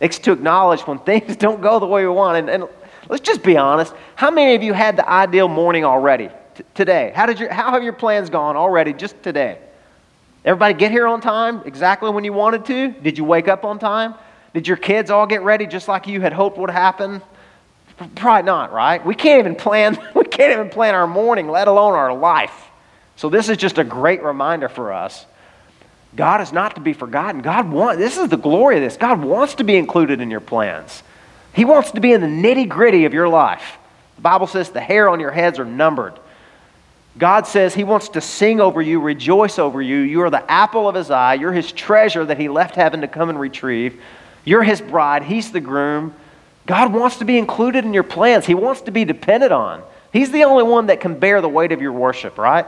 It's 0.00 0.18
to 0.20 0.32
acknowledge 0.32 0.80
when 0.82 0.98
things 1.10 1.36
don't 1.36 1.60
go 1.60 1.78
the 1.78 1.86
way 1.86 2.02
we 2.02 2.12
want. 2.12 2.38
And, 2.38 2.48
and 2.48 2.70
let's 3.08 3.22
just 3.22 3.42
be 3.42 3.56
honest. 3.56 3.92
How 4.14 4.30
many 4.30 4.54
of 4.54 4.62
you 4.62 4.72
had 4.72 4.96
the 4.96 5.08
ideal 5.08 5.48
morning 5.48 5.84
already 5.84 6.30
t- 6.54 6.64
today? 6.74 7.12
How, 7.14 7.26
did 7.26 7.40
your, 7.40 7.52
how 7.52 7.72
have 7.72 7.82
your 7.82 7.92
plans 7.92 8.30
gone 8.30 8.56
already 8.56 8.92
just 8.92 9.20
today? 9.22 9.58
Everybody 10.44 10.74
get 10.74 10.90
here 10.90 11.06
on 11.06 11.20
time 11.20 11.62
exactly 11.64 12.10
when 12.10 12.24
you 12.24 12.32
wanted 12.32 12.64
to? 12.66 12.88
Did 12.88 13.18
you 13.18 13.24
wake 13.24 13.48
up 13.48 13.64
on 13.64 13.78
time? 13.78 14.14
Did 14.54 14.68
your 14.68 14.76
kids 14.76 15.10
all 15.10 15.26
get 15.26 15.42
ready 15.42 15.66
just 15.66 15.88
like 15.88 16.06
you 16.06 16.20
had 16.20 16.32
hoped 16.32 16.58
would 16.58 16.70
happen? 16.70 17.22
Probably 18.16 18.42
not, 18.42 18.72
right? 18.72 19.04
We 19.04 19.14
can't 19.14 19.38
even 19.38 19.54
plan 19.54 19.96
can't 20.32 20.52
even 20.52 20.70
plan 20.70 20.94
our 20.94 21.06
morning, 21.06 21.48
let 21.48 21.68
alone 21.68 21.94
our 21.94 22.12
life. 22.12 22.68
So 23.16 23.28
this 23.28 23.48
is 23.48 23.56
just 23.56 23.78
a 23.78 23.84
great 23.84 24.22
reminder 24.22 24.68
for 24.68 24.92
us. 24.92 25.26
God 26.16 26.40
is 26.40 26.52
not 26.52 26.74
to 26.74 26.80
be 26.80 26.92
forgotten. 26.92 27.40
God 27.40 27.70
wants 27.70 27.98
this 27.98 28.18
is 28.18 28.28
the 28.28 28.36
glory 28.36 28.76
of 28.76 28.82
this. 28.82 28.96
God 28.96 29.22
wants 29.22 29.54
to 29.56 29.64
be 29.64 29.76
included 29.76 30.20
in 30.20 30.30
your 30.30 30.40
plans. 30.40 31.02
He 31.54 31.64
wants 31.64 31.92
to 31.92 32.00
be 32.00 32.12
in 32.12 32.20
the 32.20 32.26
nitty-gritty 32.26 33.04
of 33.04 33.14
your 33.14 33.28
life. 33.28 33.78
The 34.16 34.22
Bible 34.22 34.46
says 34.46 34.70
the 34.70 34.80
hair 34.80 35.08
on 35.08 35.20
your 35.20 35.30
heads 35.30 35.58
are 35.58 35.64
numbered. 35.64 36.18
God 37.18 37.46
says 37.46 37.74
He 37.74 37.84
wants 37.84 38.08
to 38.10 38.20
sing 38.20 38.60
over 38.60 38.80
you, 38.80 39.00
rejoice 39.00 39.58
over 39.58 39.82
you. 39.82 39.98
You 39.98 40.22
are 40.22 40.30
the 40.30 40.50
apple 40.50 40.88
of 40.88 40.94
His 40.94 41.10
eye. 41.10 41.34
You're 41.34 41.52
His 41.52 41.70
treasure 41.72 42.24
that 42.24 42.38
He 42.38 42.48
left 42.48 42.74
heaven 42.74 43.02
to 43.02 43.08
come 43.08 43.28
and 43.28 43.38
retrieve. 43.38 44.00
You're 44.44 44.62
His 44.62 44.80
bride. 44.80 45.22
He's 45.22 45.52
the 45.52 45.60
groom. 45.60 46.14
God 46.66 46.92
wants 46.92 47.16
to 47.16 47.24
be 47.24 47.38
included 47.38 47.84
in 47.84 47.92
your 47.92 48.02
plans, 48.02 48.46
He 48.46 48.54
wants 48.54 48.82
to 48.82 48.90
be 48.90 49.04
depended 49.04 49.52
on. 49.52 49.82
He's 50.12 50.30
the 50.30 50.44
only 50.44 50.64
one 50.64 50.86
that 50.86 51.00
can 51.00 51.18
bear 51.18 51.40
the 51.40 51.48
weight 51.48 51.72
of 51.72 51.80
your 51.80 51.92
worship, 51.92 52.38
right? 52.38 52.66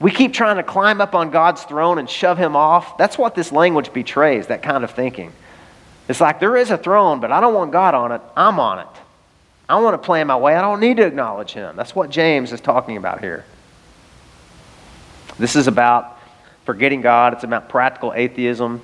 We 0.00 0.10
keep 0.10 0.32
trying 0.32 0.56
to 0.56 0.62
climb 0.62 1.00
up 1.00 1.14
on 1.14 1.30
God's 1.30 1.62
throne 1.62 1.98
and 1.98 2.08
shove 2.08 2.38
Him 2.38 2.56
off. 2.56 2.98
That's 2.98 3.16
what 3.18 3.34
this 3.34 3.52
language 3.52 3.92
betrays, 3.92 4.48
that 4.48 4.62
kind 4.62 4.82
of 4.82 4.90
thinking. 4.90 5.32
It's 6.08 6.20
like 6.20 6.40
there 6.40 6.56
is 6.56 6.70
a 6.70 6.78
throne, 6.78 7.20
but 7.20 7.32
I 7.32 7.40
don't 7.40 7.54
want 7.54 7.72
God 7.72 7.94
on 7.94 8.12
it. 8.12 8.20
I'm 8.36 8.58
on 8.58 8.80
it. 8.80 8.86
I 9.68 9.80
want 9.80 9.94
to 9.94 10.04
plan 10.04 10.26
my 10.26 10.36
way. 10.36 10.54
I 10.54 10.60
don't 10.60 10.80
need 10.80 10.98
to 10.98 11.06
acknowledge 11.06 11.52
Him. 11.52 11.76
That's 11.76 11.94
what 11.94 12.10
James 12.10 12.52
is 12.52 12.60
talking 12.60 12.96
about 12.96 13.20
here. 13.20 13.44
This 15.38 15.56
is 15.56 15.66
about 15.66 16.18
forgetting 16.64 17.00
God, 17.00 17.34
it's 17.34 17.44
about 17.44 17.68
practical 17.68 18.12
atheism. 18.14 18.80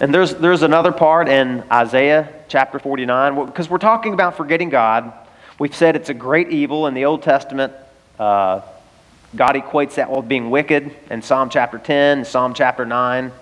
And 0.00 0.14
there's, 0.14 0.34
there's 0.36 0.62
another 0.62 0.92
part 0.92 1.28
in 1.28 1.64
Isaiah 1.72 2.32
chapter 2.46 2.78
49, 2.78 3.46
because 3.46 3.68
we're 3.68 3.78
talking 3.78 4.14
about 4.14 4.36
forgetting 4.36 4.68
God. 4.68 5.12
We've 5.58 5.74
said 5.74 5.96
it's 5.96 6.08
a 6.08 6.14
great 6.14 6.50
evil 6.50 6.86
in 6.86 6.94
the 6.94 7.04
Old 7.04 7.22
Testament. 7.22 7.72
Uh, 8.16 8.60
God 9.34 9.56
equates 9.56 9.96
that 9.96 10.08
with 10.08 10.28
being 10.28 10.50
wicked 10.50 10.94
in 11.10 11.20
Psalm 11.20 11.50
chapter 11.50 11.78
10, 11.78 12.24
Psalm 12.24 12.54
chapter 12.54 12.86
9. 12.86 13.32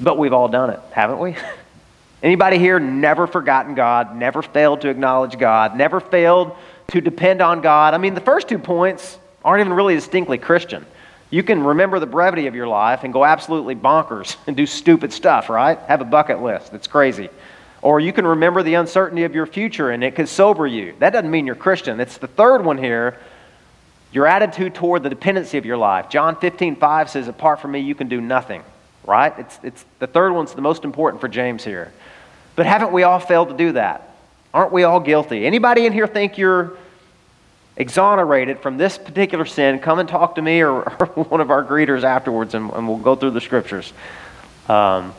But 0.00 0.16
we've 0.16 0.32
all 0.32 0.48
done 0.48 0.70
it, 0.70 0.80
haven't 0.92 1.18
we? 1.18 1.36
Anybody 2.22 2.58
here 2.58 2.80
never 2.80 3.26
forgotten 3.26 3.74
God, 3.74 4.16
never 4.16 4.40
failed 4.40 4.80
to 4.82 4.88
acknowledge 4.88 5.38
God, 5.38 5.76
never 5.76 6.00
failed 6.00 6.56
to 6.88 7.02
depend 7.02 7.42
on 7.42 7.60
God. 7.60 7.92
I 7.92 7.98
mean, 7.98 8.14
the 8.14 8.22
first 8.22 8.48
two 8.48 8.58
points 8.58 9.18
aren't 9.44 9.60
even 9.60 9.74
really 9.74 9.96
distinctly 9.96 10.38
Christian. 10.38 10.86
You 11.32 11.42
can 11.42 11.64
remember 11.64 11.98
the 11.98 12.06
brevity 12.06 12.46
of 12.46 12.54
your 12.54 12.68
life 12.68 13.04
and 13.04 13.12
go 13.12 13.24
absolutely 13.24 13.74
bonkers 13.74 14.36
and 14.46 14.54
do 14.54 14.66
stupid 14.66 15.12
stuff, 15.12 15.48
right? 15.48 15.78
Have 15.88 16.02
a 16.02 16.04
bucket 16.04 16.42
list. 16.42 16.70
That's 16.70 16.86
crazy. 16.86 17.30
Or 17.80 17.98
you 17.98 18.12
can 18.12 18.26
remember 18.26 18.62
the 18.62 18.74
uncertainty 18.74 19.24
of 19.24 19.34
your 19.34 19.46
future 19.46 19.90
and 19.90 20.04
it 20.04 20.14
could 20.14 20.28
sober 20.28 20.66
you. 20.66 20.94
That 20.98 21.14
doesn't 21.14 21.30
mean 21.30 21.46
you're 21.46 21.56
Christian. 21.56 21.98
It's 22.00 22.18
the 22.18 22.28
third 22.28 22.64
one 22.64 22.78
here 22.78 23.18
your 24.12 24.26
attitude 24.26 24.74
toward 24.74 25.02
the 25.02 25.08
dependency 25.08 25.56
of 25.56 25.64
your 25.64 25.78
life. 25.78 26.10
John 26.10 26.36
15, 26.36 26.76
5 26.76 27.08
says, 27.10 27.28
Apart 27.28 27.60
from 27.60 27.72
me, 27.72 27.80
you 27.80 27.94
can 27.94 28.08
do 28.08 28.20
nothing, 28.20 28.62
right? 29.06 29.32
It's, 29.38 29.58
it's, 29.62 29.84
the 30.00 30.06
third 30.06 30.32
one's 30.32 30.52
the 30.52 30.60
most 30.60 30.84
important 30.84 31.22
for 31.22 31.28
James 31.28 31.64
here. 31.64 31.90
But 32.54 32.66
haven't 32.66 32.92
we 32.92 33.04
all 33.04 33.18
failed 33.18 33.48
to 33.48 33.56
do 33.56 33.72
that? 33.72 34.14
Aren't 34.52 34.70
we 34.70 34.84
all 34.84 35.00
guilty? 35.00 35.46
Anybody 35.46 35.86
in 35.86 35.94
here 35.94 36.06
think 36.06 36.36
you're 36.36 36.76
exonerated 37.76 38.60
from 38.60 38.76
this 38.76 38.98
particular 38.98 39.44
sin? 39.44 39.78
Come 39.78 39.98
and 39.98 40.08
talk 40.08 40.36
to 40.36 40.42
me 40.42 40.62
or, 40.62 40.82
or 40.82 41.24
one 41.24 41.40
of 41.40 41.50
our 41.50 41.64
greeters 41.64 42.04
afterwards, 42.04 42.54
and, 42.54 42.70
and, 42.72 42.88
we'll 42.88 42.98
go 42.98 43.14
through 43.16 43.30
the 43.32 43.40
scriptures. 43.40 43.92
Um, 44.68 45.14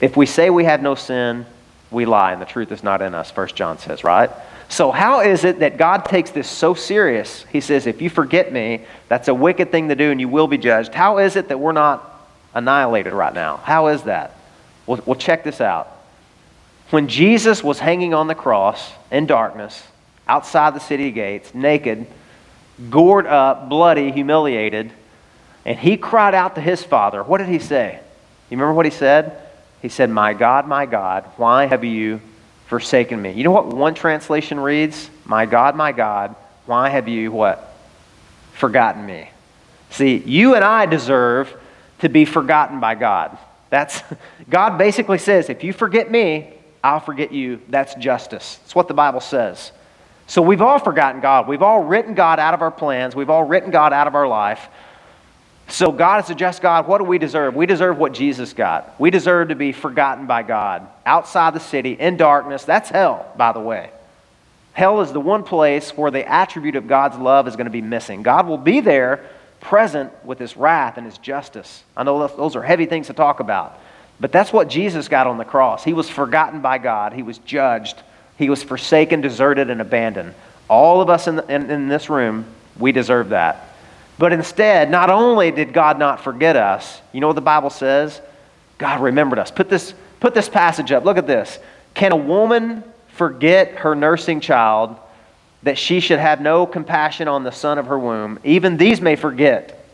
if 0.00 0.16
we 0.16 0.26
say 0.26 0.50
we 0.50 0.64
have 0.64 0.82
no 0.82 0.94
sin, 0.94 1.46
we 1.90 2.04
lie, 2.04 2.32
and 2.32 2.42
the 2.42 2.46
truth 2.46 2.72
is 2.72 2.82
not 2.82 3.02
in 3.02 3.14
us, 3.14 3.30
First 3.30 3.56
John 3.56 3.78
says, 3.78 4.04
right? 4.04 4.30
So, 4.68 4.90
how 4.90 5.20
is 5.20 5.44
it 5.44 5.60
that 5.60 5.76
God 5.76 6.04
takes 6.04 6.30
this 6.30 6.48
so 6.48 6.74
serious? 6.74 7.44
He 7.52 7.60
says, 7.60 7.86
if 7.86 8.02
you 8.02 8.10
forget 8.10 8.52
me, 8.52 8.84
that's 9.08 9.28
a 9.28 9.34
wicked 9.34 9.70
thing 9.70 9.88
to 9.88 9.94
do, 9.94 10.10
and 10.10 10.20
you 10.20 10.28
will 10.28 10.48
be 10.48 10.58
judged. 10.58 10.92
How 10.92 11.18
is 11.18 11.36
it 11.36 11.48
that 11.48 11.60
we're 11.60 11.72
not 11.72 12.28
annihilated 12.54 13.12
right 13.12 13.32
now? 13.32 13.58
How 13.58 13.88
is 13.88 14.02
that? 14.02 14.36
We'll, 14.86 15.00
we'll 15.06 15.16
check 15.16 15.44
this 15.44 15.60
out. 15.60 15.92
When 16.90 17.08
Jesus 17.08 17.62
was 17.62 17.78
hanging 17.78 18.14
on 18.14 18.26
the 18.26 18.34
cross 18.34 18.92
in 19.10 19.26
darkness, 19.26 19.82
outside 20.26 20.74
the 20.74 20.80
city 20.80 21.10
gates, 21.10 21.54
naked, 21.54 22.06
gored 22.90 23.26
up, 23.26 23.68
bloody, 23.68 24.10
humiliated, 24.12 24.92
and 25.64 25.78
he 25.78 25.96
cried 25.96 26.34
out 26.34 26.54
to 26.54 26.60
his 26.60 26.82
father. 26.82 27.22
What 27.22 27.38
did 27.38 27.48
he 27.48 27.58
say? 27.58 28.00
You 28.50 28.56
remember 28.56 28.74
what 28.74 28.86
he 28.86 28.92
said? 28.92 29.40
He 29.82 29.88
said, 29.88 30.10
My 30.10 30.34
God, 30.34 30.68
my 30.68 30.86
God, 30.86 31.24
why 31.36 31.66
have 31.66 31.84
you 31.84 32.20
forsaken 32.66 33.20
me? 33.20 33.32
You 33.32 33.44
know 33.44 33.50
what 33.50 33.66
one 33.66 33.94
translation 33.94 34.60
reads? 34.60 35.10
My 35.24 35.46
God, 35.46 35.76
my 35.76 35.92
God, 35.92 36.34
why 36.66 36.88
have 36.88 37.08
you 37.08 37.32
what? 37.32 37.74
Forgotten 38.54 39.04
me. 39.04 39.30
See, 39.90 40.16
you 40.18 40.54
and 40.54 40.64
I 40.64 40.86
deserve 40.86 41.52
to 42.00 42.08
be 42.08 42.24
forgotten 42.24 42.80
by 42.80 42.94
God. 42.94 43.36
That's 43.70 44.02
God 44.50 44.78
basically 44.78 45.18
says, 45.18 45.48
if 45.48 45.64
you 45.64 45.72
forget 45.72 46.10
me, 46.10 46.52
I'll 46.82 47.00
forget 47.00 47.32
you. 47.32 47.60
That's 47.68 47.94
justice. 47.96 48.56
That's 48.62 48.74
what 48.74 48.88
the 48.88 48.94
Bible 48.94 49.20
says. 49.20 49.72
So 50.26 50.42
we've 50.42 50.62
all 50.62 50.78
forgotten 50.78 51.20
God. 51.20 51.46
We've 51.46 51.62
all 51.62 51.82
written 51.82 52.14
God 52.14 52.38
out 52.38 52.54
of 52.54 52.62
our 52.62 52.70
plans. 52.70 53.14
We've 53.14 53.30
all 53.30 53.44
written 53.44 53.70
God 53.70 53.92
out 53.92 54.06
of 54.06 54.14
our 54.14 54.26
life. 54.26 54.68
So 55.68 55.90
God 55.90 56.24
is 56.24 56.30
a 56.30 56.34
just 56.34 56.62
God. 56.62 56.86
What 56.86 56.98
do 56.98 57.04
we 57.04 57.18
deserve? 57.18 57.54
We 57.54 57.66
deserve 57.66 57.98
what 57.98 58.12
Jesus 58.12 58.52
got. 58.52 58.98
We 59.00 59.10
deserve 59.10 59.48
to 59.48 59.54
be 59.54 59.72
forgotten 59.72 60.26
by 60.26 60.42
God 60.42 60.86
outside 61.04 61.54
the 61.54 61.60
city 61.60 61.92
in 61.92 62.16
darkness. 62.16 62.64
That's 62.64 62.90
hell, 62.90 63.32
by 63.36 63.52
the 63.52 63.60
way. 63.60 63.90
Hell 64.74 65.00
is 65.00 65.12
the 65.12 65.20
one 65.20 65.42
place 65.42 65.96
where 65.96 66.10
the 66.10 66.28
attribute 66.28 66.76
of 66.76 66.86
God's 66.86 67.16
love 67.16 67.48
is 67.48 67.56
going 67.56 67.66
to 67.66 67.70
be 67.70 67.80
missing. 67.80 68.22
God 68.22 68.46
will 68.46 68.58
be 68.58 68.80
there 68.80 69.24
present 69.60 70.12
with 70.24 70.38
his 70.38 70.56
wrath 70.56 70.98
and 70.98 71.06
his 71.06 71.18
justice. 71.18 71.82
I 71.96 72.04
know 72.04 72.26
those 72.28 72.54
are 72.56 72.62
heavy 72.62 72.86
things 72.86 73.06
to 73.06 73.12
talk 73.12 73.40
about. 73.40 73.80
But 74.20 74.32
that's 74.32 74.52
what 74.52 74.68
Jesus 74.68 75.08
got 75.08 75.26
on 75.26 75.38
the 75.38 75.44
cross. 75.44 75.82
He 75.82 75.92
was 75.92 76.08
forgotten 76.08 76.60
by 76.60 76.78
God, 76.78 77.12
he 77.12 77.22
was 77.22 77.38
judged, 77.38 77.96
he 78.36 78.50
was 78.50 78.62
forsaken, 78.62 79.20
deserted, 79.20 79.70
and 79.70 79.80
abandoned. 79.80 80.34
All 80.68 81.00
of 81.00 81.08
us 81.08 81.26
in, 81.26 81.36
the, 81.36 81.54
in, 81.54 81.70
in 81.70 81.88
this 81.88 82.10
room, 82.10 82.44
we 82.78 82.92
deserve 82.92 83.30
that. 83.30 83.74
But 84.18 84.32
instead, 84.32 84.90
not 84.90 85.10
only 85.10 85.50
did 85.50 85.72
God 85.72 85.98
not 85.98 86.22
forget 86.22 86.56
us, 86.56 87.00
you 87.12 87.20
know 87.20 87.26
what 87.26 87.36
the 87.36 87.42
Bible 87.42 87.70
says? 87.70 88.20
God 88.78 89.00
remembered 89.00 89.38
us. 89.38 89.50
Put 89.50 89.68
this, 89.68 89.94
put 90.20 90.34
this 90.34 90.48
passage 90.48 90.92
up. 90.92 91.04
Look 91.04 91.18
at 91.18 91.26
this. 91.26 91.58
Can 91.94 92.12
a 92.12 92.16
woman 92.16 92.82
forget 93.08 93.76
her 93.76 93.94
nursing 93.94 94.40
child 94.40 94.96
that 95.62 95.78
she 95.78 96.00
should 96.00 96.18
have 96.18 96.40
no 96.40 96.66
compassion 96.66 97.28
on 97.28 97.44
the 97.44 97.52
son 97.52 97.78
of 97.78 97.86
her 97.86 97.98
womb? 97.98 98.38
Even 98.44 98.76
these 98.76 99.00
may 99.00 99.16
forget. 99.16 99.84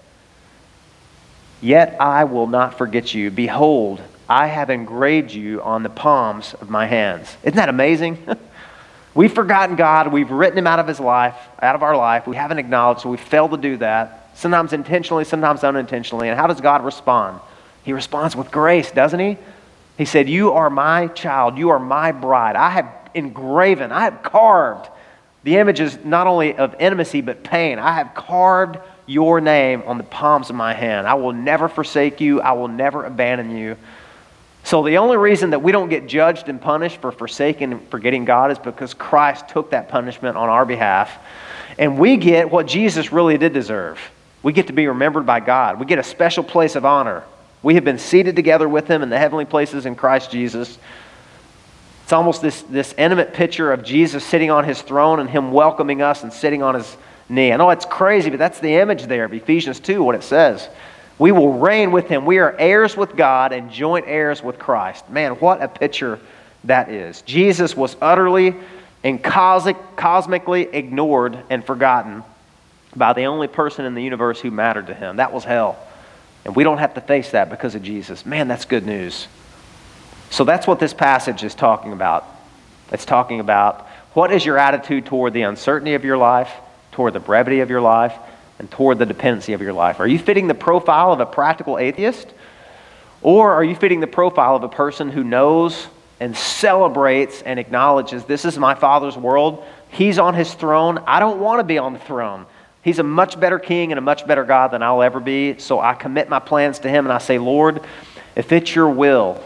Yet 1.61 1.97
I 2.01 2.24
will 2.24 2.49
not 2.49 2.76
forget 2.76 3.14
you. 3.14 3.30
Behold, 3.30 4.01
I 4.33 4.47
have 4.47 4.70
engraved 4.70 5.30
you 5.30 5.61
on 5.61 5.83
the 5.83 5.91
palms 5.91 6.55
of 6.55 6.70
my 6.70 6.87
hands. 6.87 7.37
Isn't 7.43 7.57
that 7.57 7.68
amazing? 7.68 8.16
we've 9.14 9.30
forgotten 9.30 9.76
God. 9.76 10.11
We've 10.11 10.30
written 10.30 10.57
him 10.57 10.66
out 10.66 10.78
of 10.78 10.89
his 10.89 10.99
life, 10.99 11.37
out 11.61 11.74
of 11.74 11.83
our 11.83 11.95
life. 11.95 12.26
We 12.26 12.35
haven't 12.35 12.57
acknowledged, 12.57 13.03
so 13.03 13.11
we 13.11 13.18
failed 13.18 13.51
to 13.51 13.59
do 13.59 13.76
that. 13.76 14.30
Sometimes 14.33 14.72
intentionally, 14.72 15.24
sometimes 15.24 15.62
unintentionally. 15.64 16.30
And 16.30 16.41
how 16.41 16.47
does 16.47 16.62
God 16.62 16.83
respond? 16.83 17.41
He 17.85 17.93
responds 17.93 18.35
with 18.35 18.51
grace, 18.51 18.91
doesn't 18.91 19.20
he? 19.20 19.37
He 19.99 20.07
said, 20.07 20.30
You 20.30 20.53
are 20.53 20.70
my 20.70 21.09
child. 21.09 21.59
You 21.59 21.68
are 21.68 21.78
my 21.78 22.12
bride. 22.12 22.57
I 22.57 22.70
have 22.70 22.91
engraven, 23.14 23.93
I 23.93 24.05
have 24.05 24.22
carved 24.22 24.89
the 25.45 25.59
images 25.59 25.99
not 26.07 26.26
only 26.26 26.57
of 26.57 26.74
intimacy 26.80 27.20
but 27.20 27.45
pain. 27.45 27.78
I 27.78 27.93
have 27.97 28.14
carved 28.14 28.78
your 29.05 29.43
name 29.43 29.83
on 29.85 29.99
the 29.99 30.05
palms 30.05 30.49
of 30.49 30.57
my 30.57 30.72
hand. 30.72 31.07
I 31.07 31.14
will 31.14 31.35
never 31.35 31.68
forsake 31.68 32.22
you. 32.22 32.41
I 32.41 32.53
will 32.53 32.68
never 32.68 33.05
abandon 33.05 33.55
you. 33.55 33.76
So 34.65 34.83
the 34.83 34.99
only 34.99 35.17
reason 35.17 35.51
that 35.51 35.63
we 35.63 35.73
don't 35.73 35.89
get 35.89 36.07
judged 36.07 36.49
and 36.49 36.61
punished 36.61 37.01
for 37.01 37.11
forsaking 37.11 37.73
and 37.73 37.89
forgetting 37.89 38.25
God 38.25 38.51
is 38.51 38.59
because 38.59 38.95
Christ 38.95 39.49
took 39.49 39.71
that 39.71 39.89
punishment 39.89 40.37
on 40.37 40.49
our 40.49 40.65
behalf. 40.65 41.19
And 41.79 41.99
we 41.99 42.17
get 42.17 42.51
what 42.51 42.67
Jesus 42.67 43.13
really 43.13 43.39
did 43.39 43.53
deserve. 43.53 43.99
We 44.43 44.53
get 44.53 44.69
to 44.69 44.73
be 44.73 44.87
remembered 44.87 45.27
by 45.27 45.41
God. 45.41 45.81
We 45.81 45.87
get 45.87 45.99
a 45.99 46.05
special 46.05 46.45
place 46.45 46.77
of 46.77 46.85
honor. 46.85 47.25
We 47.63 47.75
have 47.75 47.85
been 47.85 47.99
seated 47.99 48.37
together 48.37 48.69
with 48.69 48.89
him 48.89 49.03
in 49.03 49.09
the 49.09 49.19
heavenly 49.19 49.45
places 49.45 49.87
in 49.87 49.95
Christ 49.95 50.31
Jesus. 50.31 50.79
It's 52.05 52.13
almost 52.13 52.43
this, 52.43 52.63
this 52.63 52.95
intimate 52.99 53.33
picture 53.33 53.73
of 53.73 53.85
Jesus 53.85 54.25
sitting 54.25 54.51
on 54.51 54.65
his 54.65 54.83
throne 54.83 55.21
and 55.21 55.31
him 55.31 55.53
welcoming 55.53 56.03
us 56.03 56.25
and 56.25 56.33
sitting 56.33 56.63
on 56.63 56.75
his 56.75 56.97
knee. 57.29 57.53
I 57.53 57.57
know 57.57 57.71
it's 57.71 57.85
crazy, 57.85 58.31
but 58.31 58.39
that's 58.39 58.59
the 58.59 58.75
image 58.75 59.05
there 59.05 59.25
of 59.25 59.33
Ephesians 59.33 59.81
2, 59.81 60.03
what 60.03 60.15
it 60.15 60.25
says. 60.25 60.69
We 61.23 61.31
will 61.31 61.53
reign 61.53 61.93
with 61.93 62.09
him. 62.09 62.27
We 62.27 62.39
are 62.39 62.53
heirs 62.59 62.97
with 62.97 63.14
God 63.14 63.53
and 63.53 63.70
joint 63.70 64.07
heirs 64.09 64.43
with 64.43 64.59
Christ. 64.59 65.09
Man, 65.09 65.35
what 65.35 65.62
a 65.62 65.68
picture 65.68 66.18
that 66.64 66.89
is. 66.89 67.23
Jesus 67.23 67.77
was 67.77 67.95
utterly 68.03 68.57
and 69.05 69.23
cosmic, 69.23 69.77
cosmically 69.95 70.62
ignored 70.62 71.39
and 71.49 71.64
forgotten. 71.64 72.25
by 72.97 73.12
the 73.12 73.27
only 73.27 73.47
person 73.47 73.85
in 73.85 73.95
the 73.95 74.03
universe 74.03 74.41
who 74.41 74.51
mattered 74.51 74.89
to 74.89 74.95
him. 74.95 75.18
That 75.18 75.33
was 75.33 75.45
hell. 75.45 75.79
And 76.45 76.57
we 76.57 76.64
don't 76.64 76.79
have 76.79 76.95
to 76.95 77.01
face 77.01 77.31
that 77.31 77.51
because 77.51 77.77
of 77.77 77.85
Jesus. 77.85 78.27
Man, 78.27 78.49
that's 78.49 78.64
good 78.64 78.85
news. 78.85 79.29
So 80.31 80.43
that's 80.43 80.66
what 80.66 80.81
this 80.81 80.93
passage 80.93 81.45
is 81.45 81.55
talking 81.55 81.93
about. 81.93 82.27
It's 82.91 83.05
talking 83.05 83.39
about 83.39 83.87
what 84.14 84.33
is 84.33 84.45
your 84.45 84.59
attitude 84.59 85.07
toward 85.07 85.35
the 85.35 85.43
uncertainty 85.43 85.95
of 85.95 86.05
your 86.05 86.16
life, 86.16 86.51
toward 86.91 87.12
the 87.12 87.20
brevity 87.20 87.61
of 87.61 87.70
your 87.70 87.81
life, 87.81 88.12
and 88.59 88.70
toward 88.70 88.98
the 88.98 89.07
dependency 89.07 89.53
of 89.53 89.62
your 89.62 89.72
life. 89.72 90.00
Are 90.00 90.07
you 90.07 90.18
fitting 90.18 90.46
the 90.46 90.55
profile 90.55 91.12
of 91.12 91.20
a 91.20 91.26
practical 91.26 91.78
atheist? 91.78 92.32
Or 93.22 93.53
are 93.53 93.64
you 93.64 93.76
fitting 93.76 94.00
the 94.00 94.07
profile 94.07 94.57
of 94.57 94.64
a 94.64 94.68
person 94.68 95.09
who 95.09 95.24
knows 95.24 95.86
and 96.20 96.36
celebrates 96.36 97.42
and 97.42 97.59
acknowledges 97.59 98.24
this 98.24 98.44
is 98.44 98.59
my 98.59 98.74
Father's 98.74 99.16
world? 99.16 99.64
He's 99.90 100.18
on 100.18 100.34
his 100.34 100.53
throne. 100.55 100.98
I 101.07 101.20
don't 101.20 101.40
want 101.40 101.61
to 101.61 101.64
be 101.64 101.78
on 101.78 101.92
the 101.92 101.98
throne. 102.00 102.46
He's 102.82 102.98
a 102.98 103.05
much 103.05 103.38
better 103.38 103.59
king 103.59 103.92
and 103.92 103.98
a 103.98 104.03
much 104.03 104.26
better 104.26 104.44
God 104.44 104.72
than 104.72 104.82
I'll 104.82 105.03
ever 105.03 105.20
be. 105.20 105.59
So 105.59 105.78
I 105.78 105.94
commit 105.94 106.28
my 106.28 106.40
plans 106.40 106.80
to 106.80 106.88
him 106.88 107.07
and 107.07 107.12
I 107.12 107.18
say, 107.18 107.38
Lord, 107.38 107.80
if 108.34 108.50
it's 108.50 108.74
your 108.74 108.88
will, 108.88 109.42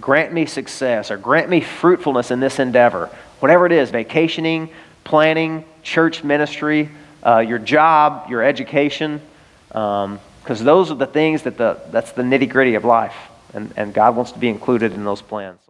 grant 0.00 0.32
me 0.32 0.46
success 0.46 1.10
or 1.10 1.16
grant 1.16 1.48
me 1.48 1.60
fruitfulness 1.60 2.30
in 2.30 2.40
this 2.40 2.58
endeavor. 2.58 3.06
Whatever 3.38 3.66
it 3.66 3.72
is 3.72 3.90
vacationing, 3.90 4.70
planning, 5.04 5.64
church 5.82 6.24
ministry, 6.24 6.90
uh, 7.24 7.38
your 7.38 7.58
job, 7.58 8.28
your 8.28 8.42
education. 8.42 9.20
Because 9.68 10.06
um, 10.06 10.64
those 10.64 10.90
are 10.90 10.96
the 10.96 11.06
things 11.06 11.42
that 11.42 11.56
the, 11.56 11.80
that's 11.90 12.12
the 12.12 12.22
nitty 12.22 12.48
gritty 12.48 12.74
of 12.74 12.84
life. 12.84 13.14
And, 13.54 13.72
and 13.76 13.94
God 13.94 14.16
wants 14.16 14.32
to 14.32 14.38
be 14.38 14.48
included 14.48 14.92
in 14.92 15.04
those 15.04 15.22
plans. 15.22 15.60